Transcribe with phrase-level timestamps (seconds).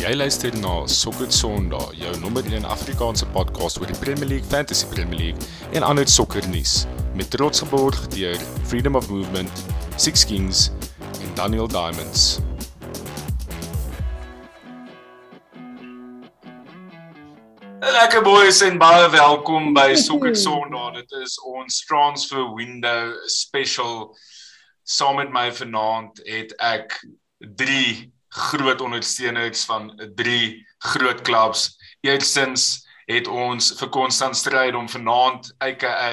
[0.00, 4.86] Jy luister na Sokker Sondag, jou nommer 1 Afrikaanse podcast oor die Premier League, Fantasy
[4.88, 6.86] Premier League en ander sokkernuus
[7.18, 8.38] met trots geborg deur
[8.70, 9.60] Freedom of Movement,
[10.00, 10.70] Six Kings
[11.20, 12.38] en Daniel Diamonds.
[17.84, 20.94] Lekker boys en baie welkom by Sokker Sondag.
[21.02, 24.16] Dit is ons transfer window special.
[24.80, 26.96] Saam met my vanaand het ek
[27.60, 31.76] 3 groot ondersteuners van 3 groot klubs.
[32.00, 36.12] Eerstens het ons vir konstant stryd om vanaand aka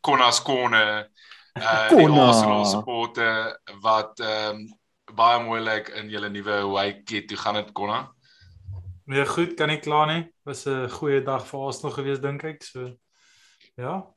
[0.00, 0.84] Konas Kone
[1.54, 4.64] uh die Arsenal supporter wat ehm um,
[5.14, 8.08] baie moeilik in julle nuwe away toe gaan dit Konna.
[9.04, 10.22] Nee, goed, kan nie kla nie.
[10.42, 12.62] Was 'n goeie dag vir Arsenal gewees dink ek.
[12.62, 12.96] So
[13.76, 14.13] ja.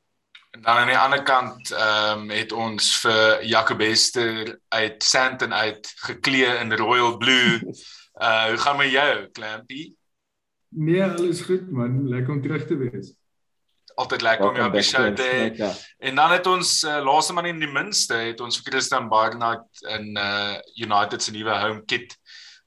[0.58, 5.92] En dan aan die ander kant ehm um, het ons vir Jacobester uit Sandton uit
[5.96, 7.60] geklee in Royal Blue.
[8.14, 9.94] Uh hoe gaan met jou, Clampy?
[10.68, 13.14] Nee, alles goed man, lekker om terug te wees.
[13.94, 15.70] Altyd lekker om jou op die show te hê.
[15.98, 19.86] En dan het ons uh, laaste man in die minste het ons vir Christian Barnard
[19.94, 22.18] in uh United se nuwe home kit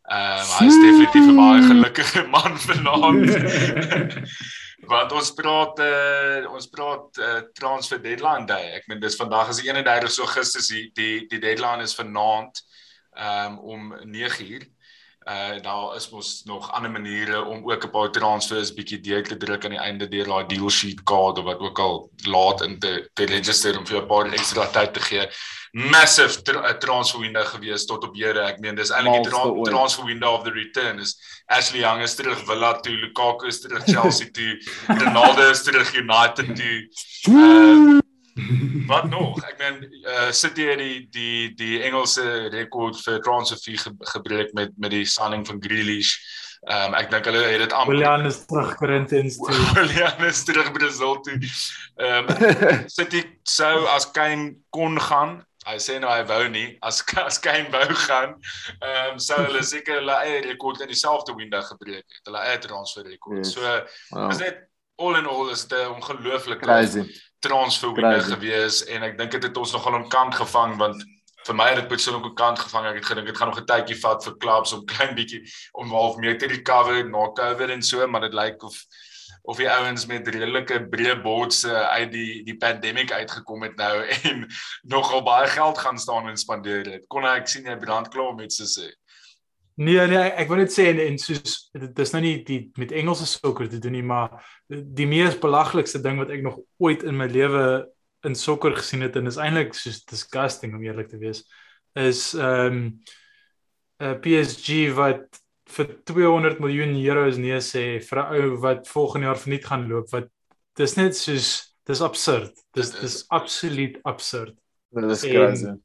[0.02, 3.30] Ehm um, hy is definitief 'n baie gelukkige man vanaand.
[4.90, 8.72] Want ons praat uh, ons praat uh, transfer deadline day.
[8.80, 12.64] Ek meen dis vandag is die 31 Augustus die die die deadline is vanaand
[13.14, 14.66] um, om 9uur.
[15.30, 19.38] Uh daar is mos nog ander maniere om ook 'n paar transfers bietjie deur te
[19.38, 22.80] druk aan die einde deur daai deal sheet kaart of wat ook al laat in
[22.80, 25.30] te te register om vir 'n paar ekstra tyd te gee
[25.72, 28.44] massive tra eh, transfer window gewees tot op hede.
[28.44, 31.16] Ek meen dis eintlik die tra transfer window of the return is
[31.48, 34.60] Ashley Young is terug Villa toe, Lukaku is terug Chelsea toe,
[35.02, 36.78] Ronaldo is terug United toe.
[37.32, 38.00] Uh,
[38.88, 39.42] wat nog?
[39.44, 44.72] Ek meen uh, City het die die die Engelse rekord vir transfer ge gebreek met
[44.78, 46.16] met die signing van Grealish.
[46.62, 49.62] Ehm um, ek dink hulle het dit amper Willian is terug Corinthians toe.
[49.76, 51.40] Willian is terug Brazil toe.
[51.98, 57.04] Ehm um, City sou as Kane kon gaan Hy sê nou hy wou nie as
[57.22, 58.34] as Kane wou gaan,
[58.80, 62.24] ehm um, sou hulle seker hulle eie rekord in dieselfde window gebreek het.
[62.30, 63.44] Hulle eie transfer rekord.
[63.44, 63.54] Yes.
[63.54, 63.62] So
[64.16, 64.32] wow.
[64.32, 64.64] is net
[65.02, 67.06] all in all is dit 'n ongelooflike transfer
[67.96, 71.04] window gewees en ek dink dit het ons nogal aan kant gevang want
[71.48, 72.86] vir my het dit persoonlik ook kant gevang.
[72.86, 75.42] Ek het gedink dit gaan nog 'n tydjie vat vir clubs om klein bietjie
[75.74, 78.78] om half meer te recover na COVID en so, maar dit lyk of
[79.44, 84.46] of die ouens met redelike breë bordse uit die die pandemic uitgekom het nou en
[84.84, 87.08] nogal baie geld gaan staan en spandeer het.
[87.08, 88.92] Kon ek sien jy brand klaar om iets te sê?
[89.82, 92.94] Nee nee, ek wil net sê en, en soos dit is nou nie die met
[92.94, 94.38] Engelse sokker te doen nie, maar
[94.70, 97.64] die mees belaglikste ding wat ek nog ooit in my lewe
[98.28, 101.42] in sokker gesien het en is eintlik soos disgusting om eerlik te wees
[101.98, 102.84] is ehm um,
[104.02, 109.40] uh, PSG wat vir 200 miljoen euros nee sê vir 'n ou wat volgende jaar
[109.40, 110.30] verniet gaan loop wat
[110.78, 111.50] dis net soos
[111.88, 112.54] dis absurd.
[112.74, 114.56] Dis dis absoluut absurd.
[114.90, 115.66] Dit is crazy.
[115.66, 115.84] En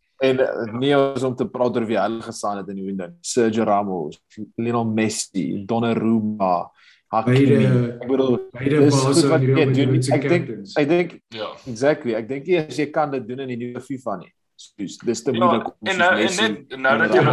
[0.80, 4.20] nie ons om te praat oor wie hulle gesaan het in die window Sergio Ramos
[4.56, 6.70] Lionel Messi Donnarumma
[7.12, 7.66] Hakimi.
[8.02, 11.52] Ek bedoel ek dink ek dink ja.
[11.70, 12.16] exactly.
[12.18, 14.32] Ek dink jy as jy kan dit doen in die nuwe FIFA nie.
[14.80, 17.24] Dis dis te moeilik ja, en nou en net nou dat jy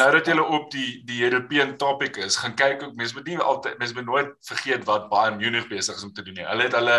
[0.00, 3.38] nou dat jy op die die European topic is, gaan kyk ook mense moet nie
[3.38, 6.48] altyd mense moet nooit vergeet wat Bayern Munich besig is om te doen nie.
[6.48, 6.98] Hulle het hulle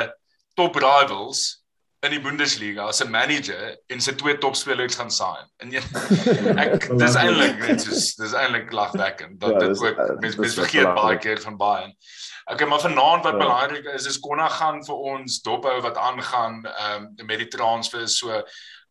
[0.56, 1.44] top rivals
[2.04, 5.48] in die Bundesliga as 'n manager en sy twee topspelers gaan sign.
[5.64, 5.82] En jy
[6.66, 10.94] ek dis eintlik net soos dis eintlik lagwekkend dat ja, dit ook mense mense vergeet
[10.96, 11.96] baie keer van Bayern.
[12.52, 13.40] Okay, maar vanaand wat ja.
[13.40, 18.42] belangrik is is Konna gaan vir ons dophou wat aangaan um, met die transfers so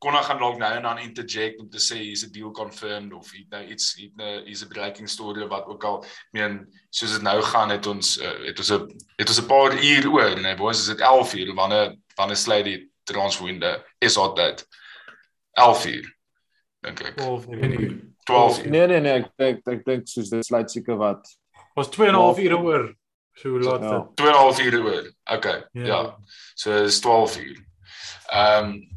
[0.02, 3.30] Konna gaan dalk nou en dan interject om te sê hier's 'n deal confirmed of
[3.30, 7.22] het nou iets het nou hier's 'n breaking story wat ook al meen soos dit
[7.22, 10.56] nou gaan het ons uh, het ons 'n het ons 'n paar uur oor nee
[10.56, 14.66] boys is dit 11 uur wanneer wanneer sluit die transfer window is al dit
[15.52, 16.10] 11 uur
[16.82, 17.16] dink ek.
[17.16, 18.00] 12 uur.
[18.24, 18.70] 12 uur.
[18.70, 21.26] Nee nee nee ek dink ek dink soos dit sluit seker wat.
[21.74, 22.88] Was 2 en 'n half ure oor
[23.34, 24.00] so laat ja.
[24.14, 25.12] 2 en 'n half uur oor.
[25.24, 26.00] Okay ja, ja.
[26.54, 27.60] so is 12 uur.
[28.30, 28.90] Ehm um,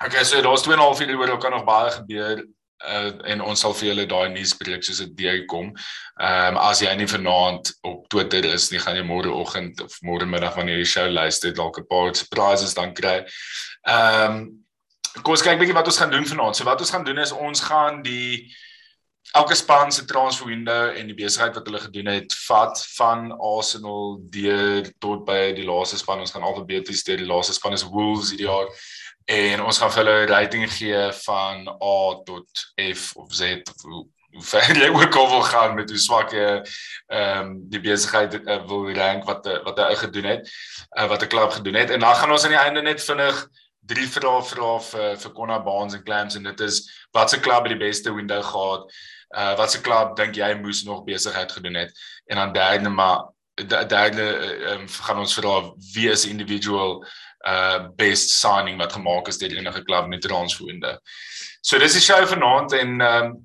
[0.00, 2.46] Okay, so daar's 2.5 uur oor, kan nog baie gebeur
[2.88, 5.72] uh, en ons sal vir julle daai nuus breek soos dit deur kom.
[6.20, 10.28] Ehm um, as jy nie vanaand op Twitter is nie, gaan jy môreoggend of môre
[10.28, 13.20] middag wanneer jy die show luister dalk 'n paar surprises dan kry.
[13.86, 14.42] Ehm um,
[15.22, 16.56] kom ons kyk bietjie wat ons gaan doen vanaand.
[16.56, 18.50] So wat ons gaan doen is ons gaan die
[19.32, 24.18] elke span se transfer window en die besigheid wat hulle gedoen het vat van Arsenal
[24.32, 26.22] deur tot by die laaste span.
[26.22, 28.70] Ons gaan alfabeties deur die laaste span is Wolves hierdie jaar
[29.30, 32.48] en ons gaan vir hulle 'n rating gee van A tot
[32.94, 34.06] F of Z of hoe
[34.38, 38.60] ver jy ook al wil gaan met hoe swak jy ehm um, die besigheid uh,
[38.66, 40.50] wil rank wat wat hy gedoen het
[40.98, 41.90] uh, wat 'n klub gedoen het.
[41.90, 43.46] En dan gaan ons aan die einde net vinnig
[43.80, 47.66] drie vrae vra vir vir Konna Baans en Clams en dit is wat se klub
[47.66, 48.92] het die beste window gehad?
[49.30, 51.92] Uh, wat se klub dink jy moes nog besigheid gedoen het?
[52.26, 53.30] En dan derde maar
[53.66, 54.22] derde
[54.72, 57.04] um, gaan ons vra wie is individual
[57.46, 60.98] uh best signing wat gemaak is deur enige klub in die transferwinde.
[61.62, 63.36] So dis die show vanaand en um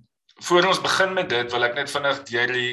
[0.43, 2.71] voor ons begin met dit wil ek net vinnig deur die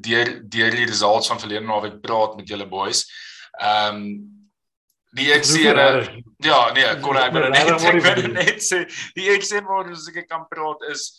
[0.00, 3.04] deur deur die results van verlede naweek praat met julle boys.
[3.60, 4.06] Um
[5.12, 5.76] die ek sien
[6.40, 8.86] ja nee kon ek maar net ek net sê
[9.18, 11.10] die ek sê maar as ek kan praat is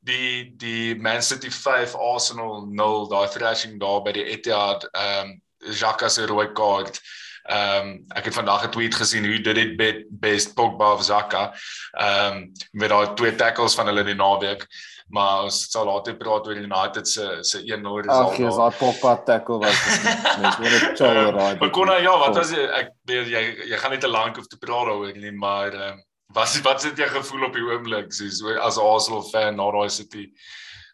[0.00, 5.36] die die Man City 5 Arsenal 0 daai thrashing daar by die Etihad um
[5.68, 10.04] Jacques se rooi kaart Ehm um, ek het vandag 'n tweet gesien hoe dit dit
[10.08, 11.52] best Pogba of Zaka
[11.92, 14.66] ehm um, met daai twee tackles van hulle die naweek
[15.12, 18.32] maar ons sal later praat oor United se se 1-0 result.
[18.32, 19.82] Ag, jy's daai Pogba tackle was
[20.42, 21.58] net oor 'n chow raai.
[21.60, 23.42] Maar kon ja, wat was jy ek weet jy
[23.72, 26.00] jy gaan nie te lank hoef te praat daaroor nie, maar ehm um,
[26.32, 30.30] wat wat sit jy gevoel op die oomblik soos as Arsenal fan na daai City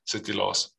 [0.04, 0.77] City loss?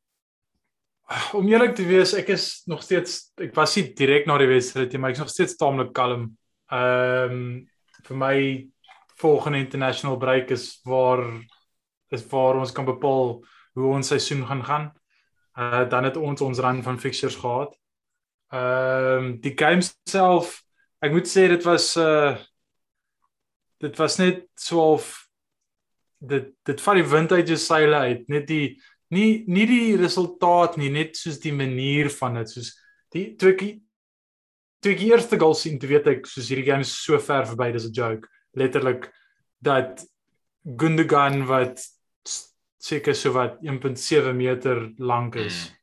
[1.38, 4.92] Om eerlik te wees, ek is nog steeds ek was nie direk na die wedstryd
[4.92, 6.30] nie, maar ek is nog steeds taamlik kalm.
[6.70, 7.48] Ehm um,
[8.00, 8.36] vir my
[9.20, 11.20] volgende international break is waar
[12.10, 13.34] is waar ons kan bepaal
[13.76, 14.86] hoe ons seisoen gaan gaan.
[15.58, 17.74] Uh dan het ons ons run van fixtures gehad.
[18.54, 20.60] Ehm um, die game self,
[21.02, 22.38] ek moet sê dit was uh
[23.80, 25.10] dit was net so of
[26.20, 28.78] dit dit vat die wind uit jou seile uit, net die
[29.10, 32.74] nie nie die resultaat nie, net soos die manier van dit, soos
[33.12, 33.64] die toe ek
[34.80, 37.72] toe ek eerste goal sien, toe weet ek soos hierdie game is so ver verby,
[37.72, 38.28] dis 'n joke.
[38.54, 39.10] Letterlik
[39.62, 40.04] dat
[40.64, 41.82] Gundogan wat
[42.80, 45.68] seker so wat 1.7 meter lank is.
[45.68, 45.76] Mm.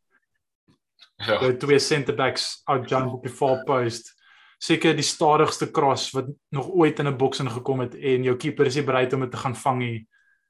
[1.17, 1.39] Ja.
[1.41, 4.13] Die twee center backs out jump op die far post.
[4.61, 8.65] Seker die stadigste cross wat nog ooit in 'n boks ingekom het en jou keeper
[8.65, 10.07] is nie bereid om dit te gaan vang nie.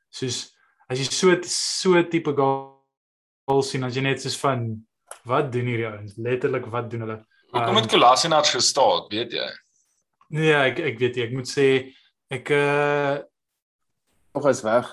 [0.10, 0.57] Soos
[0.88, 4.70] as jy so so tipe goal sien as jy net soos van
[5.28, 6.16] wat doen hierdie ouens?
[6.20, 7.18] Letterlik wat doen hulle?
[7.52, 9.48] Hoekom het Kolasinac gestaan weet jy?
[10.36, 11.68] Nee ek ek weet jy ek moet sê
[12.32, 13.20] ek uh
[14.36, 14.90] nog is weg.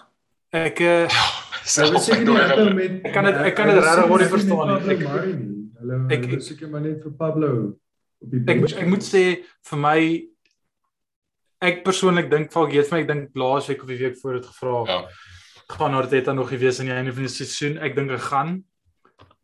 [0.55, 1.25] ek uh ja,
[3.05, 4.95] ek kan dit ek kan dit regtig word verstaan nie.
[4.95, 5.07] Ek
[5.81, 7.51] hulle hulle soek maar net vir Pablo
[8.25, 9.25] op die ek, ek moet sê
[9.71, 9.99] vir my
[11.65, 14.51] ek persoonlik dink Falk gee vir my ek dink laasweek of die week voor dit
[14.51, 15.01] gevra ja
[15.73, 17.79] gaan Arteta nog gewees aan die einde van die seisoen.
[17.79, 18.55] Ek dink hy gaan.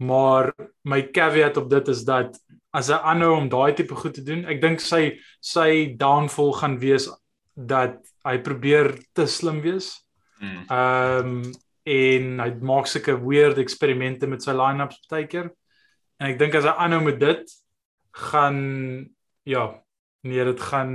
[0.00, 0.52] Maar
[0.88, 2.38] my caveat op dit is dat
[2.76, 6.78] as hy aanhou om daai tipe goed te doen, ek dink sy sy downfall gaan
[6.80, 7.08] wees
[7.54, 9.96] dat hy probeer te slim wees.
[10.40, 10.62] Hmm.
[10.68, 11.42] Ehm um,
[11.90, 15.48] en hy maak sulke weird eksperimente met sy line-ups baie keer.
[16.20, 17.54] En ek dink as hy aanhou met dit
[18.28, 18.58] gaan
[19.48, 19.64] ja,
[20.28, 20.92] nee, dit gaan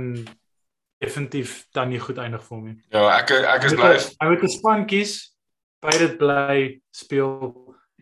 [1.02, 2.76] definitief dan nie goed eindig vir hom nie.
[2.94, 3.94] Ja, ek ek is bly.
[4.22, 5.14] Hy moet 'n span kies
[5.82, 7.32] by dit bly speel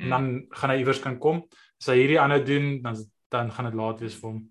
[0.01, 0.47] en dan mm.
[0.55, 1.45] gaan hy iewers kan kom.
[1.81, 2.99] As hy hierdie ander doen, dan
[3.31, 4.43] dan gaan dit laat wees vir hom.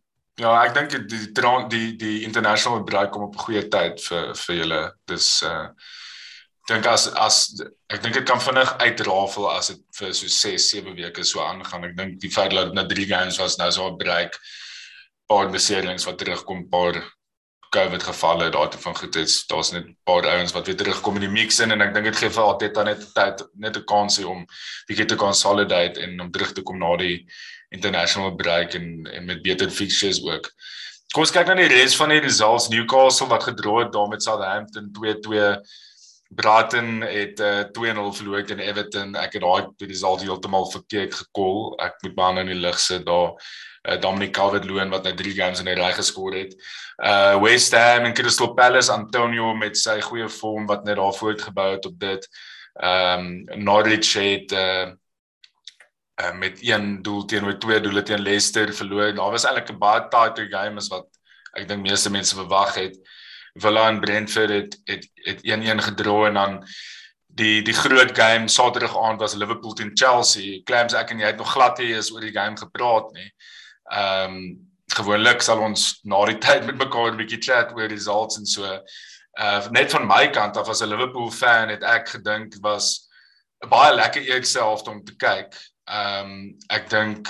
[0.42, 4.34] Ja, ek dink die die die die international break kom op 'n goeie tyd vir
[4.36, 4.82] vir julle.
[5.08, 5.70] Dis uh
[6.68, 7.38] dink as as
[7.92, 11.86] ek dink dit kan vinnig uitrafel as dit vir so 6 7 weke so aangaan.
[11.86, 14.40] Ek dink die feit dat na 3 games was nou so 'n break
[15.28, 17.04] paar beserings wat terugkom paar
[17.74, 19.46] COVID gevalle daartoe van goed is.
[19.50, 22.06] Daar's net 'n paar ouens wat weer terugkom in die mix in en ek dink
[22.06, 24.46] dit gee vir Arteta net tyd net 'n kans om
[24.88, 27.26] bietjie te consolidate en om terug te kom na die
[27.70, 30.52] international break en en met beter fixtures ook.
[31.14, 32.70] Kom ons kyk na die res van die results.
[32.70, 35.60] Newcastle wat gedra het daar met Southampton 2-2.
[36.34, 39.16] Brighton het uh, 2-0 verloor teen Everton.
[39.16, 41.76] Ek het daai result heeltemal verkeerd gekol.
[41.78, 43.38] Ek moet maar nou in die lig sit daar
[43.90, 46.56] uh, Dominic Calvert-Lewin wat nou 3 games in 'n ry geskor het.
[46.98, 51.72] Uh West Ham en Crystal Palace Antonio met sy goeie vorm wat net daar voortgebou
[51.72, 52.28] het op dit.
[52.74, 54.92] Um Norwich het uh
[56.22, 59.14] uh met een doel teenoor twee doele teen Leicester verloor.
[59.16, 61.08] Daar was eintlik 'n baie tight game as wat
[61.54, 62.98] ek dink meeste mense verwag het.
[63.54, 66.64] Villa en Brentford het het het 1-1 gedra en dan
[67.28, 70.62] die die groot game Saterdag aand was Liverpool teen Chelsea.
[70.64, 73.34] Clams ek en jy het nog glad hier is oor die game gepraat nie.
[73.94, 74.46] Ehm um,
[74.94, 78.64] gewoonlik sal ons na die tyd met mekaar 'n bietjie chat oor results en so.
[79.40, 83.10] Uh net van my kant af as 'n Liverpool fan het ek gedink was
[83.64, 85.54] 'n baie lekker eerste helfte om te kyk.
[85.90, 87.28] Ehm um, ek dink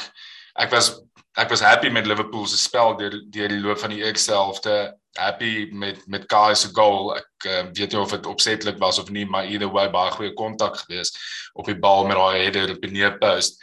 [0.55, 1.00] ek was
[1.36, 4.93] ek was happy met Liverpool se spel deur deur die loop van die eerste helfte.
[5.17, 7.15] Happy met met Kai se goal.
[7.15, 10.34] Ek uh, weet nie of dit opsetlik was of nie, maar either way baie goeie
[10.34, 11.13] kontak gewees
[11.53, 13.62] op die bal met daai header op die neerpost.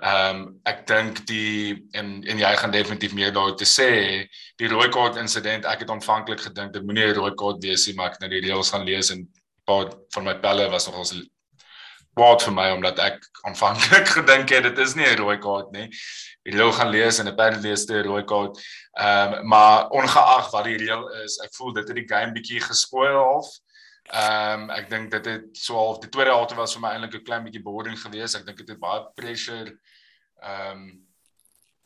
[0.00, 3.90] Ehm um, ek dink die en en jy gaan definitief meer daar te sê
[4.58, 7.94] die rooi kaart insident ek het aanvanklik gedink dit moenie 'n rooi kaart wees nie
[7.94, 9.28] maar ek het nou die reëls gaan lees en
[9.64, 11.14] paar van my pelle was nogals
[12.16, 15.88] kwaad vir my omdat ek aanvanklik gedink het dit is nie 'n rooi kaart nie.
[16.44, 18.58] Die reël gaan lees en apparently is dit 'n rooi kaart
[18.98, 22.60] ehm um, maar ongeag wat die reël is ek voel dit het die game bietjie
[22.60, 23.46] gespoil half.
[23.46, 23.71] Ehm
[24.10, 27.24] um, ek dink dit het so half die tweede helfte was vir my eintlik 'n
[27.24, 28.36] klein bietjie boring geweest.
[28.36, 29.78] Ek dink dit het baie pressure
[30.42, 31.02] ehm um,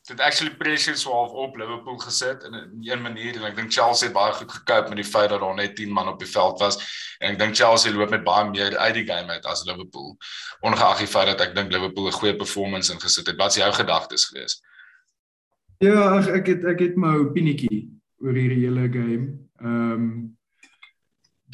[0.07, 3.71] dit actually pressure so half op Liverpool gesit in 'n een manier en ek dink
[3.71, 6.27] Chelsea het baie goed gekoop met die feit dat daar net 10 man op die
[6.27, 6.77] veld was.
[7.19, 10.17] En ek dink Chelsea loop met baie meer uit die game uit as Liverpool.
[10.61, 13.35] Ongeag die feit dat ek dink Liverpool 'n goeie performance ingesit het.
[13.35, 14.63] Wat is jou gedagtes geweest?
[15.77, 19.37] Ja, ek ek het ek het my opinietjie oor hierdie hele game.
[19.59, 20.36] Ehm um,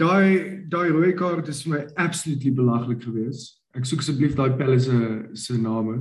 [0.03, 0.27] daai
[0.69, 3.59] daai rooi kaart is vir my absolutely belaglik geweest.
[3.77, 4.97] Ek soek asseblief daai pelle se
[5.45, 5.95] se name.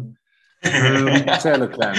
[0.62, 1.96] Ehm Sele clan.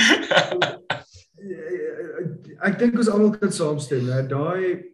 [2.64, 4.22] Ek dink ons almal kan saamstem, hè.
[4.30, 4.94] Daai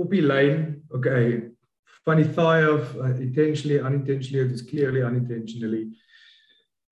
[0.00, 0.64] op die lyn,
[0.96, 1.42] okay,
[2.04, 5.84] van die thigh of uh, intentionally unintentionally it is clearly unintentionally.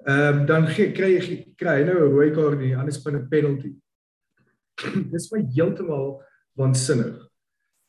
[0.06, 3.74] Ehm um, dan kry jy kry nou 'n rooi kaart nie, anders binne penalty.
[5.12, 6.22] Dis my heeltemal
[6.58, 7.20] waansinnig.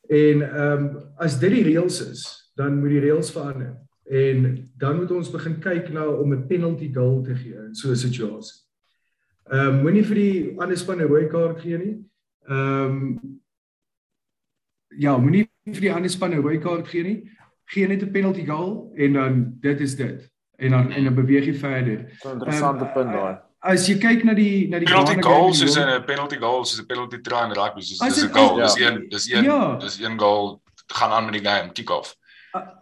[0.08, 3.76] En ehm um, as dit die reëls is, dan moet die reëls verander.
[4.04, 7.90] En dan moet ons begin kyk na om 'n penalty goal te gee in so
[7.90, 8.60] 'n situasie.
[9.50, 12.04] Ehm um, moenie vir die ander span 'n rooi kaart gee nie.
[12.48, 13.40] Ehm um,
[14.88, 17.30] ja, moenie vir die ander span 'n rooi kaart gee nie.
[17.64, 20.30] Gee net 'n penalty goal en dan dit is dit.
[20.56, 21.98] En dan en dan beweeg jy verder.
[21.98, 25.76] 'n Interessante um, punt daai as jy kyk na die na die penalty goals is
[25.80, 29.08] 'n penalty goal soos 'n penalty try in rugby soos dis 'n goal dis een
[29.08, 29.76] dis een ja.
[29.78, 30.60] dis een goal
[30.92, 32.14] gaan aan met die game kick off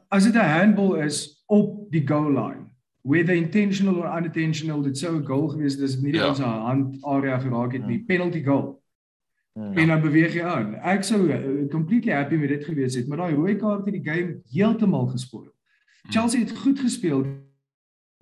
[0.09, 2.67] as dit 'n handball is op die goal line
[3.03, 6.29] whether intentional or unintentional dit sou 'n goal gewees het as dit nie ja.
[6.29, 8.07] ons hand area geraak het nie hmm.
[8.07, 8.83] penalty goal
[9.53, 9.73] ja.
[9.75, 13.19] en dan beweeg jy aan ek sou uh, completely happy met dit gewees het maar
[13.19, 16.11] daai rooi kaart het die game heeltemal gespoil hmm.
[16.11, 17.23] Chelsea het goed gespeel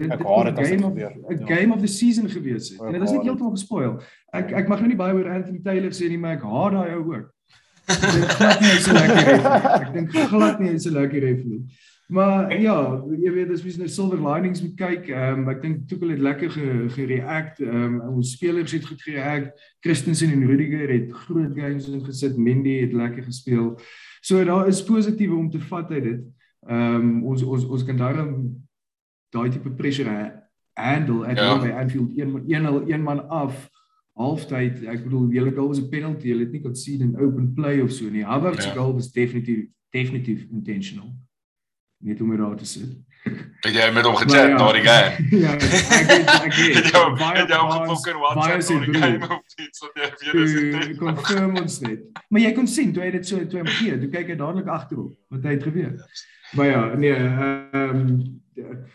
[0.00, 1.56] dit het 'n game of 'n ja.
[1.56, 2.80] game of the season gewees het.
[2.80, 4.00] En dit is net heeltemal gespoil.
[4.32, 6.90] Ek ek mag nou nie baie oor Anthony Taylor sê nie, maar ek haat daai
[6.94, 7.28] ou ook.
[7.86, 9.86] Dit glad nie so lekker ref nie.
[9.86, 11.62] Ek dink glad nie so lekker ref nie.
[12.10, 12.76] Maar ja,
[13.22, 16.22] jy weet as mens nou silver linings moet kyk, ehm um, ek dink Tuchel het
[16.26, 16.50] lekker
[16.96, 17.60] gereact.
[17.60, 19.52] Ehm um, ons spelers het goed gereact.
[19.80, 22.36] Christensen en Rudiger het groot games ingesit.
[22.36, 23.78] Mendy het lekker gespeel.
[24.20, 26.26] So daar is positiewe om te vat uit dit.
[26.66, 28.34] Ehm um, ons ons ons kan daarom
[29.34, 30.14] daai tipe pressure
[30.74, 31.58] handle at ja.
[31.58, 32.10] by Anfield.
[32.10, 33.68] 1-0 een man af
[34.20, 36.28] halftyd ek bedoel hele goal was 'n penalty.
[36.28, 38.24] Jy het nie kon sien in open play of so nie.
[38.24, 38.74] Havertz ja.
[38.74, 41.14] goal was definitief definitief intentional.
[41.98, 42.96] Net om daar te sit.
[43.60, 45.28] Het jy met hom gechat ja, na die game?
[45.44, 45.62] Ja ek
[46.10, 50.32] het ek het jou baie jou gefokus WhatsApp na die game of iets wat jy
[50.32, 52.06] weer is confirm ons net.
[52.28, 54.70] Maar jy kon sien toe hy dit so toe hom gee toe kyk hy dadelik
[54.72, 55.92] agterop wat hy het gebeur
[56.56, 58.40] maar ja nee ehm um,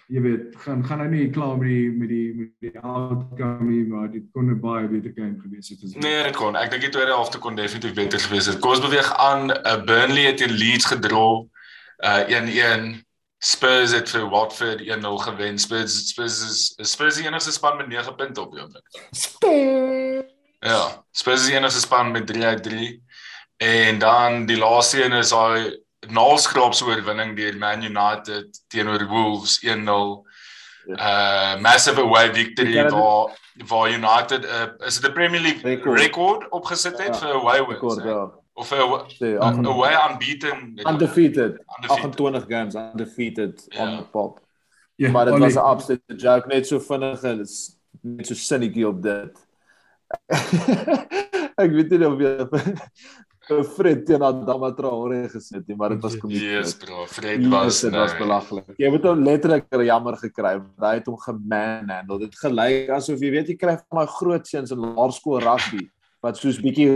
[0.08, 3.86] jy weet gaan gaan nou nie klaar met die met die met die outcome nie
[3.90, 6.56] maar dit kon 'n baie beter game gewees het as Nee, dit kon.
[6.56, 8.60] Ek dink die tweede helfte kon definitief beter gewees het.
[8.60, 9.50] Kom ons beweeg aan.
[9.50, 11.50] Uh, Burnley het teen Leeds gedrol.
[11.98, 13.06] Uh 1-1.
[13.38, 15.60] Spurs het vir Watford 1-0 gewen.
[15.60, 18.88] Spurs Spurs is Spurs die enigste span met 9 punte op die oomblik.
[19.12, 20.34] Spurs.
[20.60, 23.02] Ja, Spurs is die enigste span met 3-3.
[23.58, 29.68] En dan die laaste een is daai naalskraapse oorwinning deur Man United teenoor Wolves 1-0.
[30.86, 30.96] Ja.
[30.96, 36.50] Uh massive away victory waar waar United uh, is dit 'n Premier League record, record
[36.50, 37.80] opgesit het ja, vir away wins.
[37.80, 38.32] Record, ja.
[38.54, 38.80] Of vir
[39.68, 43.82] away unbeaten undefeated 28 games undefeated ja.
[43.82, 44.40] on the pop.
[44.96, 47.46] Ja, maar dit was 'n absolute joke net so vinnig en
[48.02, 49.32] net so cynical op dit.
[51.64, 52.48] ek weet nie of jy
[53.76, 56.42] Fred teen Adama Traore gesit nie, maar dit was komedie.
[56.56, 58.72] Yes, bro, Fred was dit was belaglik.
[58.82, 62.20] Jy moet hom letterlik jammer gekry, want hy het hom gemanhandle.
[62.26, 65.86] Dit gelyk asof jy weet jy kry van my groot seuns in laerskool rugby
[66.26, 66.90] wat soos bietjie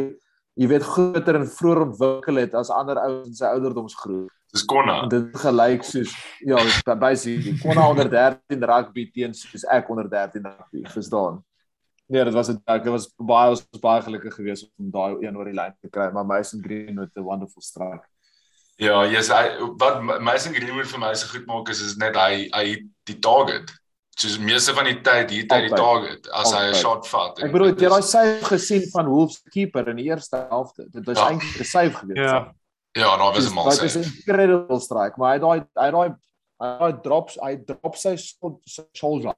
[0.59, 4.31] jy weet groter en vroeër ontwikkel het as ander ouens in sy ouderdomsgroep.
[4.49, 5.03] Dis Konna.
[5.11, 6.57] Dit gelyk soos ja,
[6.97, 11.43] basically Konna onder 13 rugby teen soos ek onder 13 rugby, verstaan?
[12.09, 15.45] Nee, dit was 'n dit was baie was baie gelukkig geweest om daai een oor
[15.45, 18.05] die lyn te kry, maar Mason Greenwood 'n wonderful strike.
[18.75, 22.49] Ja, yes, hy wat Mason Greenwood vir my so goed maak is is net hy
[22.53, 22.65] hy
[23.05, 23.71] die target.
[24.19, 27.39] soos meeste van die tyd hier tyd die target as hy 'n shot vat.
[27.39, 30.87] Ek bedoel jy daai save gesien van Wolves keeper in die eerste helfte.
[30.91, 31.29] Dit was ja.
[31.29, 32.17] eintlik 'n save gewees.
[32.17, 32.53] Ja.
[32.97, 33.87] Ja, nou was 'n mal save.
[33.87, 36.15] Dit is 'n incredible strike, maar hy daai hy daai
[36.83, 38.17] hy drops hy drop sy
[38.91, 39.35] shoulder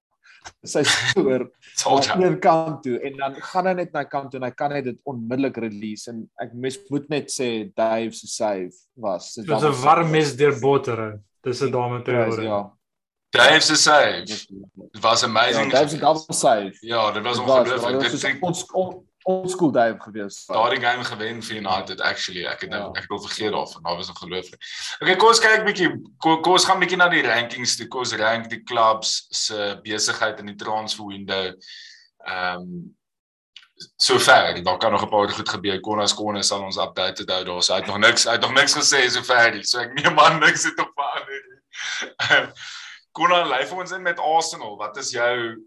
[0.65, 1.47] sy stoor
[1.85, 4.73] aan die kant toe en dan gaan hy net na kant toe en hy kan
[4.73, 9.49] net dit onmiddellik release en ek mis moet net sê Dave se save was dit
[9.49, 12.61] was 'n warm mes deur botter dis 'n dame te hoor ja
[13.31, 14.25] Dave se save.
[14.25, 15.71] Dit was amazing.
[15.71, 16.77] Ja, Dave se double save.
[16.81, 17.99] Ja, dit was ongelooflik.
[17.99, 18.65] Dit was
[19.23, 20.45] old school Dave gewees.
[20.45, 22.45] Daardie game gewen vir United actually.
[22.45, 22.89] Ek het nou ja.
[22.97, 23.83] ek het al vergeet daarvan.
[23.83, 24.63] Daar was ongelooflik.
[24.99, 25.91] Okay, kom ons kyk bietjie.
[26.23, 27.87] Kom ons gaan bietjie na die rankings toe.
[27.91, 31.53] Kom ons rank die clubs se besigheid in die transfer window.
[32.25, 32.97] Ehm um,
[33.97, 34.63] so ver.
[34.63, 35.79] Daar kan nog 'n paar goed gebeur.
[35.79, 37.63] Konas Konas sal ons update hou daar.
[37.63, 39.63] So hy het nog niks hy het nog niks gesê so ver.
[39.63, 41.59] So ek neem aan niks het op verander nie.
[42.17, 42.51] Ehm,
[43.11, 44.77] Konan lei vir ons in met Arsenal.
[44.77, 45.57] Wat is jou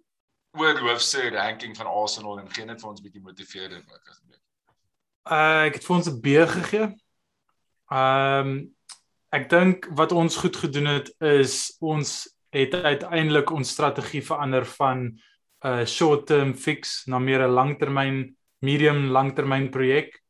[0.54, 4.40] oorhoofse ranking van Arsenal en gee net vir ons bietjie motiverend ook asseblief.
[5.24, 6.88] Uh ek het vir ons 'n B gegee.
[7.90, 8.74] Ehm um,
[9.34, 14.98] ek dink wat ons goed gedoen het is ons het uiteindelik ons strategie verander van
[15.04, 15.18] 'n
[15.66, 20.22] uh, short term fix na meer 'n langtermyn medium langtermyn projek.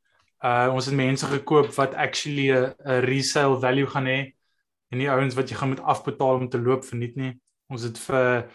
[0.44, 4.32] Uh ons het mense gekoop wat actually 'n resale value gaan hê
[4.90, 7.40] en nie ouens wat jy gaan moet afbetaal om te loop verniet nie.
[7.68, 8.48] Ons het vir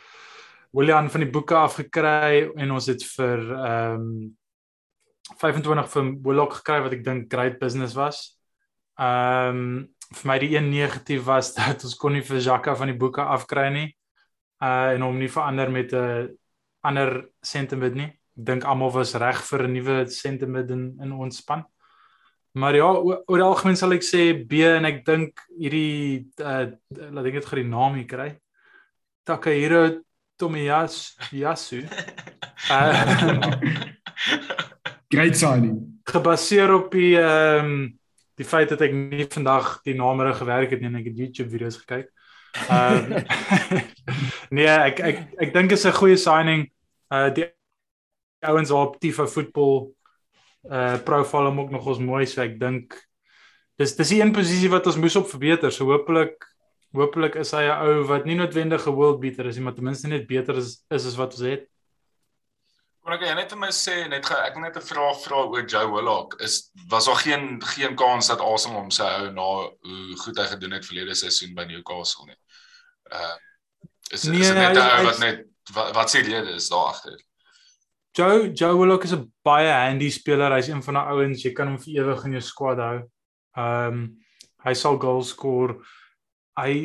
[0.72, 4.36] William van die boeke afgekry en ons het vir ehm um,
[5.38, 8.22] 25 vir Willock gekry wat ek dink great business was.
[8.98, 12.90] Ehm um, vir my die een negatief was dat ons kon nie vir Jacques van
[12.90, 13.90] die boeke afkry nie.
[14.60, 16.36] Uh en hom nie verander met 'n
[16.82, 18.10] ander sentiment nie.
[18.38, 21.66] Ek dink almal was reg vir 'n nuwe sentiment in in ons span.
[22.54, 26.66] Maar ja, oor die algemeen sal ek sê B en ek dink hierdie uh
[27.14, 28.30] laat ek net gou die naam hier kry.
[29.24, 30.02] Takahiro
[30.40, 31.84] Tomiyasu Yasu.
[32.72, 33.52] Uh,
[35.12, 36.00] Great signing.
[36.04, 38.00] Gebaseer op die ehm um,
[38.40, 41.52] die feit dat ek nie vandag die namere gewerk het nie en ek het YouTube
[41.52, 42.08] video's gekyk.
[42.72, 43.82] Ehm uh,
[44.56, 45.18] nee, ek ek
[45.48, 46.70] ek dink is 'n goeie signing.
[47.12, 47.50] Uh die
[48.48, 49.92] ouens op Tifa voetbal
[50.72, 52.96] uh profile hom ook nog ons mooi so ek dink
[53.76, 55.72] dis dis die een posisie wat ons moes op verbeter.
[55.72, 56.48] So hopelik
[56.98, 59.84] Hoopelik is hy 'n ou wat nie noodwendig 'n world beater is nie, maar ten
[59.84, 61.68] minste net beter is is as wat ons het.
[63.04, 65.66] Kon ek net vir my sê net ge, ek wil net 'n vraag vra oor
[65.66, 66.42] Joe Willock.
[66.42, 70.46] Is was daar geen geen kans dat Arsenal hom sy hou na hoe goed hy
[70.46, 72.38] gedoen het verlede seisoen by Newcastle nie?
[73.12, 73.38] Uh
[74.12, 77.18] is nee, is net hy, wat net wat, wat sê jy is daar agter?
[78.18, 80.52] Joe Joe Willock is 'n baie handy speler.
[80.52, 82.98] Hy's een van die ouens jy kan hom vir ewig in jou squad hou.
[83.56, 84.18] Ehm um,
[84.66, 85.80] hy sal goals score
[86.60, 86.76] hy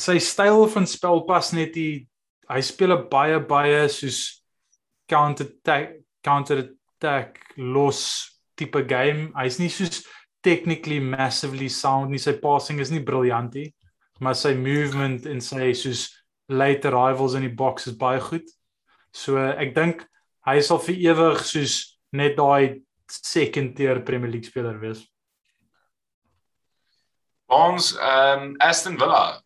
[0.00, 2.06] sy styl van spel pas net die
[2.50, 4.42] hy speel 'n baie baie soos
[5.08, 8.00] counter attack counter attack los
[8.56, 9.32] tipe game.
[9.34, 10.04] Hy's nie soos
[10.42, 12.18] technically massively sound nie.
[12.18, 13.70] Sy passing is nie briljant nie,
[14.20, 16.08] maar sy movement en sy soos
[16.48, 18.46] late arrivals in die box is baie goed.
[19.12, 20.04] So ek dink
[20.46, 25.02] hy sal vir ewig soos net daai second tier Premier League speler wees.
[27.50, 29.40] Ons ehm um, Aston Villa.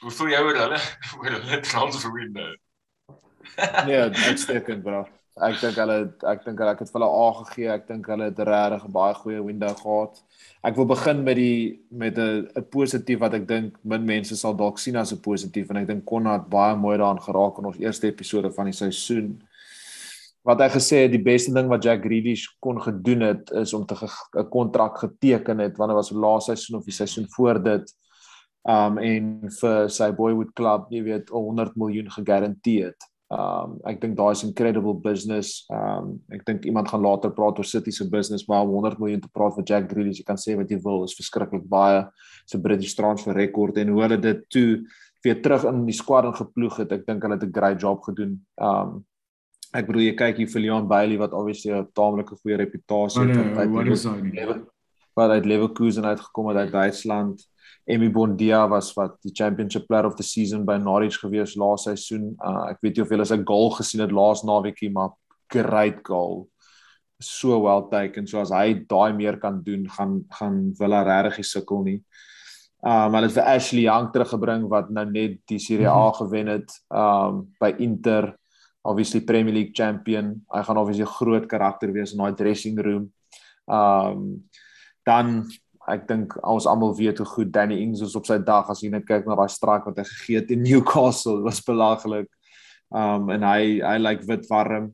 [0.00, 0.78] Hoe voel jy oor hulle
[1.20, 2.54] oor hulle transfer window?
[3.86, 3.98] nee,
[4.30, 5.02] uitstekend bro.
[5.44, 5.96] Ek dink hulle
[6.28, 7.68] ek dink hulle het vir hulle A gegee.
[7.74, 10.22] Ek dink hulle het regtig 'n baie goeie window gehad.
[10.64, 14.56] Ek wil begin met die met 'n 'n positief wat ek dink min mense sal
[14.56, 17.78] dalk sien as 'n positief en ek dink Konrad baie mooi daaraan geraak in ons
[17.78, 19.42] eerste episode van die seisoen
[20.42, 23.86] wat hy gesê het die beste ding wat Jack Grealish kon gedoen het is om
[23.86, 27.94] te 'n kontrak geteken het wanneer was laaste seisoen of die seisoen voor dit
[28.68, 32.94] um en vir sy boyhood club jy weet 100 miljoen gegarandeer.
[33.32, 35.64] Um ek dink daai is incredible business.
[35.70, 39.30] Um ek dink iemand gaan later praat oor City se business maar 100 miljoen te
[39.32, 42.04] praat vir Jack Grealish jy kan sê wat jy wil is verskriklik baie
[42.46, 44.82] se British transfer rekord en hoe hulle dit toe
[45.24, 46.92] weer terug in die squad ingeploeg het.
[46.92, 48.40] Ek dink hulle het 'n great job gedoen.
[48.58, 49.04] Um
[49.72, 53.36] ek bedoel jy kyk hier vir Leon Bailey wat obviously 'n taamlike goeie reputasie het
[53.36, 54.68] uit uit
[55.14, 57.42] wat uit Leverkusen uitgekom het uit Duitsland.
[57.84, 62.36] Emi Bondia was wat die championship player of the season by Norwich gewees laas seisoen.
[62.38, 65.10] Uh, ek weet nie of julle sy goal gesien het laas naweekie maar
[65.52, 66.48] great goal.
[67.20, 68.26] So well taken.
[68.26, 71.98] So as hy daai meer kan doen, gaan gaan Villa regtig sukkel nie.
[72.82, 76.16] Um hulle het vir Ashley Young teruggebring wat nou net die Serie A mhm.
[76.22, 78.32] gewen het um by Inter
[78.84, 80.42] obviously Premier League champion.
[80.50, 83.12] Hy gaan obviously 'n groot karakter wees in daai dressing room.
[83.66, 84.44] Um
[85.06, 85.48] dan
[85.88, 88.90] ek dink ons almal weet hoe goed Danny Ings is op sy dag as jy
[88.90, 92.28] net kyk na daai strike wat hy gegee het in Newcastle, was belaglik.
[92.90, 94.92] Um en hy hy lyk like wit warm.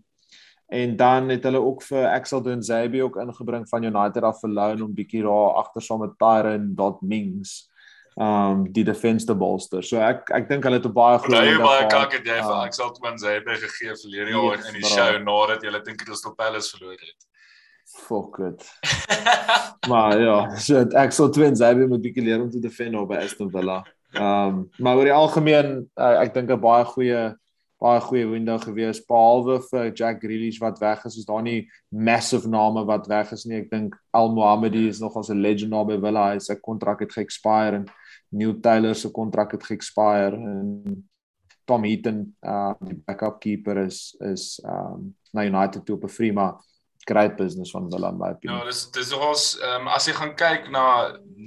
[0.68, 4.82] En dan het hulle ook vir Axel Dunzabi ook ingebring van United af vir loan
[4.82, 7.70] om bietjie daar agter saam met Tyron Dot Mings
[8.18, 9.82] um die defense te bolster.
[9.86, 12.54] So ek ek dink hulle het 'n baie goeie Baie baie kak het jy vir
[12.54, 16.98] um, Axel Dunzabi gegee verlede jaar in die show nadat jy teen Crystal Palace verloor
[16.98, 17.20] het.
[18.02, 18.62] Fuck it.
[19.92, 23.84] maar ja, so Axel Dunzabi moet bietjie leer om te defend op by Aston Villa.
[24.14, 27.22] Um maar oor die algemeen uh, ek dink 'n baie goeie
[27.78, 31.18] baie goeie window gewees behalwe vir Jack Grealish wat weg is.
[31.18, 33.62] Is daar nie massive name wat weg is nie.
[33.62, 36.32] Ek dink Al Mohammedi is nog as 'n legend daar by Villa.
[36.32, 37.86] Hy se kontrak het ge-expire en
[38.28, 41.08] Neil Taylor se kontrak het ge-expire en
[41.68, 46.32] Tom Heaton, uh die backup keeper is is um na United toe op 'n free
[46.32, 46.56] maar
[47.08, 48.58] great business van Villa my opinion.
[48.58, 50.84] Ja, dis dis ons um, as jy gaan kyk na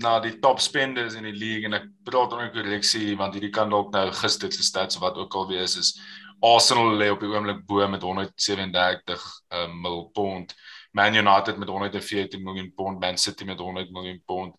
[0.01, 3.69] na die top spenders in die league en ek praat oor korreksie want hierdie kan
[3.69, 5.93] dalk nou gister se stats of wat ook al wees is
[6.41, 10.55] Arsenal lê op die oomblik bo met 137 um, mil pond.
[10.97, 14.55] Man United met 114 miljoen pond, Man City met 100 miljoen pond,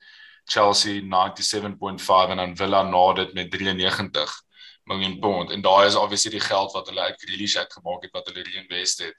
[0.52, 4.42] Chelsea 97.5 en dan Villa na dit met 93
[4.84, 5.50] miljoen pond.
[5.50, 8.98] En daai is obviously die geld wat hulle uit Grealish uitgemaak het wat hulle reinvest
[8.98, 9.16] het.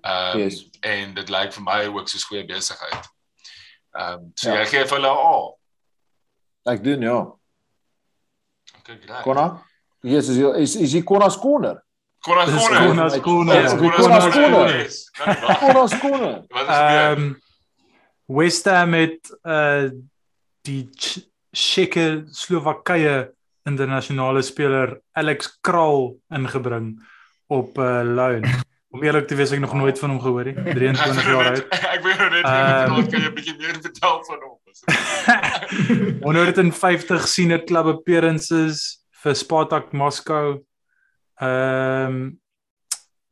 [0.00, 0.68] Ehm um, yes.
[0.80, 3.10] en dit lyk vir my ook soos goeie besigheid.
[3.92, 4.62] Ehm um, so ja.
[4.62, 5.46] jy gee vir hulle al.
[6.72, 7.20] Ek doen ja.
[8.80, 9.22] Okay, great.
[9.22, 9.46] Konna?
[10.02, 11.78] Yes, is is is hy Konna's corner?
[12.26, 12.88] Konna's corner.
[12.88, 13.76] Konna's corner.
[13.78, 15.58] Konna's corner.
[15.62, 16.42] Konna's corner.
[16.66, 17.30] Ehm
[18.26, 19.90] West Ham het uh
[20.66, 23.32] die Tsjeche Slowakye
[23.68, 26.96] internasionale speler Alex Kral ingebring
[27.52, 28.44] op uh, loan.
[28.92, 30.56] Om eerlik te wees ek nog nooit van hom gehoor nie.
[30.74, 31.62] 23 jaar oud.
[31.94, 34.58] Ek weet nou net jy uh, kan jy 'n bietjie meer vertel van hom.
[36.26, 38.82] 150 senior club appearances
[39.22, 40.60] vir Spartak Moscow.
[41.40, 42.40] Ehm um,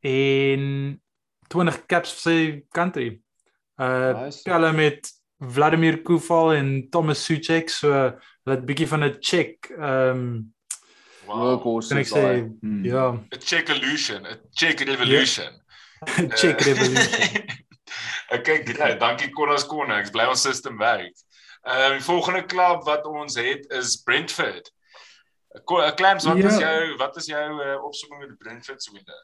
[0.00, 0.96] in
[1.52, 2.40] 20 caps vir sy
[2.72, 3.20] country.
[3.76, 4.72] Uh nice.
[4.72, 10.54] met Vladimir Kufal en Thomas Suchek so hulle het bietjie van 'n check ehm um,
[11.26, 11.94] workhorse.
[11.98, 12.24] Ek sê
[12.60, 12.84] hmm.
[12.84, 13.14] ja.
[13.32, 15.52] A Czech illusion, a Czech revolution.
[16.06, 16.34] Yeah.
[16.40, 17.44] Czech uh, revolution.
[18.36, 19.00] okay, great.
[19.00, 20.00] Dankie Konas Konna.
[20.00, 21.16] Ek bly ons system werk.
[21.64, 24.72] Ehm uh, die volgende klub wat ons het is Brentford.
[25.96, 26.46] Clams, wat ja.
[26.46, 29.16] is jou wat is jou uh, opsomming met Brentford se winde?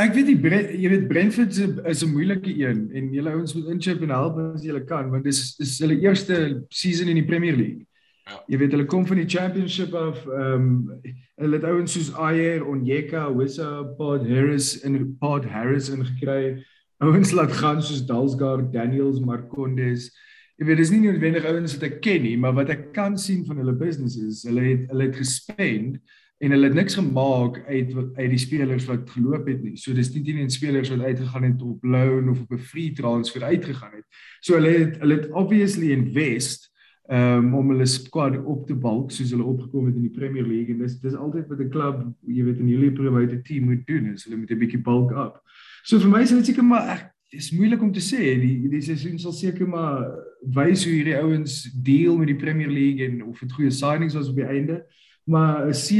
[0.00, 1.52] Ek weet die jy weet Brentford
[1.84, 5.24] is 'n moeilike een en julle ouens moet inchip en help as julle kan want
[5.24, 7.86] dis is hulle eerste season in die Premier League.
[8.24, 8.40] Ja.
[8.48, 10.24] Jy weet hulle kom van die championship af.
[10.26, 11.00] Ehm um,
[11.42, 16.64] hulle het ouens soos Ayer, Onyeka, Wissa, Pod Harris en Pod Harris ingekry.
[17.02, 20.08] Ouens laat gaan soos Dalsgaard, Daniels, Marcondes.
[20.56, 23.44] Jy weet dis nie noodwendig ouens wat ek ken nie, maar wat ek kan sien
[23.44, 26.00] van hulle business is hulle het hulle het gespend
[26.42, 29.76] en hulle het niks gemaak uit uit die spelers wat geloop het nie.
[29.78, 33.42] So dis nie teen spelers wat uitgegaan het op loan of op 'n free transfer
[33.42, 34.06] uitgegaan het.
[34.40, 36.72] So hulle het hulle het obviously invest
[37.06, 40.74] um, om hulle squad op te bulk soos hulle opgekom het in die Premier League
[40.74, 44.12] en dis dis altyd wat 'n klub, jy weet, in hierdie promote team moet doen,
[44.12, 45.40] is hulle moet 'n bietjie bulk up.
[45.84, 48.82] So vir my is dit seker maar ek dis moeilik om te sê die die
[48.82, 50.10] seisoen sal seker maar
[50.42, 54.28] wys hoe hierdie ouens deel met die Premier League en of dit goeie signings was
[54.28, 54.82] op die einde.
[55.24, 55.90] Maar 'n C+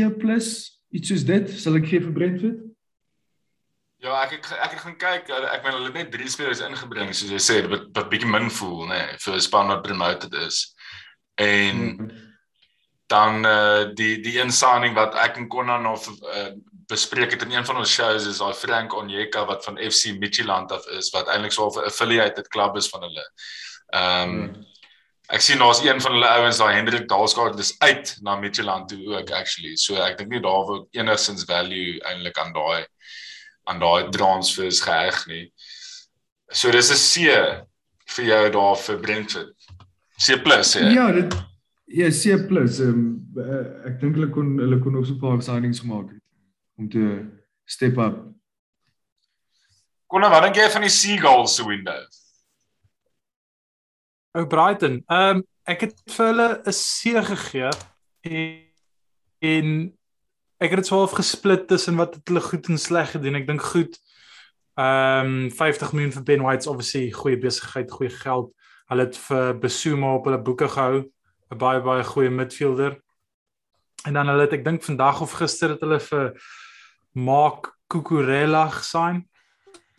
[0.92, 2.58] iets soos dit sal ek gee vir Brentford.
[4.02, 5.30] Ja, ek ek ek gaan kyk.
[5.30, 8.50] Ek meen hulle het net drie spelers ingebring soos jy sê wat wat bietjie min
[8.50, 10.74] voel, nê, nee, vir 'n span wat promoted is
[11.34, 12.10] en hmm.
[13.06, 16.52] dan uh die die insigning wat ek en Konan of uh,
[16.90, 20.72] bespreek het in een van ons shows is daai Frank Onyeka wat van FC Midtjylland
[20.72, 23.26] af is wat eintlik so 'n affiliated klub is van hulle.
[23.94, 24.70] Ehm um, hmm.
[25.32, 29.00] Ek sien daar's een van hulle ouens daai Hendrik Dalsgaard dis uit na Midtjylland toe
[29.16, 29.76] ook actually.
[29.80, 32.84] So ek dink nie daar word enigsins value eintlik aan daai
[33.70, 35.44] aan daai transfers geheg nie.
[36.50, 37.30] So dis 'n C
[38.16, 39.54] vir jou daar vir Brentford.
[40.18, 40.90] C+, ja.
[40.90, 41.34] Ja, dit
[41.86, 42.24] ja, C+.
[42.26, 43.00] Ehm um,
[43.88, 46.22] ek dink hulle kon hulle kon nog so 'n paar signings gemaak het
[46.76, 47.24] om te
[47.64, 48.20] step up.
[50.06, 52.00] Kon nou wat dink jy van die Seagulls se window?
[54.32, 55.02] Ou Brighton.
[55.06, 57.70] Ehm um, ek het vir hulle 'n C gegee
[58.26, 58.62] en,
[59.38, 59.68] en
[60.58, 63.36] ek het dit swaar gesplit tussen wat het hulle goed en sleg gedoen.
[63.36, 63.98] Ek dink goed.
[64.80, 68.54] Ehm um, 50 miljoen vir Ben White's obviously goeie besigheid, goeie geld.
[68.88, 71.04] Hulle het vir Besuma op hulle boeke gehou,
[71.50, 73.00] 'n baie baie goeie midfielder.
[74.06, 76.32] En dan hulle het ek dink vandag of gister het hulle vir
[77.12, 79.28] Mark Kukurela gesign.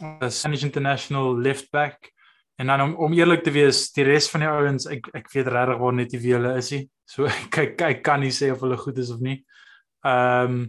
[0.01, 2.12] 'n Spanish international left back.
[2.55, 5.49] En dan om om eerlik te wees, die res van die ouens, ek ek weet
[5.49, 6.83] regtig waar net wie hulle is nie.
[7.09, 9.41] So kyk kyk kan nie sê of hulle goed is of nie.
[10.05, 10.67] Ehm um,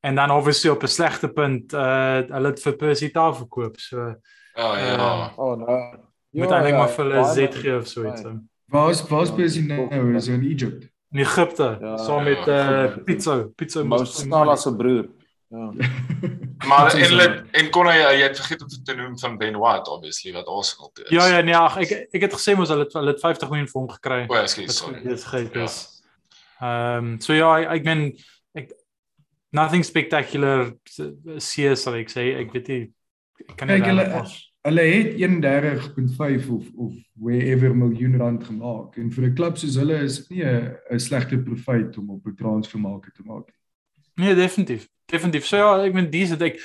[0.00, 3.80] en dan obviously op 'n slegte punt uh hulle het vir Percy taal verkoop.
[3.80, 3.98] So
[4.54, 4.94] oh ja.
[4.94, 5.80] Uh, oh no.
[6.30, 8.22] Moet eintlik ja, maar vir hulle Z gee of so iets.
[8.70, 10.14] Waar's waar's Percy nou?
[10.14, 10.88] Is in Egypt.
[11.10, 15.08] In Egipte, ja, saam met uh Pizza, Pizza Mostala se broer.
[15.48, 15.72] Ja.
[16.68, 19.90] maar en hulle en kon hy jy het vergeet om te noem van Ben White
[19.90, 21.12] obviously wat Arsenal toe is.
[21.14, 23.70] Ja ja nee, ag ek ek het gesê mos hulle het hulle het 50 miljoen
[23.70, 24.18] vir hom gekry.
[24.28, 25.00] O, ekskuus, sorry.
[25.06, 25.78] Dis geit is.
[26.60, 28.10] Ehm so ja, ek ben
[28.58, 28.76] ek
[29.56, 30.74] nothing spectacular
[31.40, 32.84] see sal ek sê ek weet nie
[33.56, 34.04] kan ek hulle
[34.68, 40.02] hulle het 31.5 of of wherever miljoen rand gemaak en vir 'n klub soos hulle
[40.04, 43.58] is nie 'n slegte profiet om op 'n transfermark te maak nie.
[44.18, 45.46] Nee, definitief definitief.
[45.48, 46.60] So ja, ek meen dis dit ek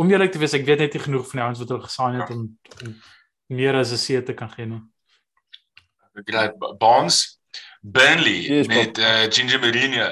[0.00, 2.20] om eerlik te wees, ek weet net nie genoeg van die ouens wat hulle gesign
[2.20, 2.44] het om,
[2.82, 2.94] om
[3.60, 4.82] meer as 'n see te kan gee nie.
[6.26, 7.38] Great Bonds
[7.82, 10.08] Burnley yes, met uh, Ginger Mourinho.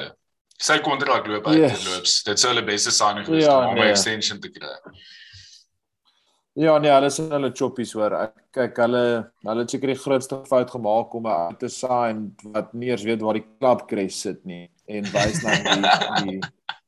[0.60, 1.84] Sy kontrak loop uit yes.
[1.88, 2.22] loops.
[2.22, 3.90] Dit sou hulle beste signing gewees ja, om 'n nee.
[3.90, 4.74] extension te kry.
[6.54, 8.14] Ja nee, hulle is hulle choppies hoor.
[8.14, 9.04] Ek kyk hulle
[9.42, 13.24] hulle het seker die grootste fout gemaak om 'n te sign wat nie eens weet
[13.24, 16.40] waar die klub kres sit nie en wys na die die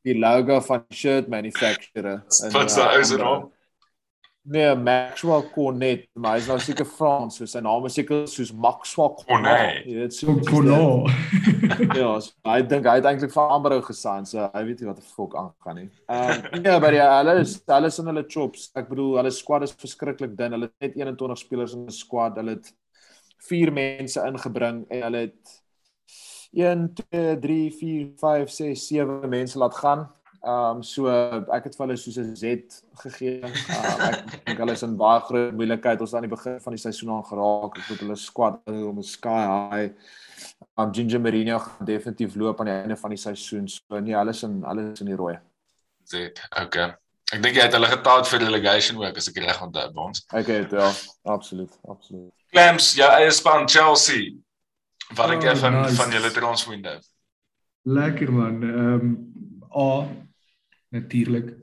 [0.07, 2.23] die logo van die shirt manufacturer.
[2.55, 3.53] Wat se ou se naam?
[4.47, 9.17] Nee, Maxwell Cornet, maar hy's nou seker Frans, so sy naam is seker soos Maxwell
[9.19, 9.81] Cornet.
[9.83, 11.11] Jy weet so Cornet.
[11.99, 15.01] ja, so, hy dink hy het eintlik vir Ambrou gesaan, so hy weet nie wat
[15.03, 15.89] die fok aangaan nie.
[16.07, 18.71] Ehm um, nee, maar ja, hulle is hulle is in hulle chops.
[18.79, 20.55] Ek bedoel, hulle squad is verskriklik dun.
[20.55, 22.39] Hulle het net 21 spelers in 'n squad.
[22.39, 22.71] Hulle het
[23.51, 25.57] vier mense ingebring en hulle het
[26.53, 30.07] 1 2 3 4 5 6 7 mense laat gaan.
[30.47, 33.41] Ehm um, so ek het vir hulle soos 'n Z gegee.
[33.43, 36.01] Uh, ek dink hulle is in baie groot moeilikheid.
[36.01, 37.81] Ons aan die begin van die seisoen aan geraak.
[37.81, 39.91] Ek het hulle squad om 'n sky high.
[40.79, 43.67] Um Ginger Mourinho gaan definitief loop aan die einde van die seisoen.
[43.69, 45.35] So nee, hulle is in hulle is in die rooi.
[46.05, 46.31] Z.
[46.63, 46.95] Okay.
[47.35, 50.21] Ek dink jy het hulle getaal vir relegation ook as ek reg onthou by ons.
[50.31, 50.93] Okay, ja,
[51.25, 52.31] absoluut, absoluut.
[52.55, 54.37] Clams, ja, eie span Chelsea.
[55.15, 55.95] Wat ek oh, van nice.
[55.95, 56.99] van julle transfer window.
[57.83, 58.63] Lekker man.
[58.63, 59.35] Ehm um,
[59.77, 60.09] A
[60.89, 61.55] natuurlik.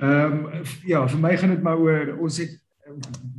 [0.00, 2.56] Ehm um, ja, vir my gaan dit maar oor ons het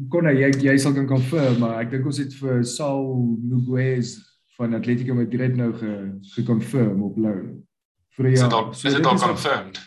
[0.10, 4.18] kon jy jy sal kan confirm, maar ek dink ons het vir Saul Nuguez
[4.60, 5.94] van Atletico Madrid nou ge
[6.36, 7.64] geconfirm op loan.
[8.18, 8.50] Vir ja.
[8.74, 9.80] Is dit al confirmed?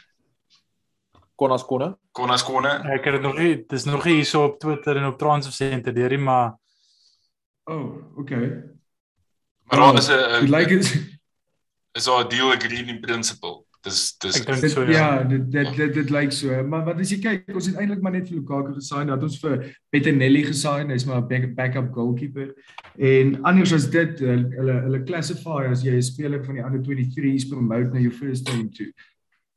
[1.36, 1.92] Konas Kone?
[2.12, 2.72] Konas Kone.
[2.94, 6.18] Ek het nog nie dis nog hier so op Twitter en op Transfer Center deur,
[6.20, 6.58] maar
[7.70, 8.72] Oh, okay.
[9.72, 10.92] Maar dan is 'n Dit lyk is
[11.92, 13.64] is 'n deal agreed in principle.
[13.80, 14.90] Dis dis ek dink so ja.
[14.90, 16.64] Ja, dit dit dit, dit lyk so.
[16.64, 19.38] Maar wat as jy kyk, ons het eintlik maar net vir Lukaku gesign, dat ons
[19.42, 19.56] vir
[19.90, 22.52] Bettinelli gesign, hy's maar 'n back, backup goalkeeper.
[22.98, 27.48] En anders as dit, hulle hulle classify as jy 'n speler van die ander 23s
[27.48, 28.92] promote na jou first team toe.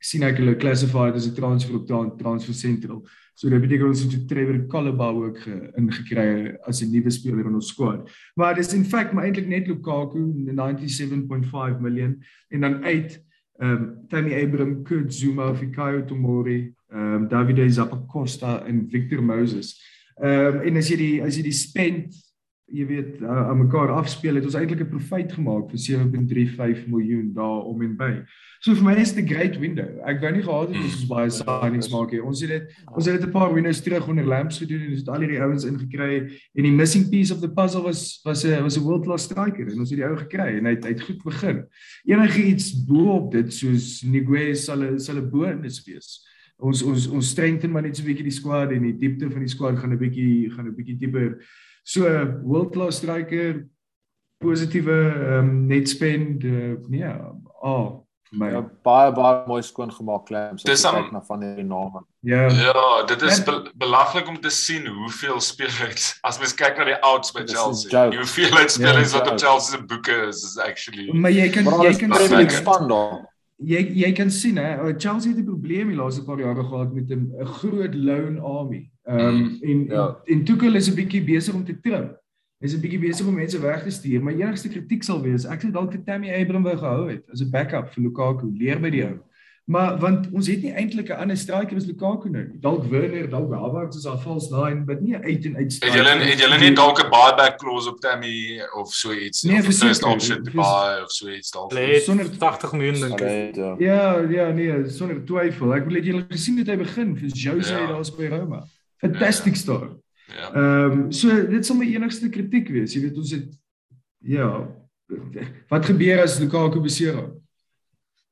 [0.06, 3.04] sien ek hulle classify as 'n transfer op daan transfer central.
[3.36, 5.42] So dit beteken ons het Trevor Kalaba ook
[5.76, 8.10] ingekry as 'n nuwe speler in ons squad.
[8.36, 10.32] Maar dis in feite maar eintlik net Lukaku
[10.88, 13.24] 97.5 miljoen en dan uit
[13.60, 19.82] ehm um, Tammy Abraham, Kurt Zuma, Fikayo Tomori, ehm um, Davide Zappacosta en Victor Moses.
[20.16, 22.16] Ehm um, en as jy die as jy die spend
[22.74, 27.34] jy weet uh, aan mekaar afspeel het ons eintlik 'n profit gemaak vir 7.35 miljoen
[27.34, 28.12] daar om en by.
[28.60, 29.86] So vir my is dit 'n great window.
[30.06, 32.24] Ek wou nie gehad het ons baie signings maak nie.
[32.24, 32.64] Ons het dit
[32.96, 35.42] ons het dit 'n paar windows terug onder lamps gedoen en ons het al hierdie
[35.42, 36.16] ouens ingekry
[36.56, 39.68] en die missing piece of the puzzle was was 'n was 'n world class striker
[39.68, 41.66] en ons het die ou gekry en hy het, hy het goed begin.
[42.06, 46.26] Enige iets bo op dit soos Niguez sal sal 'n bonus wees.
[46.58, 49.40] Ons ons ons strengthen maar net so 'n bietjie die squad en die diepte van
[49.40, 51.38] die squad gaan 'n bietjie gaan 'n bietjie dieper
[51.86, 52.10] So
[52.44, 53.62] world class striker
[54.44, 54.98] positiewe
[55.38, 57.12] um, net spend uh, nee,
[57.62, 62.02] ah my ja, baie baie mooi skoon gemaak as jy kyk na van die name.
[62.26, 62.48] Ja.
[62.50, 66.98] Ja, dit is be belaglik om te sien hoeveel spelers as mens kyk na die
[67.06, 68.08] outs by Chelsea.
[68.16, 71.96] Hoeveel spelers ja, wat op Chelsea se boeke is is actually Maar jy kan jy
[72.02, 73.24] kan span daar.
[73.64, 77.10] Jy jy kan sien hè, Chelsea het 'n probleem die laaste paar jare gehad met
[77.10, 78.92] 'n groot loan army.
[79.08, 80.18] Ehm um, en ja.
[80.26, 82.10] en Tuchel is 'n bietjie besig om te trim.
[82.60, 85.62] Hy's 'n bietjie besig om mense weg te stuur, maar enigste kritiek sal wees ek
[85.62, 88.90] sou dalk vir Tammy Abraham wou gehou het as 'n backup vir Lukaku, leer by
[88.90, 89.20] die ou.
[89.66, 92.46] Maar want ons het nie eintlik 'n ander striker as Lukaku nou.
[92.62, 95.78] Dalk Werner, dalk Havertz is al false nine, but nie uit en uit.
[95.80, 99.52] Het julle het julle nie dalk 'n buyback clause op Tammy of so iets nie?
[99.52, 101.74] Nee, of first option to buy of so iets dalk.
[102.04, 103.56] Sonder 80 miljoen dink ek.
[103.80, 105.74] Ja, ja, nee, sonder twyfel.
[105.74, 107.88] Ek wil net julle gesien het hy begin vir Jose ja.
[107.88, 108.64] daar by Roma
[109.06, 109.60] fantastic ja.
[109.60, 109.90] star.
[110.26, 110.54] Ja.
[110.54, 112.96] Ehm um, so dit sal my enigste kritiek wees.
[112.96, 113.52] Jy weet ons het
[114.26, 114.50] ja
[115.70, 117.34] wat gebeur as Lukaku beseer raak?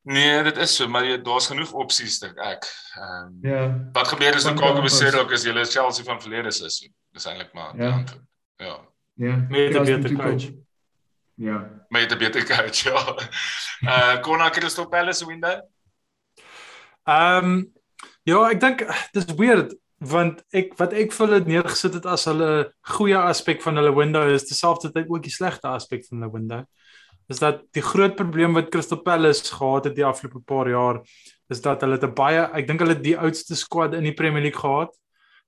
[0.04, 2.66] Nee, dit is so, maar daar's genoeg opsies dink ek.
[2.96, 3.90] Ehm um, Ja.
[3.94, 6.94] wat gebeur as Lukaku beseer ook as jy Chelsea van verlede seisoen?
[7.12, 7.92] Dis eintlik maar Ja.
[7.92, 8.22] antwoord.
[8.58, 8.80] Ja.
[9.16, 9.36] Ja.
[9.50, 10.52] Met 'n Ja, is beter coach.
[11.36, 11.86] Ja.
[11.90, 13.16] Met 'n beter coach, ja.
[13.92, 15.62] Uh Kona Crystal Palace window.
[17.04, 17.74] Ehm um,
[18.24, 22.74] ja, ek dink dis weird want ek wat ek vir hulle neergesit het as hulle
[22.82, 26.64] goeie aspek van hulle window is terselfdertyd ook die slegte aspek van hulle window.
[27.32, 31.02] Is dat die groot probleem wat Crystal Palace gehad het die afgelope paar jaar
[31.50, 34.60] is dat hulle te baie ek dink hulle die oudste squad in die Premier League
[34.60, 34.92] gehad.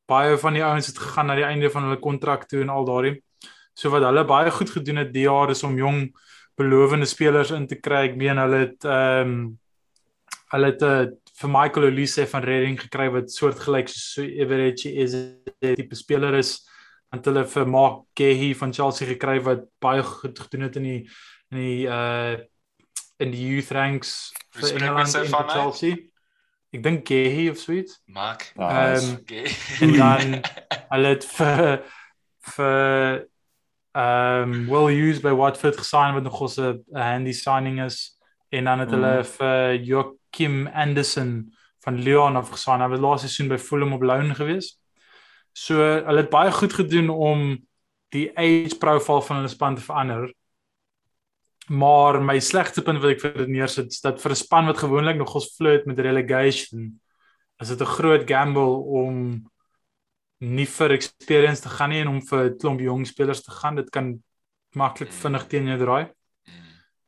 [0.08, 2.86] Baie van die ouens het gegaan na die einde van hulle kontrak toe en al
[2.88, 3.18] daardie.
[3.76, 6.08] So wat hulle baie goed gedoen het die jaar is om jong
[6.56, 8.06] belowende spelers in te kry.
[8.12, 9.38] Ek meen hulle het ehm um,
[10.54, 11.08] hulle het uh,
[11.42, 16.38] vir Michael Olise van Reading gekry wat soortgelyk soos so Everett is 'n tipe speler
[16.38, 16.62] is
[17.12, 21.02] en hulle vir Mark Gehi van Chelsea gekry wat baie goed gedoen het in die
[21.51, 22.38] in die uh
[23.17, 25.49] in die youth ranks vir Engeland en vir?
[25.49, 25.95] Chelsea.
[26.75, 27.93] Ek dink Gehi of sweet.
[28.05, 28.51] Mark.
[28.58, 29.47] Ehm Okay.
[29.81, 30.41] en dan
[30.89, 31.84] hulle het vir
[32.55, 33.27] vir
[33.95, 38.17] ehm um, Will Hughes by Watford gesign wat nog 'n handy signing is
[38.49, 42.81] en dan het hulle vir Joachim Anderson van Lyon af gesign.
[42.81, 44.75] Hy was laaste seisoen by Fulham op loan gewees.
[45.53, 47.67] So hulle het baie goed gedoen om
[48.10, 50.34] die age profile van hulle span te verander.
[51.67, 54.78] Maar my slegste punt wat ek vir dit neersit is dat vir 'n span wat
[54.78, 56.99] gewoonlik nog ons flirt met relegation
[57.62, 59.49] is dit 'n groot gamble om
[60.39, 63.75] nie vir experience te gaan nie en om vir 'n klomp jong spelers te gaan.
[63.75, 64.21] Dit kan
[64.75, 66.12] maklik vinnig teen jou draai.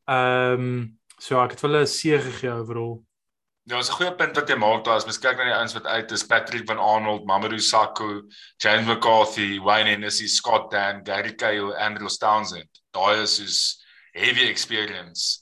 [0.08, 3.04] Ehm um, so ek het hulle 'n C gegee overall.
[3.66, 4.96] Ja, dis 'n goeie punt wat jy maak daar.
[4.96, 8.22] As mens kyk na die ouens wat uit is, Patrick van Arnold, Mamadou Sakho,
[8.58, 12.70] James McCarthy, Wayne Hennessy, Scott Dan, Gary Cahill, Andrew Townsend.
[12.94, 15.40] Daai is soos heavy experience.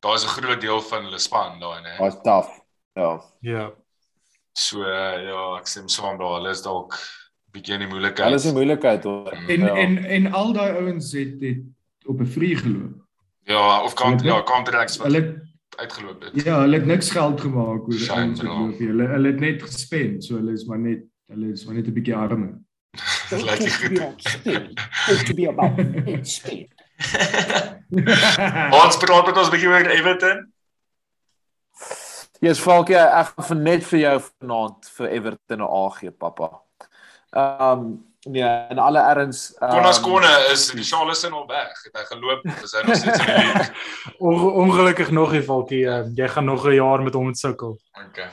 [0.00, 1.98] Daar is 'n groot deel van hulle span daai, né?
[1.98, 2.50] Was tough.
[2.94, 3.22] Ja.
[3.40, 3.72] Ja.
[4.52, 6.94] So uh, ja, ek sê saam daar, hulle is dalk
[7.52, 8.24] bietjie in die moeilikheid.
[8.26, 9.32] Hulle is 'n moeilikheid hoor.
[9.48, 9.74] En ja.
[9.74, 11.62] en en al daai ouens het het
[12.06, 12.96] op 'n vrye geloop.
[13.44, 16.44] Ja, of kan Hulle- ja, contracts wat Hulle het- uitgeloop het.
[16.44, 18.78] ja, hulle het niks geld gemaak oor Shame, ouens wat loop.
[18.78, 21.92] Hulle hulle het net gespend, so hulle is maar net hulle is maar net 'n
[21.92, 22.58] bietjie arme.
[23.30, 24.24] Dit lyk nie goed.
[25.08, 26.68] It's to be about speed.
[28.80, 30.44] Ons praat met ons bietjie oor Everton.
[32.40, 36.48] Jy's Falkie, ek gaan net vir jou vanaand vir Everton 'n A gee, pappa.
[37.36, 37.90] Ehm um,
[38.24, 41.76] nee, in alle erns um, Konas Kone is die Charleston al weg.
[41.84, 42.46] Het hy geloop?
[42.64, 43.74] Is hy nog steeds in die league?
[44.30, 45.84] Onge ongelukkig nog nie Falkie.
[45.84, 47.78] Uh, jy gaan nog 'n jaar met hom sukkel.
[48.08, 48.28] Okay.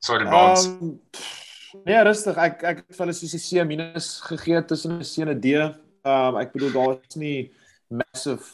[0.00, 0.66] Sorry, Bons.
[0.66, 1.00] Um,
[1.84, 2.36] nee, rustig.
[2.36, 5.40] Ek ek het vir hulle soos 'n C minus gegee tussen 'n C en 'n
[5.40, 5.83] D.
[6.04, 7.38] Ehm um, ek bedoel daar is nie
[7.88, 8.44] massive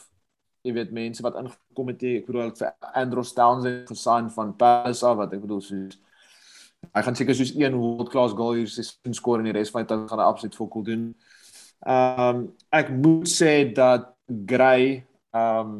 [0.62, 2.02] jy weet mense wat ingekom het.
[2.20, 5.98] Ek bedoel vir Andrew Townsend gesign van Palace af wat ek bedoel soos
[6.96, 9.84] hy gaan seker soos een world class goal hier seisoen skoor en die res van
[9.84, 11.06] die tyd gaan hy absoluut volkoel doen.
[11.86, 12.44] Ehm um,
[12.80, 14.12] ek moet sê dat
[14.52, 15.00] Gray
[15.34, 15.74] ehm um,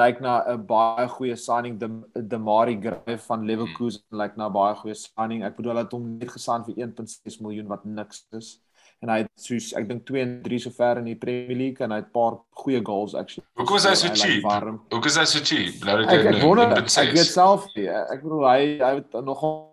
[0.00, 1.88] lyk na 'n baie goeie signing de
[2.32, 5.44] Demari Gray van Leverkusen lyk na 'n baie goeie signing.
[5.44, 8.60] Ek bedoel hulle het hom net gesign vir 1.6 miljoen wat niks is.
[9.00, 11.94] En hy het soos ek dink 2 en 3 sover in die Premier League en
[11.94, 13.46] hy het 'n paar goeie goals actually.
[13.56, 14.42] Hoekom is hy so cheap?
[14.42, 14.82] warm.
[14.90, 15.84] Hoe is hy so cheap?
[15.84, 17.88] Nou Ek ek wonder ek weet self nie.
[17.88, 19.70] Ek bedoel hy hy het nogal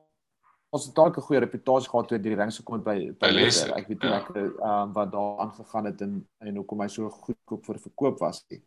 [0.69, 3.31] ons het dalk 'n goeie reputasie gehad toe hy die ranks gekom het by By
[3.31, 3.75] Leicester.
[3.75, 4.17] Ek weet nie ja.
[4.17, 8.45] lekker um, wat daar aangegaan het en en hoekom hy so goedkoop vir verkoop was
[8.49, 8.61] nie.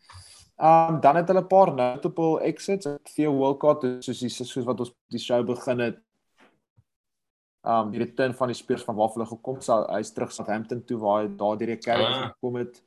[0.60, 2.86] Um dan het hulle 'n paar notable exits.
[3.14, 5.98] Theo Walcott soos die soos wat ons die show begin het.
[7.62, 10.80] Um die return van die spelers van waar hulle gekom het, so, hy's terug Southampton
[10.88, 12.30] toe waar hy daardeur die kerk Ah.
[12.32, 12.80] gekom het.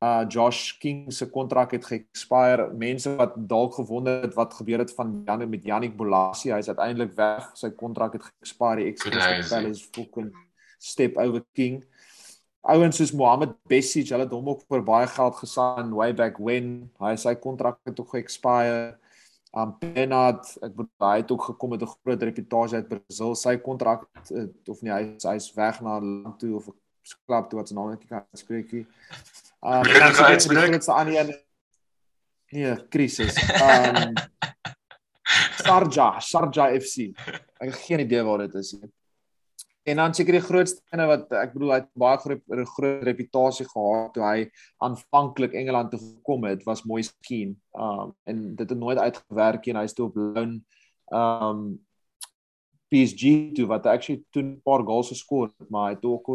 [0.00, 2.70] Uh Josh King se kontrak het ge-expire.
[2.72, 7.12] Mense wat dalk gewonder het wat gebeur het van Jan met Yannick Bolasie, hy's uiteindelik
[7.16, 7.50] weg.
[7.54, 8.76] Sy kontrak het ge-expire.
[8.84, 9.16] Die Crazy.
[9.16, 10.32] ex-Crystal Palace fucking
[10.78, 11.84] step over King.
[12.62, 16.90] Ouens soos Mohamed Besic, hulle het hom ook vir baie geld gesign way back when.
[17.00, 18.98] Hy sy kontrak het ook ge-expire.
[19.56, 23.34] Um Bernard, ek bedoel hy het ook gekom met 'n groot reputasie uit Brasil.
[23.34, 26.76] Sy kontrak uh, of nee, hy hy's weg na 'n land toe of 'n
[27.26, 28.86] klub toe wat se naam ek nie kan spreek nie.
[29.64, 30.60] Um dit uitspreek?
[30.60, 31.34] die grootste aan een
[32.52, 33.36] Nee, krisis.
[33.62, 34.12] Um
[35.64, 37.10] Sharjah, Sharjah FC.
[37.58, 38.92] Ek het geen idee waar dit is nie.
[39.86, 42.40] En dan seker die grootste ene wat ek bedoel hy het baie groot,
[42.74, 44.46] groot reputasie gehad toe hy
[44.82, 47.54] aanvanklik Engeland toe gekom het was Moise Keane.
[47.70, 50.56] Um en dit het nooit uitgewerk en hy's toe op loan
[51.14, 51.60] um
[52.90, 56.32] PSG toe wat hy actually toe 'n paar goals geskor het, maar hy het ook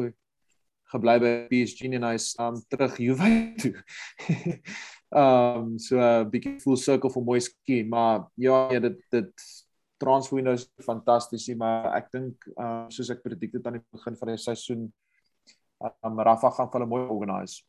[0.91, 3.73] gebly by PSG en hy's um, terug Juve toe.
[5.23, 9.47] um so 'n uh, bietjie full circle vir mooi skien, maar ja, ja dit dit
[10.01, 14.17] transfer window is fantasties, maar ek dink uh, soos ek predikte het aan die begin
[14.19, 14.87] van die seisoen
[15.81, 17.61] um, Rafa gaan hulle mooi organise.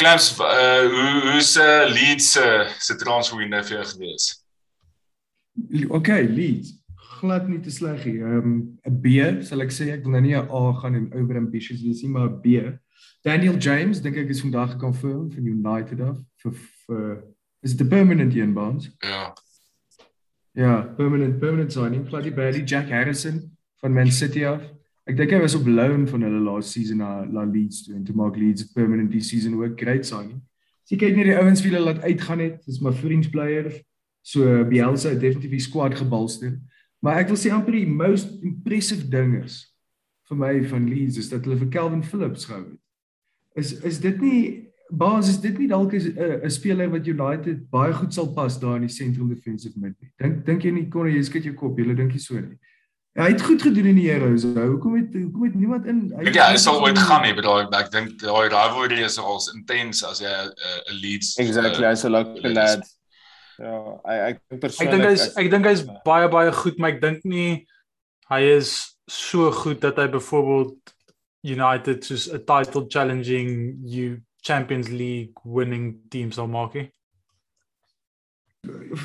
[0.00, 4.28] Klams uh hoe hoe's uh, Leeds se uh, se transfer window vir jou gewees?
[6.00, 6.80] Okay, Leeds
[7.20, 8.18] glad nie te sleg nie.
[8.20, 8.54] Ehm um,
[8.88, 11.82] 'n B sal ek sê ek wil nou nie 'n A gaan en over ambitious
[11.84, 12.46] wees nie, maar 'n B.
[13.24, 16.52] Daniel James dink ek is vandag gekonfirm van United af vir
[16.86, 17.24] vir
[17.62, 18.90] is dit 'n permanent een bonds?
[18.98, 19.34] Ja.
[20.52, 22.08] Ja, permanent permanent signing.
[22.08, 24.62] Bloody Bailey, Jack Harrison van Man City af.
[25.04, 28.04] Ek dink hy was op loan van hulle last season na La Leeds toe en
[28.04, 30.42] toe maak Leeds permanent die season ook great signing.
[30.84, 33.80] As jy kyk na die ouens wie hulle laat uitgaan het, dis my fringe players.
[34.22, 36.58] So Bielsa het definitief die squad gebolster.
[37.00, 39.64] Maar ek wil sê amper die most impressive ding is
[40.30, 42.80] vir my van Leeds is dat hulle vir Calvin Phillips gehou het.
[43.58, 44.42] Is is dit nie
[44.90, 48.76] Baas is dit nie dalk 'n 'n speler wat United baie goed sal pas daar
[48.76, 50.10] in die central defensive mid nie.
[50.18, 52.58] Dink dink jy nie kon jy skud jou kop, jy dink jy so nie.
[53.18, 54.44] Hy het goed gedoen in die Heroes.
[54.44, 57.90] Hoekom het hoekom het niemand in hy Ja, hy sal ooit gaan nie, maar ek
[57.90, 62.86] dink daai rivalry is al intens as jy 'n Leeds Exactly, hy's 'n local lad.
[63.58, 67.00] Ja, ek ek persoonlik Ek dink hy's ek dink hy's baie baie goed, maar ek
[67.00, 67.66] dink nie
[68.30, 70.78] hy is so goed dat hy byvoorbeeld
[71.42, 76.88] United soos 'n title challenging you Champions League winning team sal maak nie.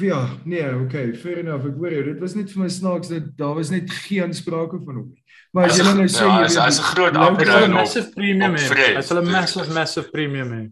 [0.02, 1.64] Ja, nee, okay, fair enough.
[1.66, 2.04] Ek hoor jou.
[2.10, 5.22] Dit was net vir my snaaks dat daar was net geen sprake van hom nie.
[5.56, 8.56] Maar as jy nou sê ja, jy is 'n groot upgrade op massive premium.
[8.56, 10.52] Hy's 'n massive massive premium.
[10.52, 10.64] He.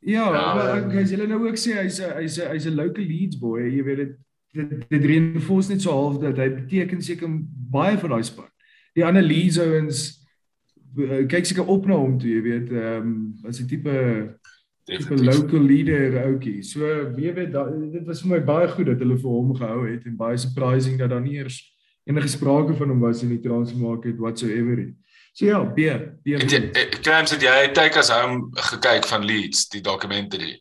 [0.00, 3.36] Ja, ja, maar ek as julle nou ook sê hy's hy's hy's 'n local Leeds
[3.36, 4.16] boy, jy weet dit
[4.54, 7.28] dit dit reinforce net so half dat hy beteken seker
[7.70, 8.48] baie vir daai span.
[8.94, 10.17] Die ander Leeds ouens
[11.30, 13.94] kyk seker op na hom toe, jy weet, ehm um, as 'n tipe
[14.88, 16.62] tipe local leader ouetjie.
[16.62, 16.80] So
[17.16, 20.06] wie weet da, dit was vir my baie goed dat hulle vir hom gehou het
[20.08, 21.60] en baie surprising dat daar nie eers
[22.08, 24.94] enige sprake van hom was in die transfer market whatsoever nie.
[25.32, 25.92] So ja, B,
[26.24, 26.38] B.
[27.04, 30.56] Krams het jy kyk as hom gekyk van Leeds die dokumentary.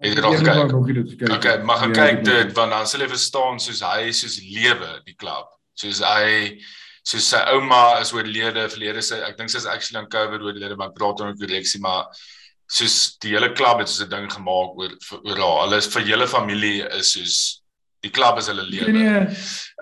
[0.00, 1.32] Het jy nog gekyk?
[1.36, 5.16] Okay, maar gaan kyk dit want dan sal jy verstaan soos hy soos lewe die
[5.16, 5.48] klub.
[5.80, 6.60] Soos hy
[7.02, 10.76] soos sy ouma is oorlede verlede sy ek dink sy is actually aan COVID oorlede
[10.76, 12.10] maar praat oor korreksie maar
[12.70, 14.92] soos die hele klub het so 'n ding gemaak oor
[15.24, 15.64] oor haar.
[15.64, 17.62] Hulle is vir hele familie is soos
[18.00, 18.92] die klub is hulle lewe.
[18.92, 19.26] Nee,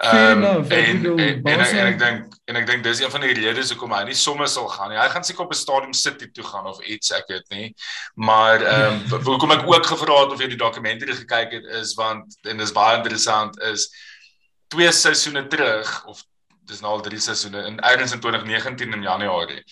[0.03, 3.27] ehm um, en, en, en, en, en ek dink en ek dink dis een van
[3.27, 4.99] die redes hoekom hy nie sommer sal gaan nie.
[4.99, 7.75] Hy gaan seker op 'n stadium sit toe gaan of iets, ek weet nie.
[8.15, 11.95] Maar ehm um, hoekom ek ook gevra het of jy die dokumentary gekyk het is
[11.95, 13.91] want en dis baie interessant is
[14.69, 16.25] twee seisoene terug of
[16.69, 19.63] dis nou al drie seisoene in Irons in 2019 in Januarie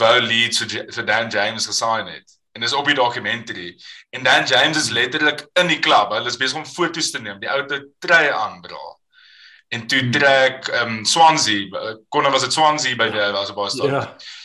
[0.00, 3.72] wou Leeds vir Dan James gesign het en dis op die dokumentary
[4.10, 6.10] en Dan James is letterlik in die klub.
[6.10, 7.38] Hulle is besig om foto's te neem.
[7.40, 8.80] Die ou het treye aandra.
[9.68, 10.10] En toe hmm.
[10.10, 14.02] trek ehm um, Swansea, kon was dit Swansea by die was op baie Ja.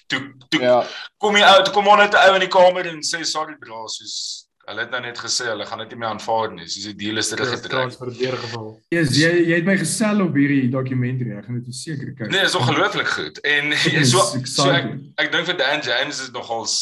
[0.08, 0.82] Toe toe ja.
[1.18, 4.43] kom hy uit, kom hom net ou in die kamer en sê sorry bro, soos
[4.64, 6.66] hulle het nou net gesê hulle gaan dit nie meer aanvaar nie.
[6.72, 7.74] Soos die deal is teruggetrek.
[7.74, 8.68] Transfer geval.
[8.94, 11.36] Ja, yes, jy jy het my gesel op hierdie dokumentary.
[11.38, 12.30] Ek gaan dit verseker kyk.
[12.32, 13.42] Nee, is ongelooflik goed.
[13.44, 13.74] En
[14.14, 14.94] so so ek
[15.26, 16.76] ek dink vir Dan James is nogals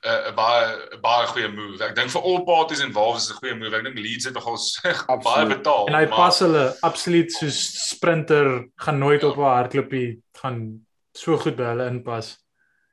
[0.00, 1.82] 'n uh, baie baie goeie move.
[1.84, 3.74] Ek dink vir all parties involved is 'n goeie move.
[3.76, 4.56] Ek dink Leeds het nogal
[5.28, 5.90] baie betaal.
[5.90, 6.16] En hy maar...
[6.16, 7.58] pas hulle absoluut soos
[7.90, 9.28] sprinter gaan nooit ja.
[9.28, 12.38] op 'n hardloopie gaan so goed by hulle inpas.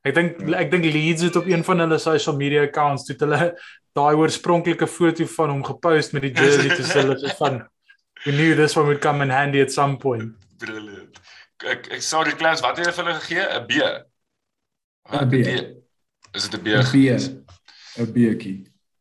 [0.03, 3.53] Ek dink ek dink Leeds het op een van hulle social media accounts toe hulle
[3.97, 7.63] daai oorspronklike foto van hom gepost met die jersey te sê hulle van
[8.25, 10.33] we knew this one would come in handy at some point.
[10.59, 11.19] Brilliant.
[11.65, 13.45] Ek ek sorry class, wat het jy vir hulle gegee?
[13.57, 13.71] 'n B.
[15.21, 15.43] 'n B.
[15.43, 15.59] B.
[16.37, 16.67] Is dit 'n B?
[17.97, 18.57] 'n B'tjie.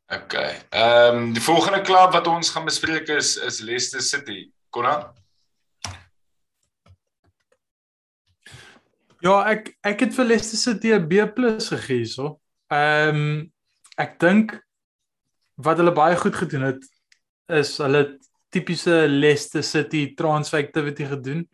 [0.09, 0.63] Okay.
[0.71, 4.53] Ehm um, die volgende klub wat ons gaan bespreek is is Leicester City.
[4.71, 5.13] Konna?
[9.21, 11.27] Ja, ek ek het vir Leicester City 'n B+
[11.59, 12.41] gegee hierso.
[12.71, 13.53] Ehm um,
[13.99, 14.55] ek dink
[15.57, 16.87] wat hulle baie goed gedoen het
[17.57, 18.19] is hulle
[18.53, 21.45] tipiese Leicester City transfer activity gedoen.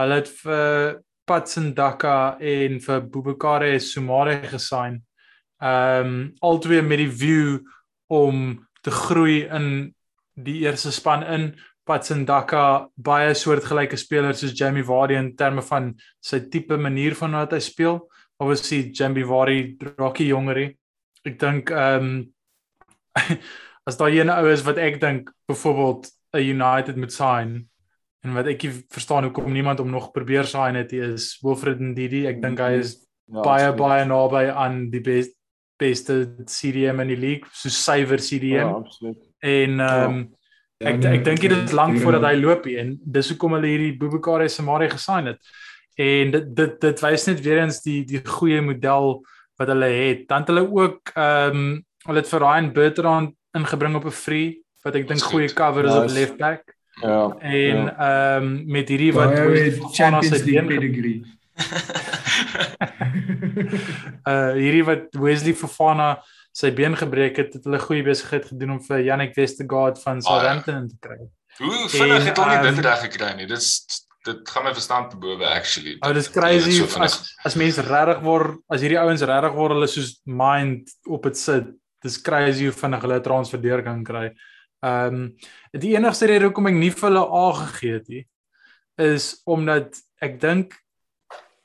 [0.00, 5.00] Hulle het vir Patson Daka en vir Bubakare Sumare gesign
[5.60, 7.58] ehm um, altwee met die view
[8.08, 9.92] om te groei in
[10.34, 11.50] die eerste span in
[11.84, 15.90] Patsendaka baie soortgelyke spelers soos Jamie Vardy in terme van
[16.22, 17.98] sy tipe manier van wat hy speel.
[18.40, 20.76] Obviously Jamie Vardy Rocky jongerie.
[21.26, 22.20] Ek dink ehm um,
[23.88, 27.70] as daai ene ou is wat ek dink byvoorbeeld 'n United moet sign
[28.20, 32.26] en wat ek verstaan hoekom niemand om nog probeer sign het is Wilfred Ndidi.
[32.28, 35.32] Ek dink hy is ja, baie baie naby aan die best,
[35.80, 38.68] beste CDM in die league, so suiwer CDM.
[38.68, 39.24] Ja, absoluut.
[39.40, 40.20] En ehm um,
[40.80, 40.92] ja.
[40.92, 43.96] ek ek dink dit is lank voordat hy loop hier en dis hoekom hulle hierdie
[44.00, 45.40] Bubakari Samari gesign het.
[45.96, 49.22] En dit dit dit wys net weer eens die die goeie model
[49.60, 50.26] wat hulle het.
[50.28, 51.78] Dan het hulle ook ehm um,
[52.08, 55.94] hulle het vir Ryan Bertrand ingebring op 'n free wat ek dink goeie cover is
[55.94, 56.76] op left back.
[57.00, 57.36] Ja.
[57.38, 57.96] En ja.
[57.96, 58.36] ehm ja.
[58.36, 59.34] um, met hierdie wat
[59.92, 61.22] Champions League pedigree.
[64.24, 66.22] uh hierdie wat Wesley Fofana
[66.52, 70.88] sy been gebreek het, het hulle goeie besigheid gedoen om vir Yannick Westergaard van Southampton
[70.88, 71.20] te kry.
[71.60, 73.46] Hoe vinnig het hulle dit um, reg gekry nie?
[73.46, 75.96] Dit's dit gaan my verstand te bowe actually.
[76.00, 79.88] Oh, dis crazy so as as mense regtig word, as hierdie ouens regtig word hulle
[79.88, 81.70] soos mind op dit sit.
[82.02, 84.30] Dis crazy hoe vinnig hulle 'n transfer deur kan kry.
[84.82, 85.36] Ehm um,
[85.72, 88.26] die enigste rede hoekom ek nie vir hulle A gegee het nie
[89.00, 90.76] is omdat ek dink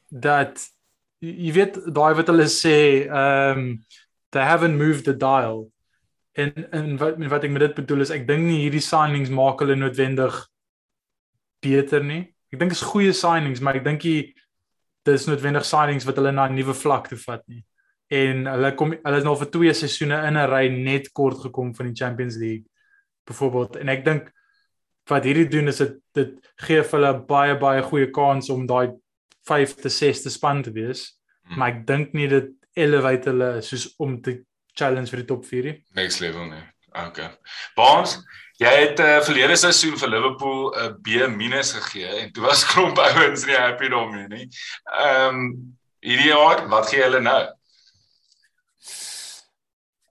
[0.09, 0.61] dat
[1.23, 3.69] jy weet daai wat hulle sê ehm um,
[4.35, 5.71] they haven't moved the dial
[6.35, 9.63] en en wat wat ek met dit bedoel is ek dink nie hierdie signings maak
[9.63, 10.35] hulle noodwendig
[11.63, 12.23] beter nie.
[12.53, 14.17] Ek dink is goeie signings, maar ek dink jy
[15.07, 17.63] dis noodwendig signings wat hulle na 'n nuwe vlak toe vat nie.
[18.13, 21.73] En hulle kom hulle is nou vir twee seisoene in 'n ry net kort gekom
[21.75, 22.65] van die Champions League
[23.25, 24.31] byvoorbeeld en ek dink
[25.09, 26.35] wat hierdie doen is dit dit
[26.65, 28.93] gee vir hulle baie baie goeie kans om daai
[29.49, 31.19] 5de 6de span te wees.
[31.45, 31.57] Hmm.
[31.57, 34.43] Maar ek dink nie dit elevate hulle soos om te
[34.73, 35.77] challenge vir die top 4 nie.
[35.95, 36.63] Next level nie.
[36.95, 37.29] Okay.
[37.75, 38.15] Baans,
[38.61, 42.97] jy het uh, verlede seisoen vir Liverpool 'n uh, B- gegee en toe was klomp
[42.97, 44.49] ouens nie happy daarmee nie.
[45.01, 47.41] Ehm um, hierdie jaar, wat gee hulle nou?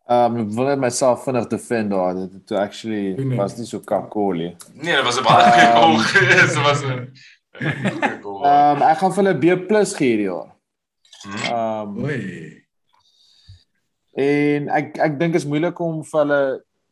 [0.06, 2.14] Um wil net myself vinnig defend daar.
[2.14, 3.36] Dit het actually nee.
[3.36, 4.56] was nie so kakkolie.
[4.74, 5.96] Nee, dit was 'n baie goeie goal.
[6.28, 7.08] Dit was 'n
[8.44, 10.52] Um ek gaan vir hulle B+ gee hierdie jaar.
[11.48, 12.60] Um Oei.
[14.12, 16.42] En ek ek dink is moeilik om vir hulle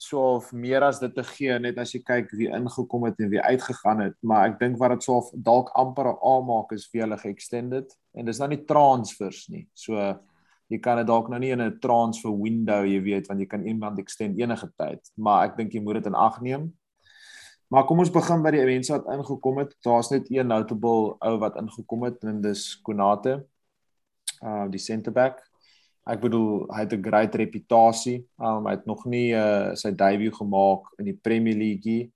[0.02, 3.30] so of meer as dit te gee net as jy kyk wie ingekom het en
[3.30, 6.72] wie uitgegaan het, maar ek dink wat dit so of dalk amper 'n A maak
[6.72, 9.68] is vir hulle ge-extended en dis nou nie transfers nie.
[9.74, 10.18] So
[10.72, 13.66] jy kan dit dalk nou nie in 'n transfer window, jy weet, want jy kan
[13.66, 16.72] iemand extend enige tyd, maar ek dink jy moet dit in ag neem.
[17.72, 19.70] Maar kom ons begin by die mense wat ingekom het.
[19.80, 23.46] Daar's net een notable ou wat ingekom het en dis Konate.
[24.42, 25.40] Uh die center back.
[26.04, 28.26] Ek bedoel hy het 'n great reputasie.
[28.38, 32.12] Um hy het nog nie uh sy debut gemaak in die Premier League nie.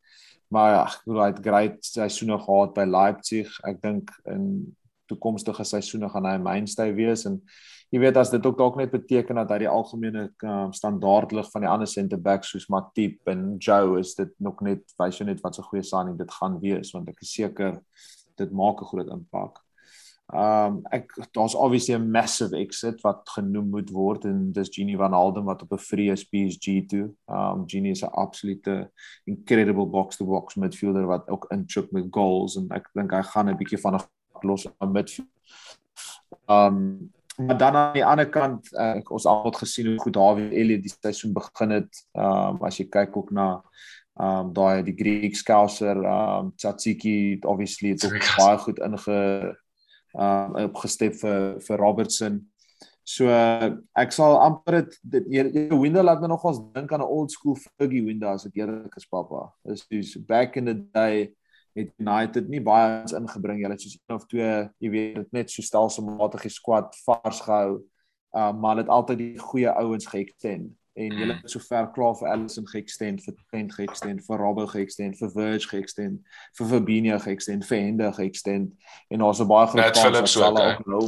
[0.48, 3.48] Maar ja, ek bedoel hy het great seisoene gehad by Leipzig.
[3.64, 4.76] Ek dink in
[5.08, 7.40] toekomstige seisoene gaan hy 'n mainstay wees en
[7.90, 11.50] jy weet as dit ook dalk net beteken dat hy die algemene um, standaard lig
[11.52, 15.28] van die ander center backs soos Matip en Joe is dit nog net wys jy
[15.28, 17.78] net wat so goeie signing dit gaan wees want ek is seker
[18.36, 19.62] dit maak 'n groot impak.
[20.34, 25.12] Um ek daar's obviously 'n massive exit wat genoem moet word en dis Genie van
[25.12, 27.14] Halden wat op 'n free is PSG toe.
[27.28, 28.90] Um Genie is 'n absolute
[29.26, 33.48] incredible box to box midfielder wat ook intrip met goals en ek dink hy gaan
[33.48, 34.00] 'n bietjie van 'n
[34.42, 35.28] los aan midfield.
[36.48, 40.50] Um maar dan aan die ander kant uh, ons al het gesien hoe goed Dawie
[40.50, 42.02] Elliot die seisoen begin het.
[42.12, 43.48] Ehm um, as jy kyk ook na
[44.16, 49.20] ehm um, daai die Greek Scouser ehm um, Tsatsiki obviously het ook baie goed inge
[50.12, 52.44] ehm um, opgestep vir vir Robertson.
[53.06, 57.30] So uh, ek sal amper dit die window laat my nogals dink aan 'n old
[57.30, 59.52] school Fergie window as ek eerlik is pappa.
[59.64, 61.30] Dis dis back in the day
[61.76, 63.60] het United nie baie ons ingebring.
[63.62, 67.42] Hulle het soos een of twee, jy weet, dit net so stelselmatig die squad vars
[67.44, 67.78] gehou.
[68.36, 72.28] Um maar hulle het altyd die goeie ouens geëxtend en hulle het sover klaar vir
[72.32, 77.82] Allison geëxtend, vir Trent geëxtend, vir Robbo geëxtend, vir Verge geëxtend, vir Fabinho geëxtend, vir
[77.82, 78.72] Hender geëxtend
[79.12, 81.04] en daar's 'n baie groot kans dat hulle ook nou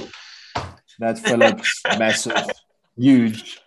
[0.98, 2.54] Net Phillips massive
[2.94, 3.60] huge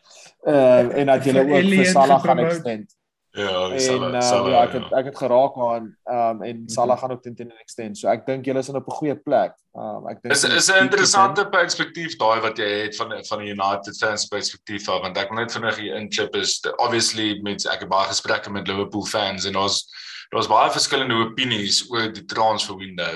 [0.43, 2.95] uh en dat hulle ook vir Salah gaan extend.
[3.31, 4.97] Ja, en, Salah, uh, Salah, ja, ek het ja.
[4.99, 7.95] ek het geraak aan um en Salah gaan ook teen teen extend.
[7.97, 9.55] So ek dink julle is in op 'n goeie plek.
[9.71, 13.53] Um ek dink is is 'n interessante perspektief daai wat jy het van van die
[13.55, 17.79] United fans perspektief af want ek wil net vinnig hier inchip is obviously met ek
[17.79, 19.87] het baie gesprekke met Liverpool fans en ons
[20.31, 23.15] daar's baie verskillende opinies oor die transfer window.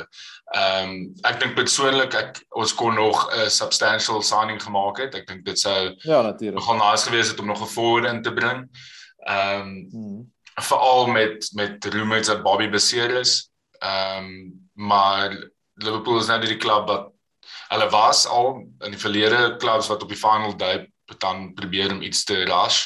[0.55, 5.15] Um ek dink persoonlik ek ons kon nog 'n substantial signing gemaak het.
[5.15, 6.63] Ek dink dit sou Ja, natuurlik.
[6.63, 8.69] Gaan nice gewees het om nog 'n forward in te bring.
[9.25, 10.33] Ehm um, mm.
[10.61, 13.49] veral met met roommates dat Bobby beseer is.
[13.79, 15.35] Ehm um, maar
[15.73, 17.11] Liverpool is nou die klub wat
[17.67, 22.01] hulle was al in die verlede klubs wat op die final day dan probeer om
[22.01, 22.85] iets te rush.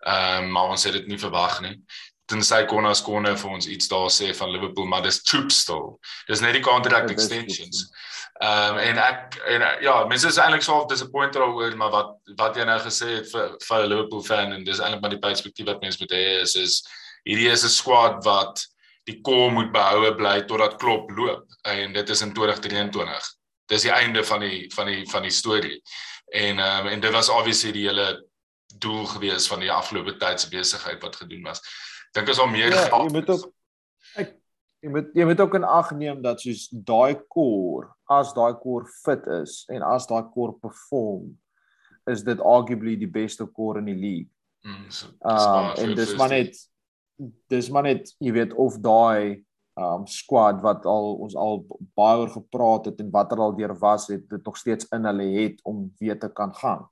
[0.00, 1.76] Ehm um, maar ons het dit nie verwag nie
[2.30, 5.84] tensy Konas Konne vir ons iets daar sê van Liverpool, maar dis troop stil.
[6.30, 7.84] Dis net die contract extensions.
[7.84, 8.06] Is,
[8.38, 12.56] Ehm um, en ek en ja, mense is eintlik swaar disappointed daaroor, maar wat wat
[12.58, 15.66] jy nou gesê het vir vir 'n Liverpool fan en dis eintlik maar die perspektief
[15.66, 16.82] wat mense moet hê is is
[17.24, 18.66] hierdie is 'n squad wat
[19.08, 23.32] die kol moet behoue bly totdat Klopp loop en dit is in 2023.
[23.72, 25.80] Dis die einde van die van die van die storie.
[26.28, 28.26] En ehm um, en dit was obviously die hele
[28.78, 31.62] doel gewees van die afgelope tyd se besigheid wat gedoen was.
[32.12, 33.10] Dink as al meer ja, geld.
[33.10, 33.55] Jy moet ook
[34.86, 38.86] jy moet jy moet ook in ag neem dat soos daai core, as daai core
[39.02, 41.32] fit is en as daai core perform,
[42.10, 44.30] is dit arguably die beste core in die league.
[44.66, 46.62] Mm, um, so, um, en dis maar net
[47.50, 49.42] dis maar net jy weet of daai
[49.76, 51.62] um squad wat al ons al
[51.98, 55.26] baie oor gepraat het en watter al deur was het dit nog steeds in hulle
[55.34, 56.86] het om weer te kan gaan.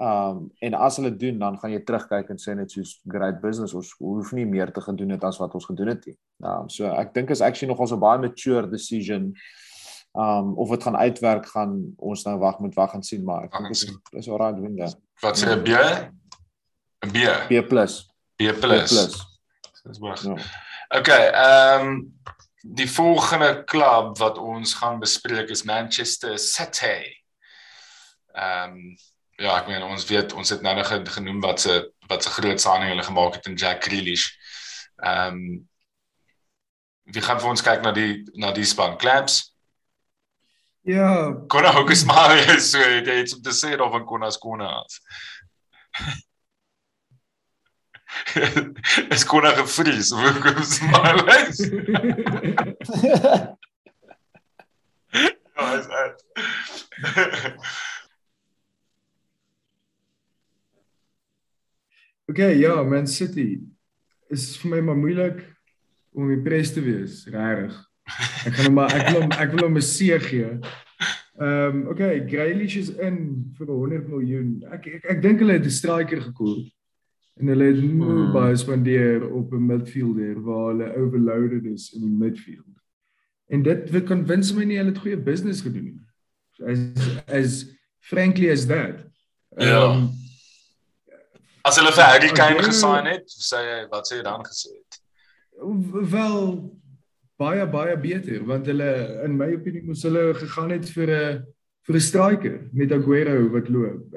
[0.00, 3.74] Um en as hulle doen dan gaan jy terugkyk en sê net soos great business
[3.76, 6.16] ons hoef nie meer te gedoen het as wat ons gedoen het nie.
[6.40, 9.34] Um so ek dink is actually nogals 'n baie mature decision.
[10.16, 13.58] Um of dit gaan uitwerk gaan ons nou wag moet wag en sien maar ek
[13.58, 14.88] dink is is alright doen dit.
[14.88, 14.98] Ja.
[15.22, 15.76] Wat sê B?
[17.12, 17.18] B.
[17.48, 17.62] B+.
[17.68, 18.42] B+.
[18.42, 18.52] B+.
[19.82, 20.22] Dis reg.
[20.22, 20.36] Ja.
[20.88, 22.20] Okay, ehm um,
[22.62, 27.24] die volgende klub wat ons gaan bespreek is Manchester City.
[28.32, 28.96] Ehm um,
[29.42, 31.74] ja, ek meen ons weet ons het nou nog genoem wat se
[32.10, 34.30] wat se groot signing hulle gemaak het in Jack Grealish.
[35.02, 35.68] Ehm um,
[37.12, 39.40] wie gaan vir ons kyk na die na die span Claps.
[40.86, 44.38] Ja, Konna ook is maar so jy het om te sê daar van Konna se
[44.38, 44.98] Konna af.
[49.14, 51.58] Es Konna gefries of hoe kom se maar lees.
[55.52, 56.24] Ja, is uit.
[62.32, 63.60] Okay, ja, Man City
[64.32, 65.42] is vir my maar moeilik
[66.16, 67.74] om impressed te wees, regtig.
[68.48, 70.46] Ek gaan hom maar ek wil hom ek wil hom 'n C gee.
[71.36, 73.18] Ehm um, okay, Grealish is in
[73.58, 74.54] vir 100 miljoen.
[74.72, 76.64] Ek ek, ek dink hulle het 'n striker gekoop
[77.36, 78.32] en hulle het moe mm.
[78.32, 82.80] baie spandeer op 'n midfielder waar hulle overloaded is in die midfield.
[83.52, 86.00] En dit convince my nie hulle het goeie business gedoen nie.
[86.64, 86.80] As
[87.28, 87.60] as
[88.00, 89.04] frankly as that.
[89.60, 89.68] Um, ja.
[89.68, 90.21] Yeah
[91.64, 94.72] As hulle vir Harry oh, Kane gesign het, sê jy wat sê jy dan gesê
[94.74, 94.98] het?
[96.10, 96.40] Wel
[97.38, 98.90] baie baie beter want hulle
[99.26, 101.42] in my opinie moes hulle gegaan het vir 'n
[101.86, 104.14] vir 'n striker met Aguero wat loop.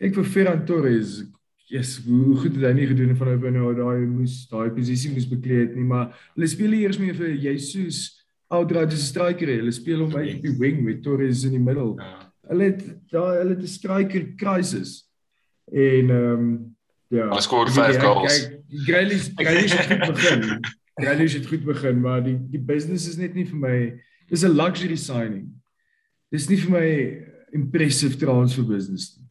[0.00, 1.24] Ek vir Ferran Torres,
[1.70, 5.26] yes, hoe goed het hy nie gedoen van hy binne daai moes daai posisie moes
[5.26, 10.00] beklee het nie, maar hulle speel eers meer vir Jesus Oudrade se striker, hulle speel
[10.00, 11.98] hom uit op die wing met Torres in die middel.
[12.00, 12.32] Ja.
[12.48, 12.80] Hulle het
[13.12, 15.07] daai hulle het 'n striker crisis
[15.72, 16.76] En ehm um,
[17.08, 17.28] ja.
[17.32, 18.48] Hy skoor 5 goals.
[18.68, 20.64] Grealish Grealish het goed begin.
[20.94, 23.78] Grealish het goed begin, maar die die business is net nie vir my
[24.28, 25.48] dis 'n luxury signing.
[26.30, 26.88] Dis nie vir my
[27.52, 29.26] impressive transfer business nie.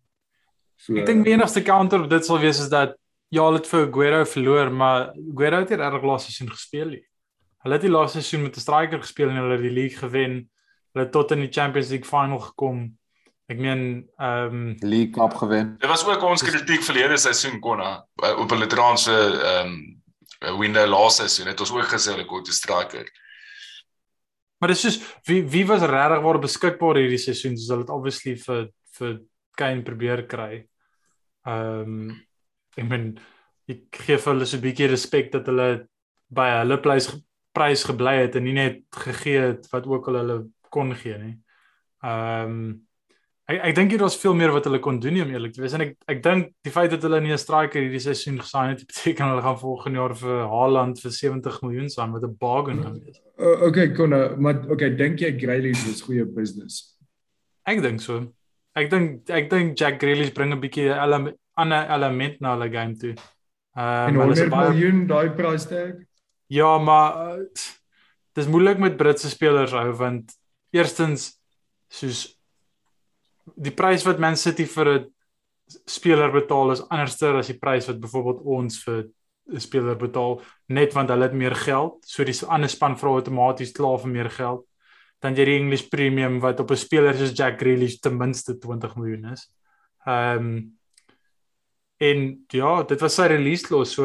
[0.77, 2.95] So ek dink die enigste counter op dit sal wees is dat
[3.29, 7.03] ja, hulle het vir Aguero verloor, maar Aguero het nie regtig laaste seisoen gespeel nie.
[7.65, 10.49] Hulle het die laaste seisoen met 'n striker gespeel en hulle het die league gewen.
[10.93, 12.96] Hulle het tot in die Champions League final gekom.
[13.47, 13.83] Ek meen
[14.19, 15.77] ehm um, League Cup gewen.
[15.79, 19.71] Dit was ook ons kritiek verlede seisoen Konna eh, op 'n Litraan se ehm
[20.39, 23.07] eh, um, window laas seisoen het ons ook gesê hulle kon 'n striker.
[24.59, 28.35] Maar dis soos wie wie was regtig waar beskikbaar hierdie seisoen soos hulle dit obviously
[28.35, 28.69] vir
[28.99, 29.21] vir
[29.55, 30.67] Kane probeer kry.
[31.45, 32.25] Ehm um,
[32.75, 33.17] ek meen
[33.67, 35.87] ek gee vir hulle so 'n bietjie respek dat hulle
[36.29, 37.07] by hulle prys
[37.53, 40.37] prys gebly het en nie net gegee het wat ook al hulle
[40.69, 41.37] kon gee nie.
[42.03, 42.86] Ehm um,
[43.47, 45.75] ek ek dink hier was veel meer wat hulle kon doen om eerlik te wees
[45.77, 48.83] en ek ek dink die feit dat hulle nie 'n striker hierdie seisoen gesign het
[48.87, 52.99] beteken hulle gaan volgende jaar vir Haaland vir 70 miljoen sign wat 'n bargain gaan
[53.05, 53.21] wees.
[53.39, 54.09] Uh, okay, kon
[54.41, 56.97] maar okay, dink jy Grealish is goeie business?
[57.65, 58.33] Ek dink so.
[58.75, 62.69] Ek dink ek dink Jack Grealish bring 'n bietjie 'n ele ander element na hulle
[62.69, 63.15] game toe.
[63.77, 65.95] Ehm um, hulle is baie miljoen daai price tag.
[66.47, 67.43] Ja, maar uh,
[68.33, 70.35] dis moeilik met Britse spelers hou want
[70.71, 71.39] eerstens
[71.89, 72.36] soos
[73.55, 75.05] die prys wat Man City vir 'n
[75.87, 79.07] speler betaal is anderster as die prys wat byvoorbeeld ons vir
[79.51, 82.03] 'n speler betaal net want hulle het meer geld.
[82.05, 84.65] So die ander span vra outomaties klaar vir meer geld.
[85.21, 88.95] Dan jy die English Premium wat op 'n speler soos Jack Grealish ten minste 20
[88.95, 89.49] miljoen is.
[90.05, 90.77] Ehm um,
[91.99, 94.03] en ja, dit was sy release clause, so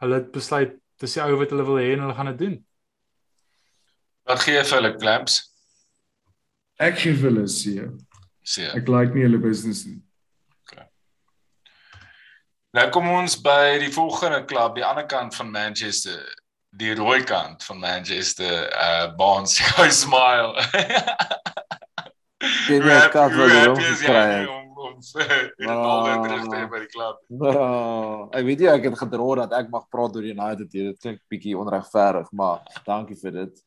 [0.00, 2.56] hulle het besluit dis die ou wat hulle wil hê en hulle gaan dit doen.
[4.26, 5.38] Wat gee vir hulle clamps?
[6.78, 7.92] Ek gee vir hulle seer.
[8.42, 8.74] Seer.
[8.76, 10.00] Ek like nie hulle business nie.
[10.66, 10.86] Okay.
[12.78, 16.18] Nou kom ons by die volgende klub, die ander kant van Manchester,
[16.70, 20.56] die rooi kant van Manchester, uh Barnes Go Smile.
[22.66, 25.12] Dit is kaart wat hulle omgekry het ons
[25.58, 26.70] Ronaldo oh, terug te hê ah.
[26.70, 27.20] by die klub.
[27.38, 30.92] Oh, ek weet jy ek het gedra dat ek mag praat oor United hier.
[30.92, 33.62] Dit klink bietjie onregverdig, maar dankie vir dit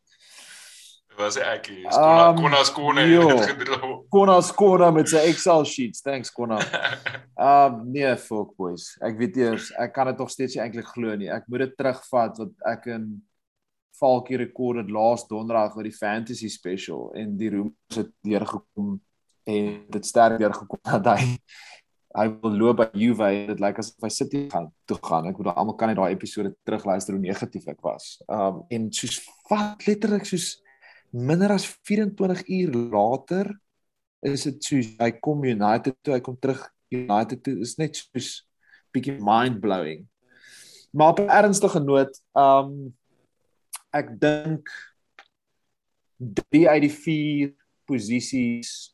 [1.18, 1.90] was ek hier.
[1.90, 3.92] Kona um, Kona skone het gedrou.
[4.14, 6.04] Kona skone met sy Excel sheets.
[6.06, 6.60] Thanks Kona.
[7.36, 8.92] Um nee, fuck boys.
[9.06, 11.32] Ek weet eers, ek kan dit nog steeds nie eintlik glo nie.
[11.34, 13.10] Ek moet dit terugvat wat ek in
[13.96, 18.98] Falkie rekord het laas donderdag oor die fantasy special en die room het deurgekom
[19.46, 21.30] en dit sterk deurgekom dat hy
[22.16, 25.56] hy wil loop by Juve dit lyk asof hy City gaan toe gaan ek bedoel
[25.56, 30.28] almal kan net daai episode terugluister hoe negatief ek was um en soos wat letterlik
[30.28, 30.54] soos
[31.16, 33.60] minder as 24 uur later
[34.20, 36.60] is dit soos hy kom United toe, hy kom terug
[36.92, 37.56] United toe.
[37.64, 38.42] Is net soos
[38.96, 40.04] bietjie mind blowing.
[40.92, 42.96] Maar op 'n ernstige noot, um
[43.92, 44.68] ek dink
[46.18, 47.54] drie uit die vier
[47.88, 48.92] posisies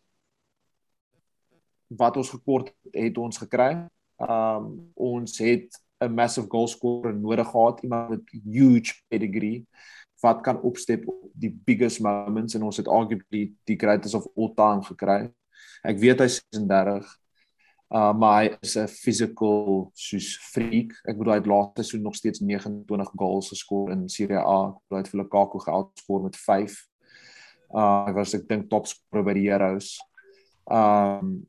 [1.88, 3.88] wat ons gekort het, het ons gekry.
[4.18, 9.66] Um ons het 'n massive goal scorer nodig gehad, iemand met huge pedigree
[10.22, 14.54] wat kan opstep op die biggest moments en ons het arguably die greatest of all
[14.56, 15.26] time gekry.
[15.84, 17.08] Ek weet hy's 36.
[17.92, 20.94] Uh maar hy is 'n physical soos freak.
[21.04, 24.72] Ek bedoel hy het laaste seisoen nog steeds 29 goals geskor in Serie A.
[24.90, 26.78] Hy het vir Lukaku geoutskor met 5.
[27.74, 29.98] Uh hy was ek dink topscorer by die Heroes.
[30.72, 31.48] Um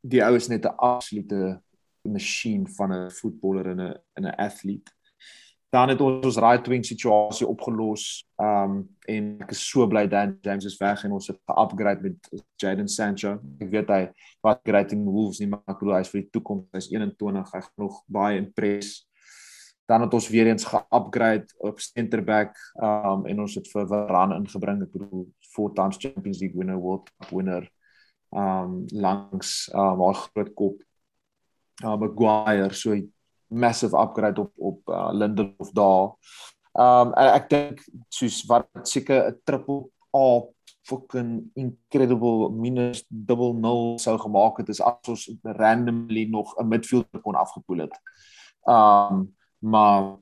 [0.00, 1.60] die ou is net 'n absolute
[2.08, 4.88] masjien van 'n voetballer en 'n 'n atleet
[5.70, 8.24] dan het ons ons right wing situasie opgelos.
[8.42, 12.30] Um en ek is so bly Dan James is weg en ons het ge-upgrade met
[12.58, 13.36] Jadon Sancho.
[13.62, 14.00] Ek weet hy
[14.42, 16.66] wat great in Wolves nie, maar bedoel hy is vir die toekoms.
[16.74, 19.04] Hy's 21, hy gaan nog baie impress.
[19.90, 24.40] Dan het ons weer eens ge-upgrade op center back um en ons het vir Varane
[24.42, 24.82] ingebring.
[24.88, 27.70] Ek bedoel four times Champions League winner, World Cup winner.
[28.34, 30.82] Um langs um haar groot kop.
[31.82, 32.98] Uh Maguire so
[33.50, 36.14] massive upgrade op op uh, Lindelof daar.
[36.78, 40.42] Um ek dink soos wat seker 'n triple A
[40.86, 47.20] fucking incredible minus double null sou gemaak het is as ons randomly nog 'n midfielder
[47.22, 47.94] kon afgepoel het.
[48.66, 50.18] Um maar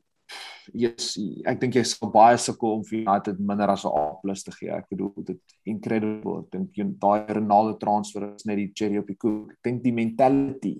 [0.72, 1.16] yes,
[1.46, 4.70] ek dink jy sal baie sukkel om United minder as 'n A+ te gee.
[4.70, 6.44] Ek bedoel dit incredible.
[6.44, 9.52] Ek dink daai Ronaldo transfer is net die cherry op die koek.
[9.52, 10.76] Ek dink die mentality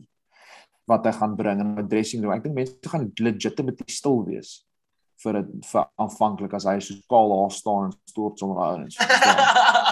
[0.89, 2.34] wat hy gaan bring in 'n dressing room.
[2.34, 4.64] Ek dink mense gaan legitimately stil wees
[5.22, 8.91] vir dit vir aanvanklik as hy so kaal daar staan en stort sommer daar en
[8.91, 9.05] so.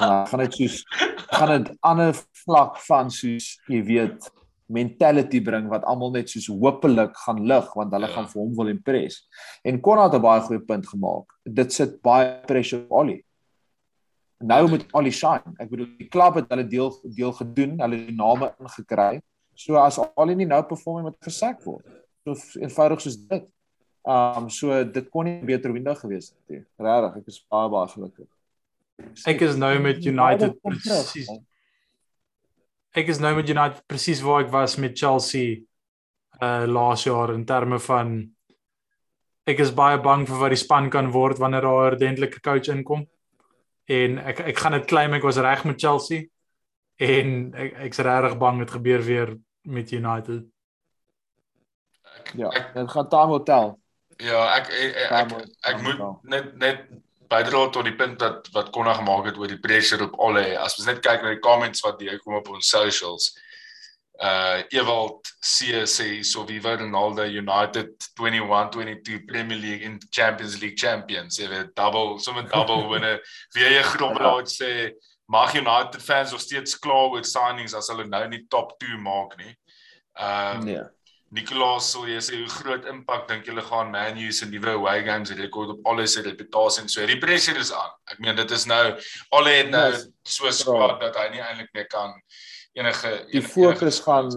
[0.01, 0.83] Dan gaan dit soos
[1.35, 4.31] gaan dit ander vlak van soos jy weet
[4.67, 8.15] mentality bring wat almal net soos hopelik gaan lig want hulle ja.
[8.15, 9.27] gaan vir hom wil impress.
[9.67, 11.27] En Konrad het 'n baie goeie punt gemaak.
[11.45, 13.23] Dit sit baie pressure op Ali.
[14.45, 15.55] Nou met Ali shine.
[15.59, 19.21] Ek bedoel die klub het hulle deel deel gedoen, hulle die name ingekry.
[19.57, 21.85] So as al nie nou perform met gesek word.
[22.25, 23.47] So eenvoudig soos dit.
[24.07, 26.63] Um so dit kon nie beter window gewees het nie.
[26.79, 28.29] Regtig, ek is baie baie gelukkig.
[29.33, 31.31] Ek is nou met United presies.
[32.97, 35.63] Ek is nou met United presies waar ek was met Chelsea
[36.37, 38.17] uh laas jaar in terme van
[39.49, 42.69] ek is baie bang vir wat die span kan word wanneer daar 'n ordentlike coach
[42.69, 43.07] inkom.
[43.89, 46.29] En ek ek gaan dit claim ek was reg met Chelsea
[47.01, 49.37] en ek ek's regtig bang dit gebeur weer
[49.67, 50.45] met United.
[52.17, 53.75] Ek, ja, dit gaan time hotel.
[54.17, 56.87] Ja, ek ek ek, ek, ek moet net net
[57.29, 60.47] bydra tot die punt dat wat Konna gemaak het oor die pressure op alle.
[60.59, 63.33] As ons net kyk na die comments wat hier kom op ons socials.
[64.17, 70.79] Uh Ewald C sê so wie word Ronaldo United 21-22 Premier League en Champions League
[70.81, 71.37] champions.
[71.37, 73.21] Jy weet double, sommer double wenner.
[73.53, 74.95] Wie jy groot laat sê
[75.27, 79.39] mag United fans nog steeds kla oor signings as hulle nou nie top 2 maak
[79.41, 79.55] nie.
[80.19, 80.85] Ehm uh, nee.
[81.35, 85.03] Nicolas, sou jy sê hoe groot impak dink julle gaan Man U se nuwe away
[85.05, 87.07] games rekord op alles se reputasie en so.
[87.07, 87.91] Die pressure is aan.
[88.13, 88.85] Ek meen dit is nou
[89.35, 89.89] al het nou
[90.23, 92.15] so swaar dat hy nie eintlik meer kan
[92.79, 94.31] enige die fokus gaan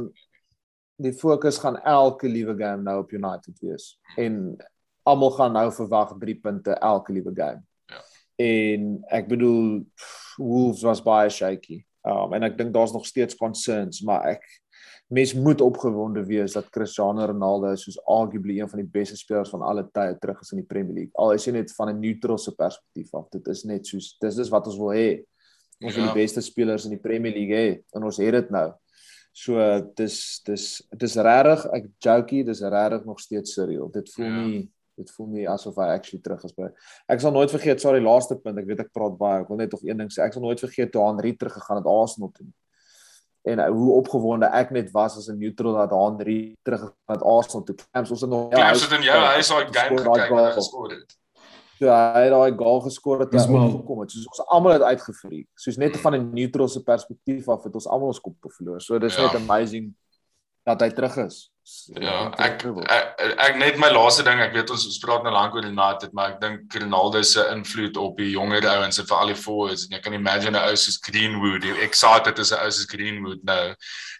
[0.99, 3.93] die fokus gaan elke liewe game nou op United wees.
[4.17, 4.57] En
[5.07, 7.61] almal gaan nou verwag 3 punte elke liewe game.
[7.93, 8.01] Ja.
[8.49, 9.85] En ek bedoel
[10.39, 11.83] Wolves was baie shaky.
[12.07, 14.45] Um en ek dink daar's nog steeds concerns, maar ek
[15.09, 19.65] mens moet opgewonde wees dat Cristiano Ronaldo soos arguably een van die beste spelers van
[19.65, 21.13] alle tye terug is in die Premier League.
[21.17, 23.29] Al is hy net van 'n neutral se perspektief af.
[23.33, 25.25] Dit is net soos dis is wat ons wil hê.
[25.81, 26.13] Ons wil ja.
[26.13, 28.71] die beste spelers in die Premier League hê en ons het dit nou.
[29.33, 29.55] So
[29.95, 33.91] dis dis dis regtig ek jokey, dis regtig nog steeds surreal.
[33.91, 34.41] Dit voel ja.
[34.45, 34.69] nie
[34.99, 36.69] dit voel nie asof hy actually terug is by.
[37.09, 38.59] Ek sal nooit vergeet, sorry, laaste punt.
[38.61, 39.43] Ek weet ek praat baie.
[39.43, 40.23] Ek wil net tog een ding sê.
[40.25, 42.47] Ek sal nooit vergeet toe Henry terug gegaan het Arsenal toe.
[43.49, 47.63] En hoe opgewonde ek net was as 'n neutral dat Henry terug gegaan het Arsenal
[47.63, 47.75] toe.
[47.95, 51.19] Ons het nog ja, ons het in jou huis al game gekyk en geskor het
[51.79, 54.11] toe hy daai goal geskor het, het gekom het.
[54.11, 55.47] Soos ons almal het uitgevreek.
[55.59, 56.03] Soos net mm.
[56.03, 58.81] van 'n neutral se perspektief af het ons almal ons kop verloor.
[58.81, 59.21] So dis ja.
[59.21, 59.93] net amazing
[60.67, 61.51] dat hy terug is.
[61.97, 65.55] Ja, ek, ek ek net my laaste ding, ek weet ons ons praat nou lank
[65.55, 69.17] oor die United, maar ek dink Ronaldo se invloed op die jonger ouens en vir
[69.17, 72.61] al die forwards en jy kan imagine 'n ou soos Greenwood, die excited is 'n
[72.61, 73.73] ou soos Greenwood nou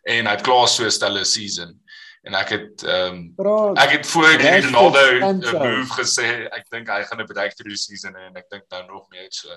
[0.10, 1.78] en hy het klaar so stelle season.
[2.26, 6.90] En ek het ehm um, ek het voor die Ronaldo 'n move gesê ek dink
[6.90, 9.50] hy gaan 'n breakthrough season hê en ek dink nou nog meer so.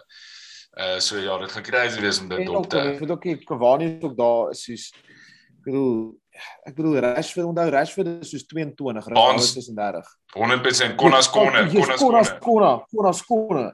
[0.76, 3.96] Uh so ja dit gaan crazy wees om dit op te ek weet ook Cavani
[3.96, 6.21] is ook daar soos ek bedoel
[6.66, 11.68] ek bedoel Rashford onthou Rashford is soos 22 Ronaldo is 36 100% Konas Kone
[12.00, 13.70] Konas Kone Konas Kone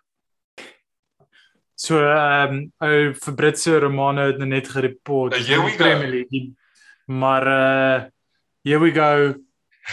[1.78, 6.54] So ehm um, ou Fabrizio Romano het net gereport in die Premier League
[7.06, 8.06] maar uh
[8.68, 9.34] Here we go.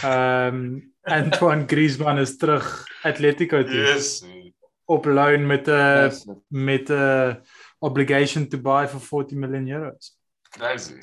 [0.04, 3.74] Um Antoine Griezmann is terug Atletico toe.
[3.74, 4.24] Yes.
[4.84, 6.26] Op loan met 'n yes.
[6.48, 7.40] met 'n
[7.78, 10.18] obligation to buy for 40 million euros.
[10.50, 11.00] Crazy.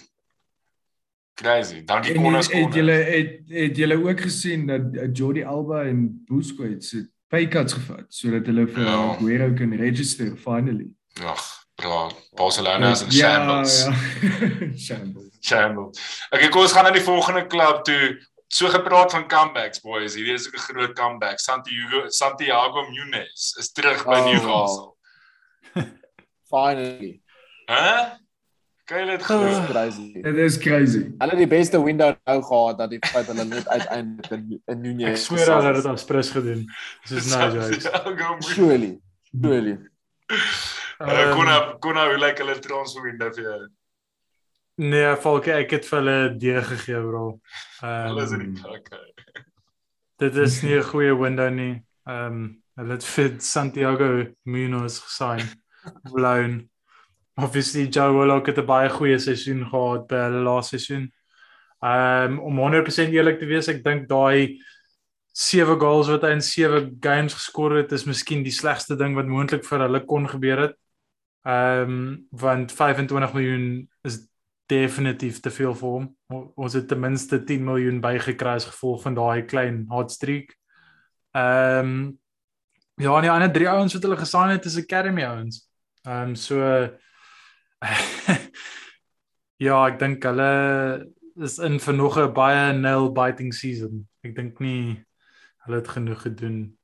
[1.33, 1.83] Crazy.
[1.83, 2.51] Dankie Konas.
[2.51, 7.73] Het julle het het julle ook gesien dat Jordi Alba en Busquets het pay cuts
[7.73, 8.97] gevat sodat hulle vir ja.
[9.09, 10.91] Aguero kan register finally.
[11.25, 11.41] Ag,
[11.75, 12.11] bra.
[12.37, 13.79] Barcelona is in ja, shambles.
[13.83, 13.93] Ja.
[14.85, 15.33] shambles.
[15.41, 16.03] Shambles.
[16.29, 18.13] Okay, kom ons gaan na die volgende klub toe.
[18.53, 20.13] So gepraat van comebacks boys.
[20.13, 21.39] Hierdie is 'n groot comeback.
[21.39, 24.91] Santiago Santiago Munez is terug by oh, Newcastle.
[26.53, 27.21] Finally.
[27.65, 27.73] Hæ?
[27.73, 28.22] Huh?
[28.93, 30.21] Kyk dit is crazy.
[30.21, 30.99] Dit is crazy.
[31.17, 34.81] Hulle het die beste window nou gehad dat die feit hulle net uiteindelik in, in
[34.81, 35.07] Nunez.
[35.09, 36.65] Ek sweer hulle het dit as prins gedoen.
[37.09, 37.87] Dis nou jokes.
[38.51, 38.91] Surely.
[39.31, 39.77] Surely.
[40.29, 43.61] Uh, kon nou kon nou lyk hulle transfer window vir jou.
[44.83, 47.23] Nee, Falke, ek het vir hulle D gegee, bro.
[47.81, 48.93] Ehm Hulle is in die kak.
[50.21, 51.81] Dit is nie 'n goeie window nie.
[52.05, 52.45] Ehm um,
[52.77, 54.11] hulle het vir Santiago
[54.45, 55.49] Munoz gesign.
[56.13, 56.61] Blown.
[57.35, 61.11] Obviously Joe Willock het 'n baie goeie seisoen gehad by hulle laaste seisoen.
[61.81, 64.61] Um, om 100% eerlik te wees, ek dink daai
[65.33, 69.27] 7 goals wat hy in 7 games geskor het, is miskien die slegste ding wat
[69.27, 70.75] moontlik vir hulle kon gebeur het.
[71.43, 74.21] Um, want 25 miljoen is
[74.71, 76.05] definitief te veel vir hom.
[76.55, 80.53] Ons het ten minste 10 miljoen bygekry as gevolg van daai klein hot streak.
[81.35, 82.19] Ehm um,
[83.01, 85.63] ja, en die ander drie ouens wat hulle gesign het is academy ouens.
[86.05, 86.61] Ehm um, so
[89.67, 90.51] ja, ek dink hulle
[91.43, 94.07] is in vir nog 'n baie nail biting season.
[94.23, 95.03] Ek dink nie
[95.65, 96.77] hulle het genoeg gedoen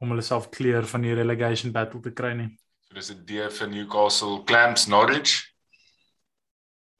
[0.00, 2.52] om hulle self clear van die relegation battle te kry nie
[2.94, 5.32] dis 'n D vir Newcastle Clamps Norwich.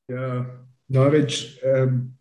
[0.07, 0.47] Ja,
[0.87, 2.19] Norwich ehm um,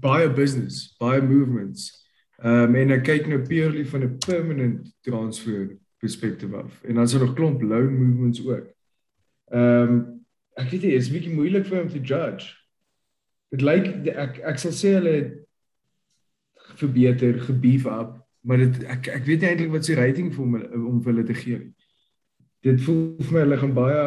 [0.00, 2.06] baie business, baie movements.
[2.38, 6.82] Ehm um, en ek kyk nou purely van 'n permanent transfer perspektief af.
[6.82, 8.66] En dan is daar nog klomp loan movements ook.
[9.50, 10.00] Ehm um,
[10.60, 12.50] ek weet dit is bietjie moeilik vir hom te judge.
[13.54, 15.14] Dit lyk ek ek sal sê hulle
[16.76, 20.88] verbeter, gebeef up, maar dit ek ek weet nie eintlik wat se rating vir hom
[20.90, 21.74] om vir hulle te gee nie
[22.66, 24.04] dit voel vir my hulle gaan baie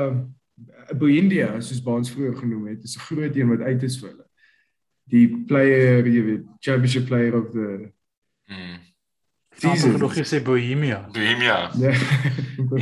[1.00, 4.26] Boindia soos baans vroeër genoem het, is 'n groot een wat uit is vir hulle.
[5.10, 7.92] Die player, jy weet, championship player of the.
[9.60, 11.08] Dis nog gesê Bohemia.
[11.12, 11.72] Bohemia.
[11.78, 11.92] Ja.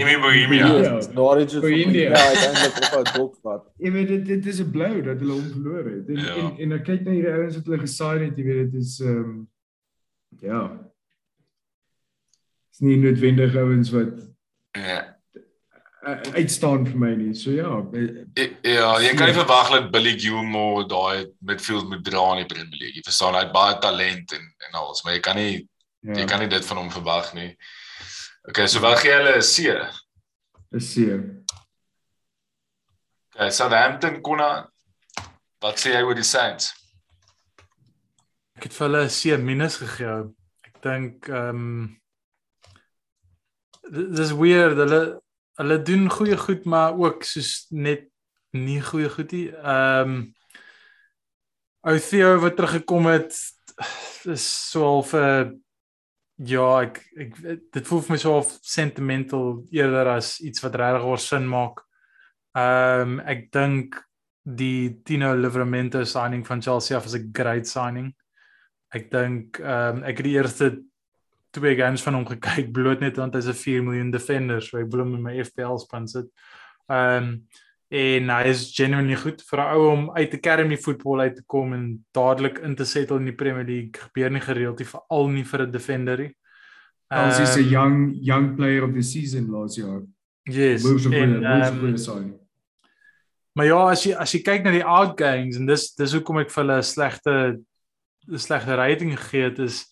[0.01, 0.67] Imi Bohemia.
[1.13, 3.63] Norwich is Bohemia eintlik op 'n dok wat.
[3.77, 6.07] Jy weet dit dit is 'n blow dat hulle hom verloor het.
[6.07, 6.35] En ja.
[6.35, 8.99] en, en ek kyk na hierdie ouens wat hulle gesign het, jy weet dit is
[8.99, 9.47] ehm um,
[10.39, 10.61] ja.
[12.71, 14.29] Dis nie noodwendig ouens wat
[14.71, 15.11] Ja
[16.01, 17.33] uitstaan vir my nie.
[17.37, 17.77] So ja.
[18.65, 22.79] Ja, jy kan nie verwag dat Billy Gilmore daai midfield moet dra in die Premier
[22.79, 22.95] League.
[22.97, 25.67] Jy verstaan, hy het baie talent en en alles, maar jy kan nie
[26.01, 26.17] ja.
[26.19, 27.55] jy kan nie dit van hom verwag nie.
[28.49, 29.69] Okay, so wat gee hulle 'n C?
[30.73, 30.93] 'n C.
[33.35, 34.69] Okay, Southampton konna
[35.61, 36.73] wat sê jy oor die Saints?
[38.57, 40.29] Ek het vir hulle 'n C minus gegee.
[40.65, 42.01] Ek dink ehm um,
[43.91, 45.01] dis weird hulle
[45.59, 48.07] hulle doen goeie goed maar ook soos net
[48.51, 49.49] nie goeie goed nie.
[49.49, 50.21] Ehm um,
[51.81, 53.33] ou Theo wat teruggekom het
[54.29, 55.61] is so half 'n
[56.41, 57.35] ja, ek ek
[57.73, 61.83] dit voel vir my so half sentimental eerder as iets wat regtig oor sin maak.
[62.57, 63.99] Ehm um, ek dink
[64.43, 68.13] die Tino Livramento signing van Chelsea as 'n great signing.
[68.93, 70.81] Ek dink ehm um, ek het die eerste
[71.51, 74.91] twee games van hom gekyk bloot net want hy's 'n 4 miljoen defender, so ek
[74.91, 76.27] wil hom in my FPL span sit.
[76.89, 77.47] Ehm um,
[77.91, 81.73] en hy is genuinely goed vir 'n ou om uit academy voetbal uit te kom
[81.73, 83.91] en dadelik in te settle in die Premier League.
[83.99, 86.35] Gebeur nie gereeld nie, veral nie vir 'n defender nie.
[87.11, 90.03] He's um, a young young player of the season last year.
[90.43, 90.85] Yes.
[90.85, 92.39] En, um,
[93.53, 96.49] maar ja, as jy as jy kyk na die outgoings en dis dis hoekom ek
[96.49, 97.59] vir hulle 'n slegte
[98.31, 99.85] 'n slegte rating gegee het is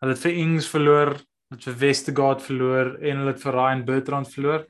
[0.00, 3.84] hulle het vir Ings verloor, hulle het vir Westergaard verloor en hulle het vir Ryan
[3.84, 4.66] Bertrand verloor.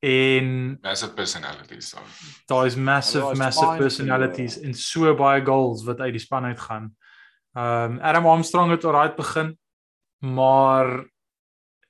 [0.00, 2.02] En massive personalities dan.
[2.46, 6.96] Daar is massive massive personalities in so baie goals wat uit die span uitgaan.
[7.52, 9.58] Um Adam Armstrong het alright begin,
[10.18, 11.04] maar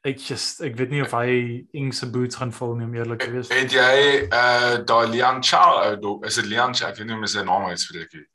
[0.03, 3.23] ek just ek weet nie of hy Ing se boots gaan vul nie om eerlik
[3.23, 3.53] te wees.
[3.53, 3.95] Het jy
[4.27, 7.71] uh daai Liang Chao uh, is dit Liang Chao, ek weet nie hoe sy naam
[7.71, 8.27] uitspreek nie.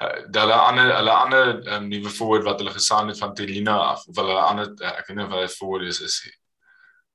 [0.00, 4.06] Uh hulle ander hulle ander um, nuwe forward wat hulle gesaan het van Telina af
[4.08, 6.36] of hulle ander uh, ek weet nie of hy forward is is nie.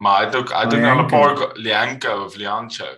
[0.05, 2.95] Maar hy het ook hy het ook al 'n paar Lianco of Liang Chao.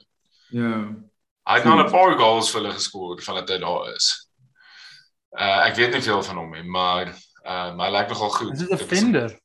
[0.50, 0.96] Ja.
[1.44, 4.30] Hy het al 'n paar goals vir hulle geskoor van dit hy daar is.
[5.32, 8.52] Uh ek weet nie veel van hom nie, maar uh maar hy lyk nogal goed.
[8.52, 9.40] Is dit 'n defender?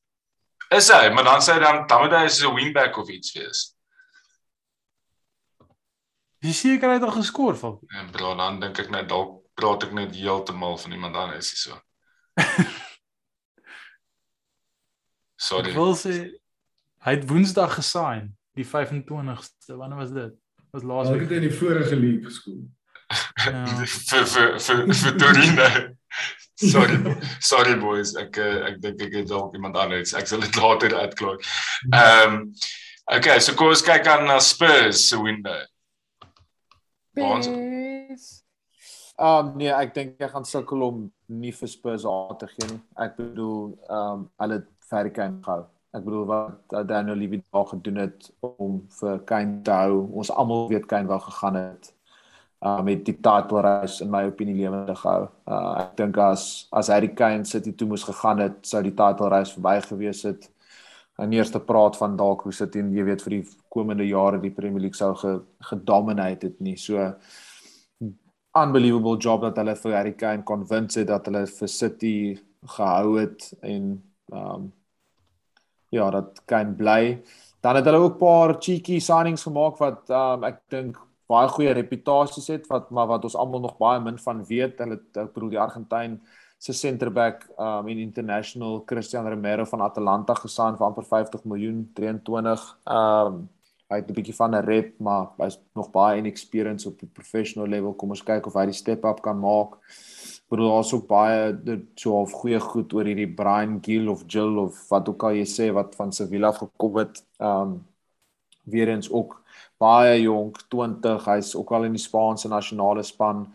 [0.68, 3.76] Is hy, maar dan sê dan dan moet hy as 'n wingback of iets wees.
[6.38, 7.78] Jy sien ek het al geskor van.
[7.88, 11.58] En bro, dan dink ek net dalk praat ek net heeltemal van iemand anders hier
[11.58, 11.80] so.
[15.36, 15.70] Sorry.
[15.70, 16.41] Ek wil sê
[17.06, 19.76] hy het Woensdag gesign, die 25ste.
[19.78, 20.36] Wanneer was dit?
[20.72, 21.24] Was laas week.
[21.24, 22.62] Hy het in die vorige league geskor.
[23.44, 23.64] Ja.
[24.10, 25.66] vir vir vir vir Torino.
[26.62, 27.16] Sorry.
[27.40, 28.14] Sorry boys.
[28.20, 30.14] Ek eh, ek dink ek het dalk iemand anders.
[30.16, 31.42] Ek sal dit later uitklaar.
[31.90, 32.46] Ehm um,
[33.10, 35.58] Okay, so kom ons kyk aan na Spurs se window.
[37.18, 37.50] Ons
[39.22, 42.78] Um nee, ek dink ek gaan sukkel om nie vir Spurs aan te gee nie.
[43.04, 45.66] Ek bedoel, um hulle het vir Kane gehou.
[45.92, 50.06] Ek bedoel wat Daniel Levy daar gedoen het om vir Kane te hou.
[50.22, 51.92] Ons almal weet Kane wou gegaan het
[52.62, 55.26] uh met die title race in my opinie lewendig gehou.
[55.50, 59.28] Uh ek dink as as Harry Kane City toe moes gegaan het, sou die title
[59.32, 60.46] race verby gewees het.
[61.18, 64.40] En eers te praat van dalk hoe sit en jy weet vir die komende jare
[64.40, 65.40] die Premier League sou ge,
[65.72, 66.76] gedominate het nie.
[66.76, 67.12] So
[68.54, 72.16] unbelievable job dat hulle vir Harry Kane convince het dat hulle vir City
[72.76, 73.98] gehou het en
[74.32, 74.70] um
[75.92, 77.22] ja, dat Kane bly.
[77.62, 80.96] Dan het hulle ook 'n paar cheeky signings gemaak wat um ek dink
[81.28, 84.78] baie goeie reputasies het wat maar wat ons almal nog baie min van weet.
[84.78, 86.20] Hulle ek bedoel die Argentyn
[86.58, 92.78] se centerback um in international Cristiano Romero van Atalanta gesaan vir amper 50 miljoen 23.
[92.86, 93.48] Um
[93.90, 97.68] hy het 'n bietjie van 'n rep, maar hy's nog baie inexperienced op die professional
[97.68, 97.94] level.
[97.94, 99.76] Kom ons kyk of hy die step up kan maak.
[100.52, 104.76] Bedoel daar's ook baie so half goeie goed oor hierdie Brian Gill of Jill of
[104.92, 107.22] wat ook al jy sê wat van Sevilla gekom het.
[107.40, 107.80] Um
[108.64, 109.40] weer eens ook
[109.82, 113.46] baie jonk 20 hy's ook al in die Spaanse nasionale span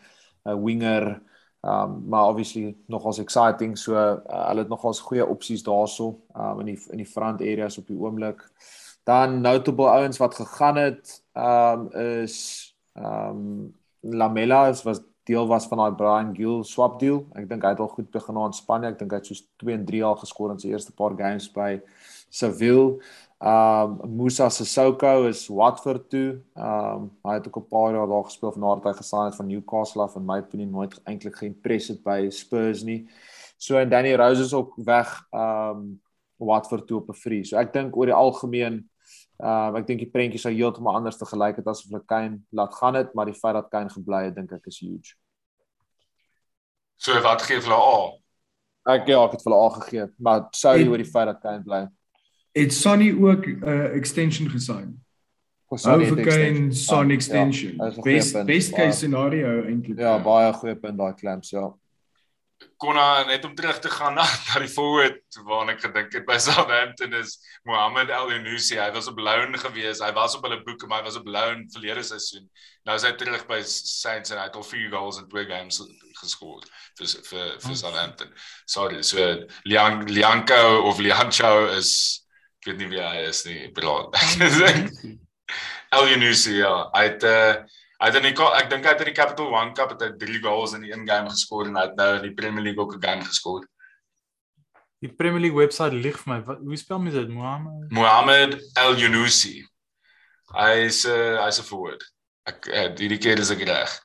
[0.45, 1.21] 'n winger
[1.61, 6.73] um maar obviously nogals exciting so uh, hulle het nogals goeie opsies daarso um in
[6.73, 8.41] die in die front areas op die oomblik
[9.03, 15.95] dan notable ouens wat gegaan het um is um Lamela was deel was van daai
[15.99, 19.11] Brian Gill swap deal ek dink hy het al goed begin aan Spanje ek dink
[19.11, 21.81] hy het soos 2 en 3 al geskor in sy eerste paar games by
[22.29, 22.99] Seville
[23.39, 26.41] Um Musa Sissoko is Watford toe.
[26.57, 29.47] Um hy het ook 'n paar jaar daar gespeel van nadat hy gesaai het van
[29.47, 33.07] Newcastle af en my opinie nooit eintlik geïmpres het by Spurs nie.
[33.57, 36.01] So en Danny Rose is ook weg um
[36.37, 37.43] Watford toe op 'n free.
[37.43, 38.89] So ek dink oor die algemeen
[39.37, 42.39] um ek dink die prentjie sou heeltemal anders te gelyk het as of hulle Kane
[42.51, 45.13] laat gaan het, maar die feit dat Kane gebly het dink ek is huge.
[46.97, 47.99] So wat gee hulle A?
[48.95, 51.41] Ek ja, ek het vir hulle A gegee, maar sou jy oor die feit dat
[51.43, 51.85] Kane bly?
[52.57, 55.03] het Sonny ook 'n uh, extension gesign.
[55.67, 57.73] Overkane Son extension.
[57.75, 59.99] Ja, best best case scenario eintlik.
[59.99, 61.75] Ja, baie goeie punt daai clamps, ja.
[62.77, 66.37] Konna net om terug te gaan na, na die forward waarna ek gedink het by
[66.41, 67.35] Southampton is
[67.69, 68.77] Mohamed El Yunusi.
[68.77, 70.01] Hy was op loan gewees.
[70.01, 72.47] Hy was op hulle boeke, maar hy was op loan verlede seisoen.
[72.85, 75.81] Nou is hy terug by Saints en hy het al 4 goals in twee games
[76.21, 76.65] geskor
[76.97, 78.33] vir vir vir Southampton.
[78.65, 79.25] Sorry, so
[79.65, 81.93] Liang Lianco of Liancho is
[82.61, 83.99] ek weet nie wie hy is nie, bro.
[85.97, 86.73] El Yunusi, ja.
[86.93, 89.73] Hy het uh hy het in die ek dink hy het in die Capital One
[89.77, 92.27] Cup het hy 3 goals in die een game geskor en hy het nou in
[92.27, 93.65] die Premier League ook 'n game geskor.
[95.01, 96.39] Die Premier League webwerf lig vir my.
[96.45, 97.29] Wat, hoe spel mens dit?
[97.29, 99.65] Mohamed Mohamed El Yunusi.
[100.53, 102.01] Hy is uh, hy's 'n forward.
[102.45, 103.91] Ek uh, hierdie keer is ek reg.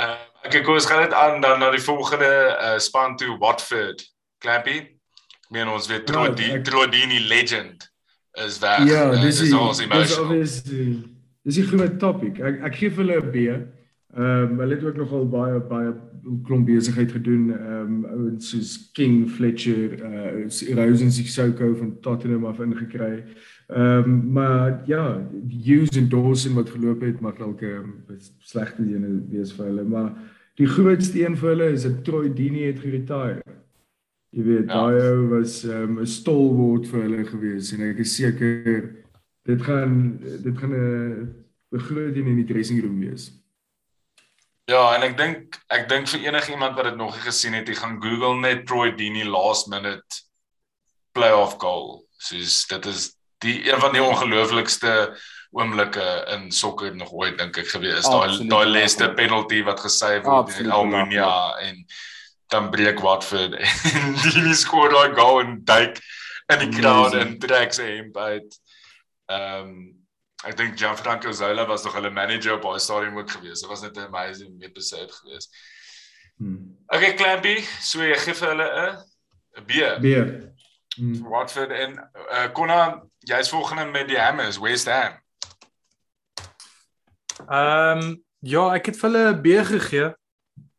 [0.00, 4.04] uh, ek kom ons gaan dit aan dan na die volgende uh, span toe Watford.
[4.38, 4.78] Clampy.
[4.80, 7.89] Ek meen ons weet Trodini ja, Trodini legend
[8.32, 8.88] is weg.
[8.88, 10.28] Ja, dis is ons emotional.
[10.28, 10.62] Dis
[11.42, 12.38] dis 'n groot topik.
[12.38, 13.36] Ek ek gee vir hulle 'n B.
[14.16, 15.92] Ehm um, hulle het ook nogal baie baie
[16.44, 17.52] klomp besigheid gedoen.
[17.52, 23.24] Ehm um, ouens soos King Fletcher, uh Rosen Sissoko van Tottenham af ingekry.
[23.68, 28.04] Ehm um, maar ja, Hughes en Dawson wat geloop het, maar dalk 'n um,
[28.38, 30.12] slegte ene wees vir hulle, maar
[30.54, 33.42] die grootste een vir hulle is dat Troy Deeney het geretire.
[34.30, 34.78] Jy weet, ja.
[34.78, 38.94] daai was ehm, 'n um, stalwart vir hulle gewees en ek is seker
[39.48, 43.30] dit gaan dit gaan 'n groot ding in die dressing room wees.
[44.70, 47.74] Ja, en ek dink ek dink vir enigiemand wat dit nog nie gesien het, jy
[47.74, 50.22] gaan Google net Troy Deeney last minute
[51.12, 52.04] playoff goal.
[52.18, 55.16] Soos dit is die een van die ongelooflikste
[55.50, 56.06] oomblikke
[56.36, 58.06] in sokker nog ooit dink ek gewees.
[58.06, 61.82] Daai daai laaste penalty wat gesê word in Almunia en
[62.50, 64.14] dan breek Watford en
[64.46, 66.00] die skoor daai goal en duik
[66.50, 68.60] in die crowd en trek sy hemp uit.
[69.30, 69.80] Ehm um,
[70.40, 73.60] ek dink Gianfranco Zola was nog hulle manager op daai stadium ook gewees.
[73.60, 75.50] Dit was net 'n amazing episode gewees.
[76.36, 76.76] Hmm.
[76.86, 78.96] Okay, Clampy, so jy gee vir hulle 'n
[79.60, 79.72] 'n B.
[80.00, 80.14] B.
[80.96, 81.28] Hmm.
[81.28, 81.98] Watford en
[82.32, 85.20] uh, Konna jy's volgende met die Hammers, West Ham.
[87.46, 90.14] Ehm um, ja, ek het vir hulle 'n B gegee.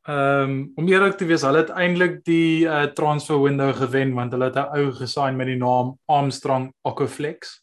[0.02, 4.32] Ehm um, om eerlik te wees, hulle het eintlik die uh, transfer window gewen want
[4.34, 7.62] hulle het 'n ou gesign met die naam Armstrong Okoflex.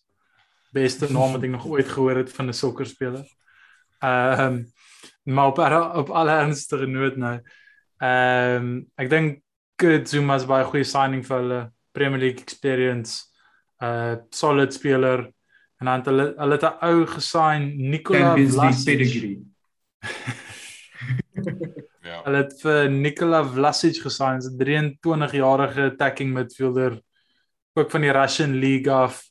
[0.70, 3.26] Beste naam wat ek nog ooit gehoor het van 'n sokkerspeler.
[3.98, 4.72] Ehm um,
[5.22, 5.58] maar op
[5.94, 7.40] op alle ernstige noot nou.
[7.98, 9.42] Ehm um, ek dink
[10.08, 13.24] Zuma is baie goeie signing vir hulle Premier League experience
[13.82, 15.32] uh solid speler
[15.80, 19.38] en dan hulle hulle het 'n ou gesign Nikola Vlasic.
[22.28, 26.98] Hulle het vir Nikola Vlasic gesign, 'n 23-jarige attacking midfielder
[27.72, 29.22] ook van die Russian League af.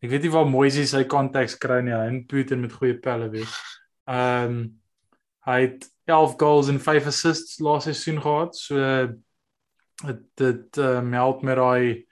[0.00, 3.52] Ek weet nie waar Moisey sy konteks kry nie, hy Putin met goeie pelle wees.
[4.08, 4.80] Ehm um,
[5.44, 8.56] hy het 11 goals en 5 assists laas seisoen gehad.
[8.56, 8.80] So
[10.06, 12.06] dit dit uh, meld met daai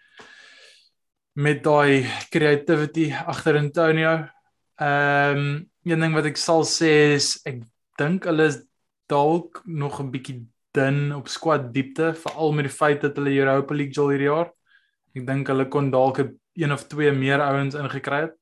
[1.32, 4.28] met daai creativity agter Antonio.
[4.76, 7.62] Ehm um, een ding wat ek sal sê is ek
[7.96, 8.65] dink hulle is
[9.06, 13.74] dalk nog 'n bietjie dun op squad diepte veral met die feit dat hulle Europa
[13.74, 14.50] League jol hierdie jaar.
[15.14, 18.34] Ek dink hulle kon dalk 'n een of twee meer ouens ingekry het.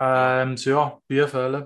[0.00, 1.62] Ehm um, so ja, baie vir hulle.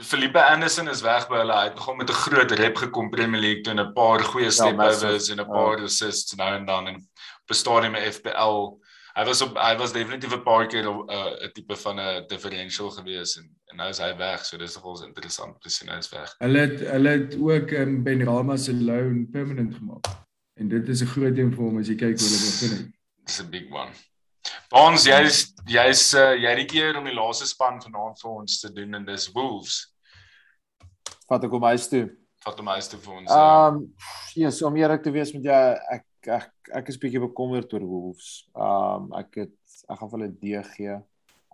[0.00, 1.54] Felipe Anderson is weg by hulle.
[1.56, 4.44] Hy het nogal met 'n groot rep gekom Premier League toe en 'n paar goeie
[4.44, 5.84] ja, step-overs en 'n paar ja.
[5.84, 6.96] assists nou en dan en
[7.42, 8.81] op 'n stadium met FPL
[9.16, 12.90] hy was op hy was definitief 'n paar keer 'n uh, tipe van 'n differential
[12.90, 16.10] gewees en en nou is hy weg so dis nogals interessant te sien hy is
[16.12, 16.34] weg.
[16.38, 20.06] Hulle het hulle het ook um, Ben Rama se loan permanent gemaak.
[20.60, 22.94] En dit is 'n groot ding vir hom as jy kyk hoe hulle begin.
[23.24, 23.92] Dis 'n big one.
[24.70, 28.60] Ons jy's jy's uh, jy het die keer om die laaste span vanaand vir ons
[28.60, 29.94] te doen en dis Wolves.
[31.28, 32.10] Wat ek om huis toe.
[32.44, 33.30] Wat om huis toe vir ons.
[33.30, 33.94] Ehm um,
[34.34, 35.62] ja, so om eerlik te wees met jou
[35.96, 38.28] ek ek ek is bietjie bekommerd oor Wolves.
[38.56, 39.56] Um ek het
[39.88, 40.98] ek gaan vir hulle D gee.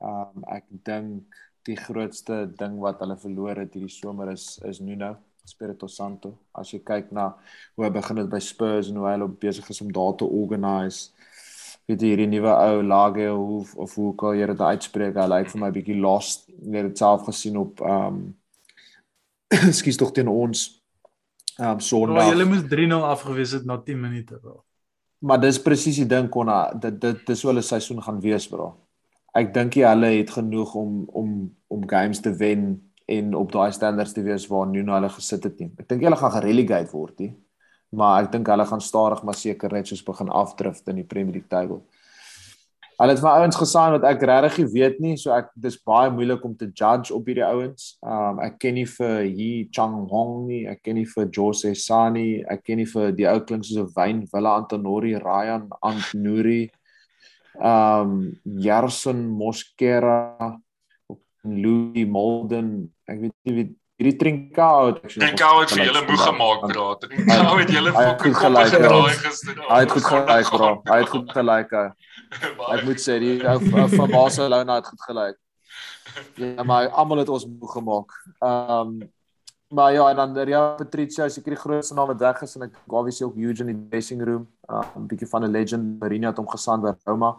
[0.04, 1.38] Um ek dink
[1.68, 6.34] die grootste ding wat hulle verloor het hierdie somer is is Nuno Espirito Santo.
[6.54, 7.30] As jy kyk na
[7.76, 10.28] hoe hy begin het by Spurs en hoe hy op besig is om daar te
[10.28, 11.10] organise
[11.88, 15.16] weet jy hierdie nuwe ou Lage of of hoe kan jy dit uitspreek?
[15.16, 16.44] Hy lyk vir my bietjie lost.
[16.52, 18.26] Ek het dit self gesien op um
[19.72, 20.68] skuis tog teen ons
[21.58, 22.22] Um Sondag.
[22.22, 24.60] Ja, hulle moes 3-0 afgewees het na 10 minute wel.
[25.18, 28.74] Maar dis presies die ding konna dit dit dis hoe hulle seisoen gaan wees bro.
[29.34, 31.32] Ek dink jy hulle het genoeg om om
[31.68, 32.70] om games te wen
[33.08, 35.70] en op daai standards te wees waar Nuno hulle gesit het nie.
[35.80, 37.32] Ek dink hulle gaan gerelegate word nie.
[37.90, 41.38] Maar ek dink hulle gaan stadig maar seker net soos begin afdrift in die Premier
[41.38, 41.80] League table.
[42.98, 46.10] Hulle het my ouens gesaai wat ek regtig nie weet nie, so ek dis baie
[46.10, 47.92] moeilik om te judge op hierdie ouens.
[48.02, 52.42] Um ek ken nie vir Yi Chang Hong nie, ek ken nie vir Jose Sani,
[52.42, 56.72] ek ken nie vir die ou klink soos 'n wyn Villa Antonori, Ryan Antnuri.
[57.54, 58.34] Um
[58.66, 60.58] Jarson Mosquera,
[61.44, 63.68] Louis Molden, ek weet nie wie
[63.98, 66.86] hierdie Trincao het actually Trincao het vir julle moeg gemaak bro.
[67.02, 69.60] Trincao het julle fucking kop gedraai gister.
[69.66, 70.70] Hy het goed gelyk bro.
[70.86, 71.76] Hy het goed gelyk.
[72.76, 73.58] Ek moet sê die ou
[73.96, 75.38] van Barcelona het goed gelyk.
[76.38, 78.18] Ja, maar almal het ons moeg gemaak.
[78.38, 78.98] Ehm um,
[79.68, 82.78] maar ja, en dan Ria Patricia, seker die grootste naam wat weg is en ek
[82.86, 84.46] obviously ook huge in die dressing room.
[84.64, 87.34] 'n uh, bietjie van 'n legend, Marina het hom gesand by Roma.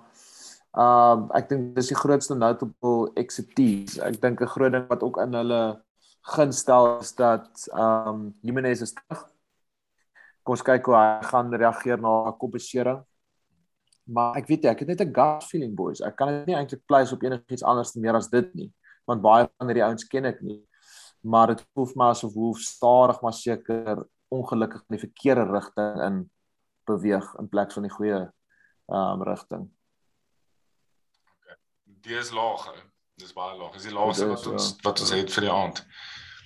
[0.78, 3.98] Um ek dink dis die grootste notable expertise.
[4.04, 5.82] Ek dink 'n groot ding wat ook in hulle
[6.22, 9.26] gunstel is dat um Jimenez is terug.
[10.44, 13.04] Kom ons kyk hoe hy gaan reageer na 'n kopbesering.
[14.10, 16.02] Maar ek weet jy, ek het net 'n gut feeling boys.
[16.02, 18.74] Ek kan dit nie eintlik place op enigiets anders meer as dit nie,
[19.06, 20.66] want baie van hierdie ouens ken ek nie.
[21.22, 26.02] Maar dit voel vir my asof Wolf stadig maar seker ongelukkig in die verkeerde rigting
[26.02, 26.32] in
[26.86, 28.32] beweeg in plek van die goeie
[28.88, 29.70] um rigting.
[31.38, 31.56] Okay.
[31.84, 32.89] Dis laag.
[33.20, 33.74] Dis baie laag.
[33.76, 34.76] Dis die laagste wat ons ja.
[34.86, 35.82] wat ons het vir die aand.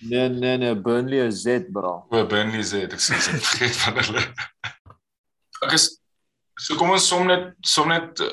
[0.10, 1.92] Nee nee nee, Burnley is Z bro.
[2.10, 4.24] O, Burnley Z, ek sê dit vergeet van hulle.
[5.64, 5.86] Ek is
[6.60, 8.32] so kom ons som net som net uh,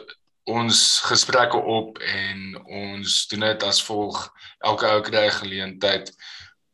[0.50, 4.18] ons gesprekke op en ons doen dit as volg
[4.66, 6.10] elke ou kry geleentheid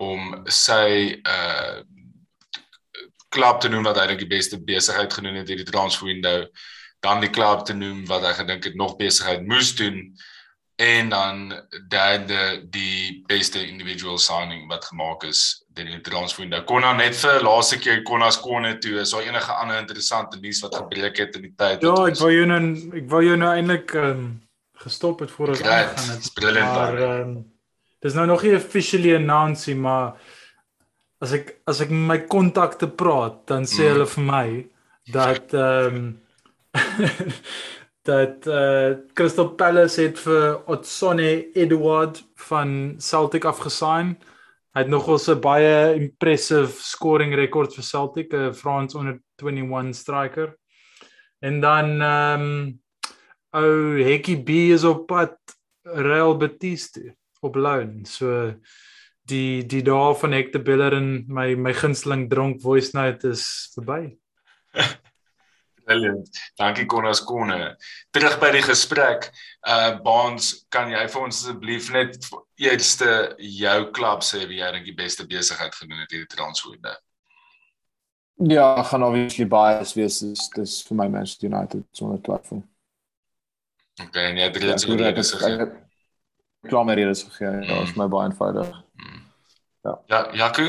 [0.02, 1.82] om sy uh
[3.36, 6.47] klub te noem wat eintlik die beste besigheid genoem het hierdie transfer window,
[7.05, 9.98] dan die klub te noem wat hy gedink het nog besigheid moes doen
[10.77, 16.61] en dan derde die beste individual signing wat gemaak is deur die transfer window.
[16.69, 20.40] Kon nou net vir laaste keer kon as konne toe is daar enige ander interessante
[20.40, 21.85] nuus wat gebreek het in die tyd.
[21.85, 22.61] Ja, ek wou jou nou
[23.01, 24.27] ek wou jou nou eintlik um,
[24.85, 26.31] gestop het voor ons aangaan het.
[26.36, 26.74] Brilliant.
[26.74, 27.36] Maar ehm um,
[28.05, 30.12] dis nou nog nie officially announced nie, maar
[31.24, 33.94] as ek as ek met my kontakte praat, dan sê mm.
[33.94, 34.47] hulle vir my
[35.16, 36.07] dat ehm um,
[38.07, 44.16] dat eh uh, Crystal Palace het vir Otsone Edward van Celtic afgesign.
[44.73, 50.57] Hy het nogal 'n baie impressive scoring rekord vir Celtic, 'n Frans onder 21 striker.
[51.41, 52.81] En dan ehm um,
[53.51, 55.37] ou Hekkie B is op pad
[55.83, 58.05] Real Betis toe op loan.
[58.05, 58.55] So
[59.27, 64.16] die die dae van Hector Bellerin my my gunsteling dronk voice note is verby.
[65.86, 66.28] Brilliant.
[66.58, 67.76] Dankie Konas Konne.
[68.10, 69.28] Terug by die gesprek.
[69.62, 72.18] Uh Baans, kan jy vir ons asseblief net
[72.58, 76.96] eerste jou klub sê wie jy dink die beste besigheid gedoen het hierdie transferde?
[78.50, 82.64] Ja, gaan obviously bias wees dis dis vir my Manchester United sonder twyfel.
[84.02, 85.70] Okay, en jy het reeds ja, redes gegee.
[86.66, 87.54] Klaar met redes gegee.
[87.62, 88.74] Ja, dit is my baie eenvoudig.
[88.98, 89.24] Mm.
[89.86, 89.98] Ja.
[90.10, 90.68] Ja, Jaco?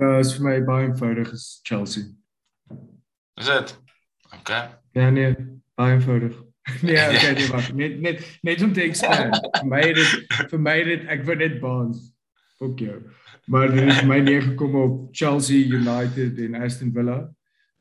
[0.00, 2.08] Uh is vir my baie eenvoudig is Chelsea.
[3.34, 3.78] Is dit?
[4.40, 4.68] Okay.
[4.92, 5.34] Ja nee,
[5.74, 6.42] baie eenvoudig.
[6.82, 7.72] nee, okay, nee, wag.
[7.72, 9.34] Net net net om te explain.
[9.58, 10.12] vir my dit
[10.50, 12.06] vir my dit ek wou net baans.
[12.58, 13.00] Fuck jou.
[13.50, 17.18] Maar dit is my neer gekom op Chelsea United en Aston Villa.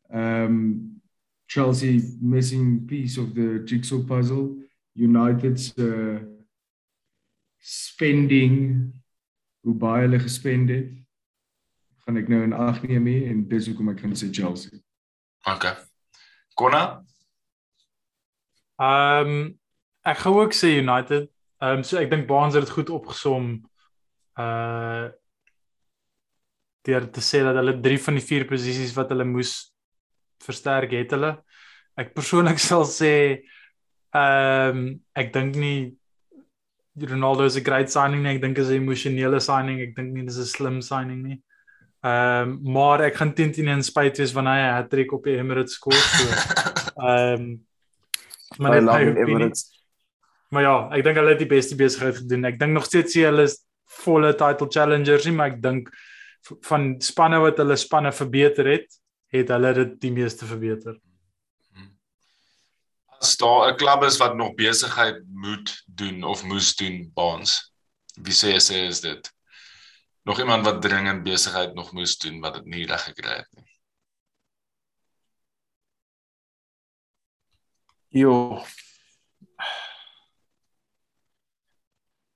[0.10, 0.58] Um
[1.46, 4.58] Chelsea missing piece of the jigsaw puzzle.
[4.96, 6.20] United's uh
[7.64, 8.92] spending
[9.64, 10.90] hoe baie hulle gespend het,
[12.04, 14.83] gaan ek nou in ag neem hier en dis hoekom ek gaan sê Chelsea.
[15.44, 15.66] OK.
[16.56, 17.04] Konna?
[18.80, 19.60] Ehm um,
[20.04, 21.30] ek gou ook sê United.
[21.64, 23.52] Ehm um, so ek dink Baans het dit goed opgesom.
[24.40, 25.12] Uh
[26.84, 29.54] deur te sê dat hulle 3 van die 4 posisies wat hulle moes
[30.44, 31.38] versterk het hulle.
[31.96, 33.14] Ek persoonlik sal sê
[34.14, 35.94] ehm um, ek dink nie
[36.94, 38.36] Ronaldo is 'n great signing nie.
[38.36, 39.82] Ek dink is 'n emosionele signing.
[39.82, 41.40] Ek dink nie dis 'n slim signing nie.
[42.04, 45.24] Ehm um, maar ek gaan teen teen in spite wees wanneer hy 'n hat-trick op
[45.24, 45.94] die Emirates skoor.
[45.94, 46.26] So
[47.08, 47.46] ehm um,
[48.58, 49.70] maar net hy Emirates.
[50.54, 52.46] Maar ja, ek dink hulle het die beste besigheid gedoen.
[52.46, 53.62] Ek dink nog steeds hulle is
[54.04, 55.90] volle title challengers nie, maar ek dink
[56.68, 59.00] van spanne wat hulle spanne verbeter het,
[59.32, 61.00] het hulle dit die meeste verbeter
[63.24, 67.74] as daar 'n klub is wat nog besigheid moet doen of moes doen baans
[68.26, 69.24] wie sê sê is dit
[70.24, 73.72] nog iemand wat dringend besigheid nog moes doen wat dit nie reg gekry het nie
[78.14, 78.64] Jo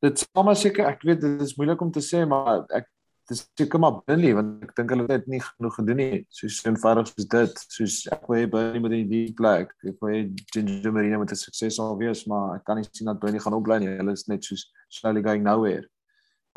[0.02, 2.86] Dit maar seker ek weet dit is moeilik om te sê maar ek
[3.28, 6.20] dis seker maar Burnley want ek dink hulle het nie genoeg gedoen nie.
[6.32, 9.74] Soos eenvoudig soos dit, soos ek wil hê Burnley moet in die plek.
[9.84, 10.22] Ek wil hê
[10.54, 13.58] Ginger Marina moet 'n sukses sal wees, maar ek kan nie sien dat Burnley gaan
[13.58, 13.98] opbly nie.
[14.00, 15.90] Hulle is net soos slowly going nowhere.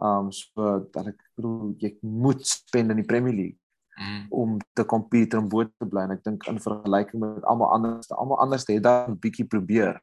[0.00, 3.58] Um so dat ek bedoel jy moet spend in die Premier League
[4.00, 4.26] mm.
[4.32, 8.08] om te compete om bo te bly en ek dink in vergelyking met almal anders,
[8.16, 10.00] almal anders het dan 'n bietjie probeer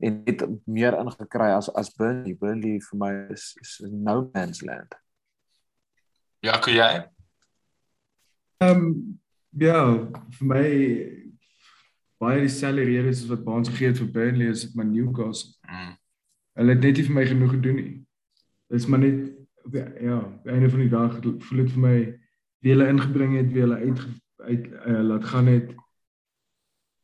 [0.00, 2.34] en het meer ingekry as as Burnley.
[2.34, 4.94] Burnley vir my is, is no man's land.
[6.40, 6.92] Ja, kan jy?
[8.60, 9.18] Ehm um,
[9.60, 9.80] ja,
[10.38, 10.66] vir my
[12.20, 15.52] baie dieselfde redes as wat Baans gegee het vir Burnley is dit maar Newcastle.
[15.68, 15.96] Mm.
[16.60, 17.92] Hulle het net nie vir my genoeg gedoen nie.
[18.70, 19.30] Is maar net
[19.70, 21.94] ja, ja, einde van die dag voel dit vir my
[22.60, 24.02] wie hulle ingebring het, wie hulle uit
[24.40, 25.74] uit uh, laat gaan het.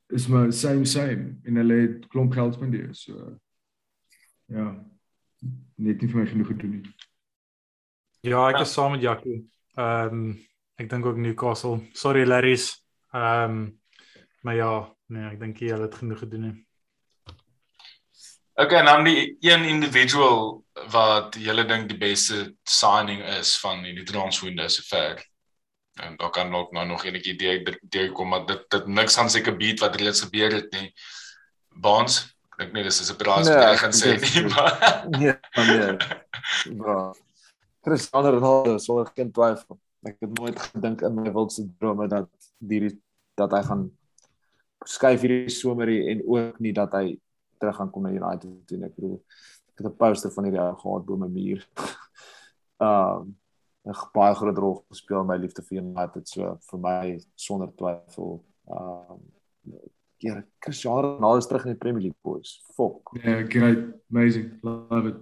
[0.07, 2.95] is maar same same en hulle het klomp geld spandeer.
[2.95, 3.39] So
[4.47, 4.67] ja,
[5.75, 6.93] net nie vir my genoeg gedoen nie.
[8.27, 9.41] Ja, ek is saam met Jaco.
[9.77, 10.29] Ehm um,
[10.77, 11.81] ek dink ook Newcastle.
[11.93, 12.71] Sorry Larrys.
[13.13, 13.81] Ehm um,
[14.47, 14.73] maar ja,
[15.11, 16.66] nee, ek dink jy het genoeg gedoen nie.
[18.57, 24.69] Okay, dan die een individual wat julle dink die beste signing is van die transwinde
[24.73, 25.21] sover.
[26.01, 29.31] En daar kan ook nou nog enige idee deur kom maar dit dit niks aan
[29.31, 30.89] seker beat wat reeds gebeur het nie.
[31.69, 32.17] Bonds,
[32.53, 34.73] ek dink nie dis 'n surprise nee, wat jy gaan sê nie, maar
[35.21, 35.35] nee,
[35.69, 35.97] nee.
[36.81, 37.13] Bra.
[37.85, 39.81] Cristiano Ronaldo sonder geen twyfel.
[40.03, 42.89] Ek het nooit gedink in my wildste drome dat die
[43.37, 43.87] dat hy gaan
[44.85, 47.21] skuif hierdie somer en ook nie dat hy
[47.59, 50.77] terug gaan kom na United toe ek bedoel ek het 'n poster van hierdie ou
[50.83, 51.67] gehad bo my muur.
[52.77, 53.37] Um
[53.87, 58.45] 'n baie groot rol gespeel in my liefde vir United so vir my sonder twyfel.
[58.67, 59.21] Um
[60.19, 62.63] ja, Cristiano Ronaldo is terug in die Premier League boys.
[62.75, 63.13] Fok.
[63.23, 64.59] Yeah, great, amazing.
[64.63, 65.17] Love it.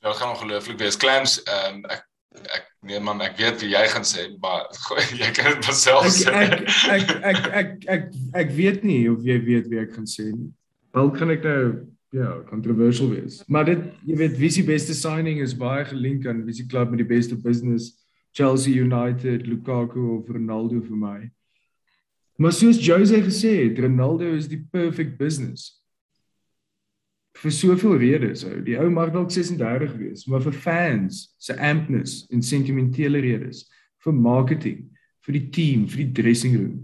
[0.00, 0.96] Ja, gaan ongelooflik wees.
[0.96, 4.64] Clams, ehm um, ek ek nee man, ek weet wie jy gaan sê, maar
[5.20, 6.32] jy kan dit self sê.
[6.32, 8.08] Ek ek ek ek ek ek
[8.42, 10.50] ek weet nie of jy weet wie ek gaan sê nie.
[10.92, 11.66] Wel kan ek nou
[12.12, 13.40] ja, controversial wees.
[13.48, 16.92] Maar dit jy weet wie se beste signing is baie gelink aan wie se klub
[16.92, 17.94] met die beste business,
[18.36, 21.20] Chelsea United, Lukaku of Ronaldo vir my.
[22.36, 25.80] Maar soos Jose gesê het, Ronaldo is die perfect business.
[27.40, 28.60] Vir soveel redes, ou.
[28.64, 33.64] Die ou mag dalk 36 wees, maar vir fans se ampness en sentimentele redes,
[34.04, 34.82] vir marketing,
[35.24, 36.80] vir die team, vir die dressing room.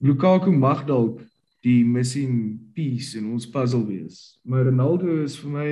[0.00, 1.20] Lukaku mag dalk
[1.64, 4.38] die missing piece in ons puzzle wees.
[4.42, 5.70] Maar Ronaldo is vir my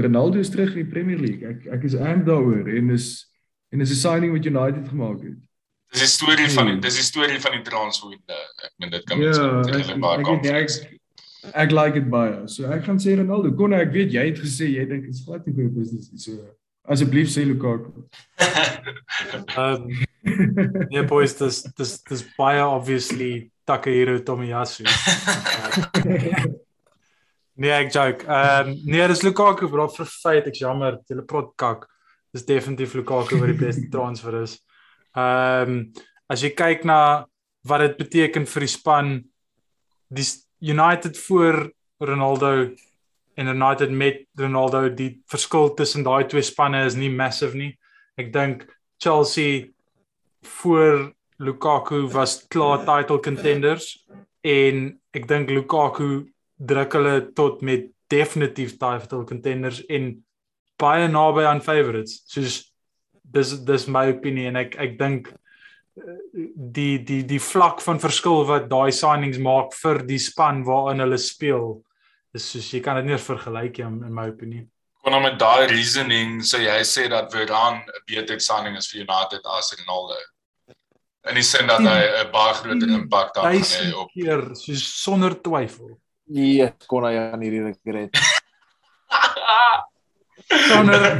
[0.00, 1.44] Ronaldo is terug in die Premier League.
[1.44, 3.26] Ek ek is amped daaroor en is
[3.72, 5.38] en is 'n signing wat United gemaak het.
[5.92, 8.12] Dis 'n storie van die, dis 'n storie van die transfer.
[8.12, 9.88] Ek meen dit kan mens ja, ek,
[10.28, 11.00] ek, ek,
[11.54, 12.46] ek like it baie.
[12.48, 13.52] So ek gaan sê Ronaldo.
[13.56, 16.18] Kon ek weet jy het gesê jy dink dit is glad nie vir business nie.
[16.18, 16.36] So
[16.84, 18.06] asseblief sê Lukaku.
[19.56, 19.90] um
[20.90, 24.84] Ja boys, dis dis dis baie obviously Takahiro Tomiyasu.
[27.60, 28.26] nee, ek joke.
[28.26, 31.88] Ehm um, nee, dis Lukaku bro vir feit, ek jammer, jy praat kak.
[32.34, 34.58] Dis definitief Lukaku wat die beste transfer is.
[35.16, 37.00] Ehm um, as jy kyk na
[37.66, 39.08] wat dit beteken vir die span,
[40.14, 40.26] die
[40.60, 41.64] United voor
[42.00, 42.70] Ronaldo
[43.40, 47.72] en United met Ronaldo, die verskil tussen daai twee spanne is nie massive nie.
[48.20, 48.66] Ek dink
[49.00, 49.70] Chelsea
[50.42, 54.06] voor Lukaku was klaar title contenders
[54.40, 56.28] en ek dink Lukaku
[56.60, 60.12] druk hulle tot met definitief title contenders en
[60.80, 62.22] baie naby aan favorites.
[62.28, 62.62] Soos
[63.22, 66.18] dis dis my opinie en ek ek dink eh,
[66.76, 71.20] die die die vlak van verskil wat daai signings maak vir die span waarin hulle
[71.20, 71.78] speel
[72.34, 74.66] is soos jy kan dit nie vergelyk nie in my opinie.
[75.00, 78.92] Kon nou met daai reasoning sê so jy sê dat Varane 'n beter signing is
[78.92, 80.18] vir United as Ronaldo
[81.28, 85.40] in die sin dat hy 'n baie groter impak daar het op keer soos sonder
[85.40, 85.98] twyfel.
[86.24, 88.16] Nee, kon hy aan hierdie regret.
[90.70, 91.00] sonder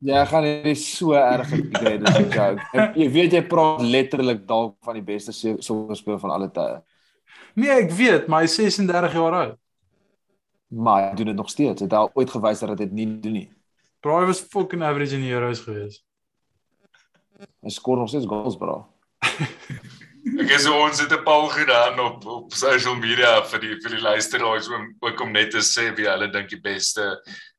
[0.00, 2.56] Ja, gaan dit so erg regret as ek jou.
[2.96, 6.80] Jy weet jy praat letterlik dalk van die beste sokkerspeler van alle tye.
[7.54, 9.58] Nee, ek weet, maar hy is 36 jaar oud.
[10.70, 11.82] Maar hy doen dit nog steeds.
[11.82, 13.48] Het hy al ooit gewys dat dit nie doen nie.
[14.06, 16.04] Hy was fucking average in die Euros geweest.
[17.60, 18.84] Hy skor nog steeds goals, bro.
[20.40, 24.04] ek is ons het 'n poll gedaan op op social media vir die vir die
[24.04, 27.04] luisteraars om ook om net te sê wie hulle dink die beste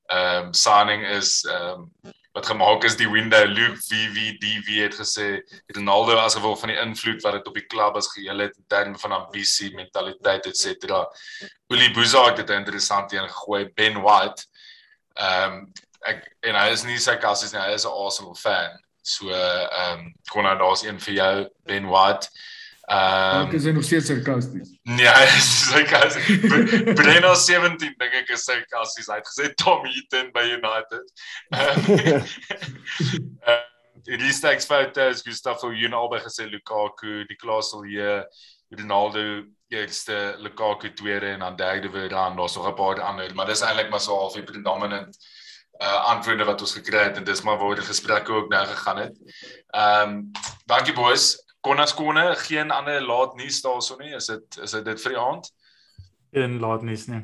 [0.09, 5.41] ehm um, signing is ehm um, wat gemaak is die window Luke VVDV het gesê
[5.75, 8.67] Ronaldo as gevolg van die invloed wat dit op die klub as geheel het in
[8.71, 11.03] terme van ambisie, mentaliteit et cetera.
[11.67, 14.47] Uli Buza het dit interessant een gegooi Ben White.
[15.19, 15.65] Ehm um,
[16.01, 18.79] ek en hy is nie sy kassies nie, hy is 'n Arsenal fan.
[19.03, 21.35] So ehm um, kon nou daar's een vir jou
[21.65, 22.29] Ben White.
[22.91, 24.71] Ehm um, Ek is nog steeds sarkasties.
[24.83, 26.39] Nee, hy is sarkasties.
[26.99, 29.07] Breno 17 dink ek is sarkasties.
[29.07, 31.05] Hy het gesê Tom Heaton by United.
[31.55, 32.17] Ehm
[33.47, 33.69] um,
[34.03, 38.25] die Restacks foto's Gustavo Jun albei gesê Lukaku, die Klasel hier
[38.75, 43.45] Ronaldo eerste Lukaku tweede en dan derde weer dan daar's nog 'n paar ander, maar
[43.45, 45.17] dis eintlik maar so half die predominant
[45.81, 48.97] uh antwoorde wat ons gekry het en dis maar waar die gesprekke ook nou gegaan
[48.97, 49.15] het.
[49.69, 50.31] Ehm um,
[50.65, 51.50] dankie boys.
[51.61, 54.15] Konnas konne, geen ander laat nuus daarso nie.
[54.17, 55.49] Is dit is dit dit vir die aand?
[56.33, 57.21] Geen laat nuus nie.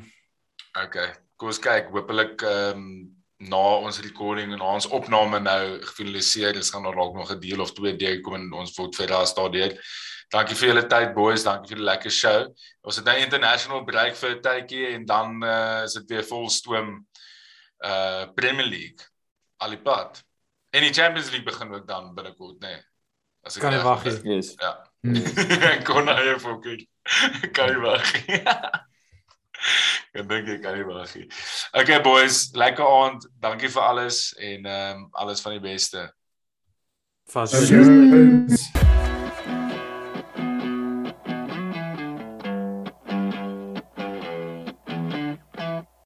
[0.78, 0.98] OK.
[1.36, 1.90] Kom ons kyk.
[1.94, 2.90] Hoopelik ehm um,
[3.38, 7.60] na ons recording en ons opname nou gefinaliseer is gaan daar dalk nog 'n deel
[7.62, 9.78] of twee deurkom en ons word verras daardeur.
[10.28, 12.48] Dankie vir julle tyd boys, dankie vir die lekker show.
[12.82, 16.50] Ons het nou international break vir 'n tydjie en dan uh, is dit weer vol
[16.50, 17.06] stoom
[17.84, 19.06] uh Premier League.
[19.62, 20.22] Alipad.
[20.70, 22.74] En die Champions League begin ook dan binnekort, nê.
[22.74, 22.87] Nee.
[23.56, 24.36] Ek kan nie wag nie.
[24.36, 24.54] Yes.
[24.60, 24.74] Ja.
[25.88, 26.84] Kon hy fokus.
[27.56, 28.42] Kan nie wag nie.
[30.14, 31.26] Ek dink ek kan nie wag nie.
[31.72, 33.28] Okay boys, lekker aand.
[33.42, 36.08] Dankie vir alles en ehm um, alles van die beste.
[37.32, 37.52] Vas.